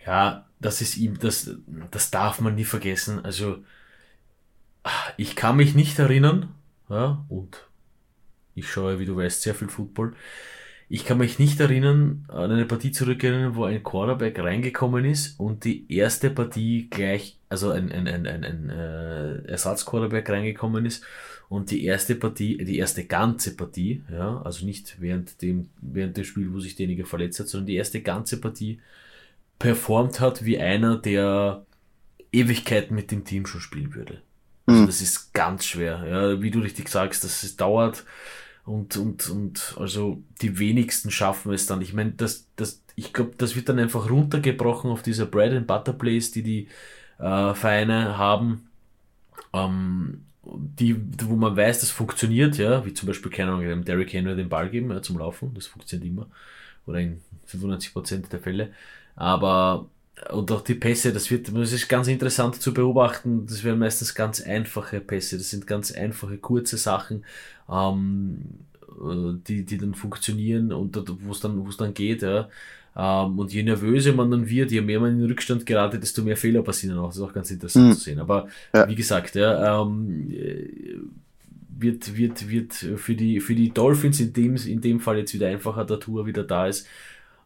Ja, 0.10 0.48
das 0.60 0.82
ist 0.82 0.98
ihm, 0.98 1.20
das, 1.20 1.52
das 1.92 2.10
darf 2.10 2.42
man 2.42 2.56
nie 2.56 2.64
vergessen. 2.64 3.24
Also, 3.24 3.64
ich 5.18 5.36
kann 5.36 5.56
mich 5.56 5.76
nicht 5.76 6.00
erinnern, 6.00 6.50
ja, 6.90 7.24
und 7.30 7.68
ich 8.56 8.68
schaue, 8.68 8.98
wie 8.98 9.06
du 9.06 9.16
weißt, 9.16 9.44
sehr 9.44 9.54
viel 9.54 9.68
Football. 9.70 10.16
Ich 10.90 11.06
kann 11.06 11.20
mich 11.20 11.38
nicht 11.38 11.60
erinnern, 11.60 12.26
an 12.28 12.50
eine 12.50 12.66
Partie 12.66 12.92
zurückerinnern, 12.92 13.56
wo 13.56 13.66
ein 13.66 13.84
Quarterback 13.84 14.40
reingekommen 14.40 15.06
ist 15.06 15.40
und 15.40 15.64
die 15.64 15.86
erste 15.94 16.32
Partie 16.32 16.88
gleich, 16.90 17.38
also 17.48 17.70
ein, 17.70 17.92
ein, 17.92 18.08
ein, 18.08 18.26
ein, 18.26 18.44
ein 18.44 18.70
äh, 18.72 19.52
Ersatzquarterback 19.52 20.28
reingekommen 20.28 20.88
ist 20.88 21.06
und 21.50 21.70
die 21.70 21.86
erste 21.86 22.16
Partie, 22.16 22.58
die 22.58 22.80
erste 22.80 23.06
ganze 23.06 23.56
Partie, 23.56 24.02
ja, 24.12 24.42
also 24.42 24.66
nicht 24.66 25.00
während 25.00 25.40
dem, 25.44 25.70
während 25.80 26.18
dem 26.18 26.24
Spiel, 26.24 26.52
wo 26.52 26.60
sich 26.60 26.76
derjenige 26.76 27.06
verletzt 27.06 27.40
hat, 27.40 27.48
sondern 27.48 27.68
die 27.68 27.76
erste 27.76 28.02
ganze 28.02 28.42
Partie 28.42 28.80
performt 29.60 30.20
hat 30.20 30.46
wie 30.46 30.58
einer, 30.58 30.98
der 30.98 31.66
Ewigkeiten 32.32 32.96
mit 32.96 33.12
dem 33.12 33.26
Team 33.26 33.46
schon 33.46 33.62
spielen 33.62 33.94
würde. 33.94 34.22
Also 34.66 34.82
hm. 34.82 34.88
das 34.88 35.02
ist 35.02 35.34
ganz 35.34 35.66
schwer. 35.66 36.06
Ja, 36.08 36.42
wie 36.42 36.52
du 36.52 36.60
richtig 36.60 36.90
sagst, 36.90 37.24
das 37.24 37.44
es 37.44 37.58
dauert 37.58 38.06
und, 38.66 38.98
und, 38.98 39.30
und 39.30 39.76
also 39.78 40.22
die 40.42 40.60
wenigsten 40.60 41.12
schaffen 41.12 41.52
es 41.54 41.66
dann. 41.66 41.82
Ich 41.82 41.94
meine, 41.94 42.12
das, 42.12 42.48
das, 42.56 42.84
ich 42.96 43.14
glaube, 43.14 43.32
das 43.38 43.56
wird 43.56 43.68
dann 43.68 43.80
einfach 43.80 44.10
runtergebrochen 44.10 44.92
auf 44.92 45.02
dieser 45.02 45.26
Bread 45.26 45.54
and 45.54 45.68
Butter 45.68 45.94
Place, 45.94 46.32
die 46.32 46.44
die 46.44 46.68
äh, 47.18 47.54
Vereine 47.54 48.18
haben, 48.18 48.70
ähm, 49.54 50.26
die, 50.44 50.96
wo 51.24 51.36
man 51.36 51.58
weiß, 51.58 51.82
das 51.82 51.90
funktioniert, 51.92 52.58
ja, 52.58 52.86
wie 52.86 52.94
zum 52.94 53.08
Beispiel, 53.08 53.32
keine 53.32 53.52
Ahnung, 53.52 53.66
dem 53.66 53.86
Derrick 53.86 54.14
Henry 54.14 54.36
den 54.36 54.50
Ball 54.50 54.70
geben 54.70 54.92
ja, 54.92 55.02
zum 55.02 55.18
Laufen, 55.18 55.54
das 55.54 55.68
funktioniert 55.68 56.08
immer, 56.08 56.28
oder 56.86 57.00
in 57.00 57.22
95% 57.48 58.30
der 58.30 58.40
Fälle. 58.40 58.72
Aber 59.20 59.88
und 60.32 60.52
auch 60.52 60.62
die 60.62 60.76
Pässe, 60.76 61.14
das 61.14 61.30
wird, 61.30 61.56
das 61.56 61.72
ist 61.72 61.88
ganz 61.88 62.08
interessant 62.08 62.62
zu 62.62 62.74
beobachten. 62.74 63.46
Das 63.48 63.64
werden 63.64 63.80
meistens 63.80 64.16
ganz 64.16 64.42
einfache 64.42 65.00
Pässe. 65.00 65.38
Das 65.38 65.50
sind 65.50 65.68
ganz 65.68 65.92
einfache, 65.92 66.38
kurze 66.38 66.78
Sachen, 66.78 67.26
ähm, 67.70 68.40
äh, 68.88 69.38
die, 69.48 69.64
die 69.66 69.78
dann 69.78 69.94
funktionieren 69.94 70.74
und 70.74 70.98
wo 71.26 71.32
es 71.32 71.40
dann, 71.40 71.64
wo 71.64 71.70
es 71.70 71.78
dann 71.78 71.94
geht, 71.94 72.22
ja. 72.22 72.50
Ähm, 72.96 73.40
und 73.40 73.54
je 73.54 73.64
nervöser 73.64 74.14
man 74.14 74.32
dann 74.32 74.50
wird, 74.50 74.72
je 74.72 74.82
mehr 74.82 75.00
man 75.00 75.12
in 75.12 75.20
den 75.20 75.30
Rückstand 75.30 75.66
geratet, 75.66 76.02
desto 76.02 76.24
mehr 76.24 76.38
Fehler 76.38 76.64
passieren 76.64 76.98
auch. 76.98 77.08
Das 77.08 77.18
ist 77.18 77.22
auch 77.22 77.34
ganz 77.34 77.52
interessant 77.52 77.88
mhm. 77.88 77.94
zu 77.94 78.00
sehen. 78.00 78.20
Aber 78.20 78.48
ja. 78.74 78.88
wie 78.88 78.96
gesagt, 78.96 79.36
ja, 79.36 79.82
ähm, 79.82 80.34
wird, 81.78 82.18
wird, 82.18 82.50
wird 82.50 82.74
für 82.74 83.16
die, 83.16 83.40
für 83.40 83.56
die 83.56 83.72
Dolphins 83.72 84.20
in 84.20 84.34
dem, 84.34 84.56
in 84.56 84.82
dem 84.82 85.00
Fall 85.00 85.18
jetzt 85.18 85.34
wieder 85.34 85.48
einfacher, 85.48 85.86
der 85.86 86.00
Tour 86.00 86.26
wieder 86.26 86.44
da 86.44 86.68
ist. 86.68 86.88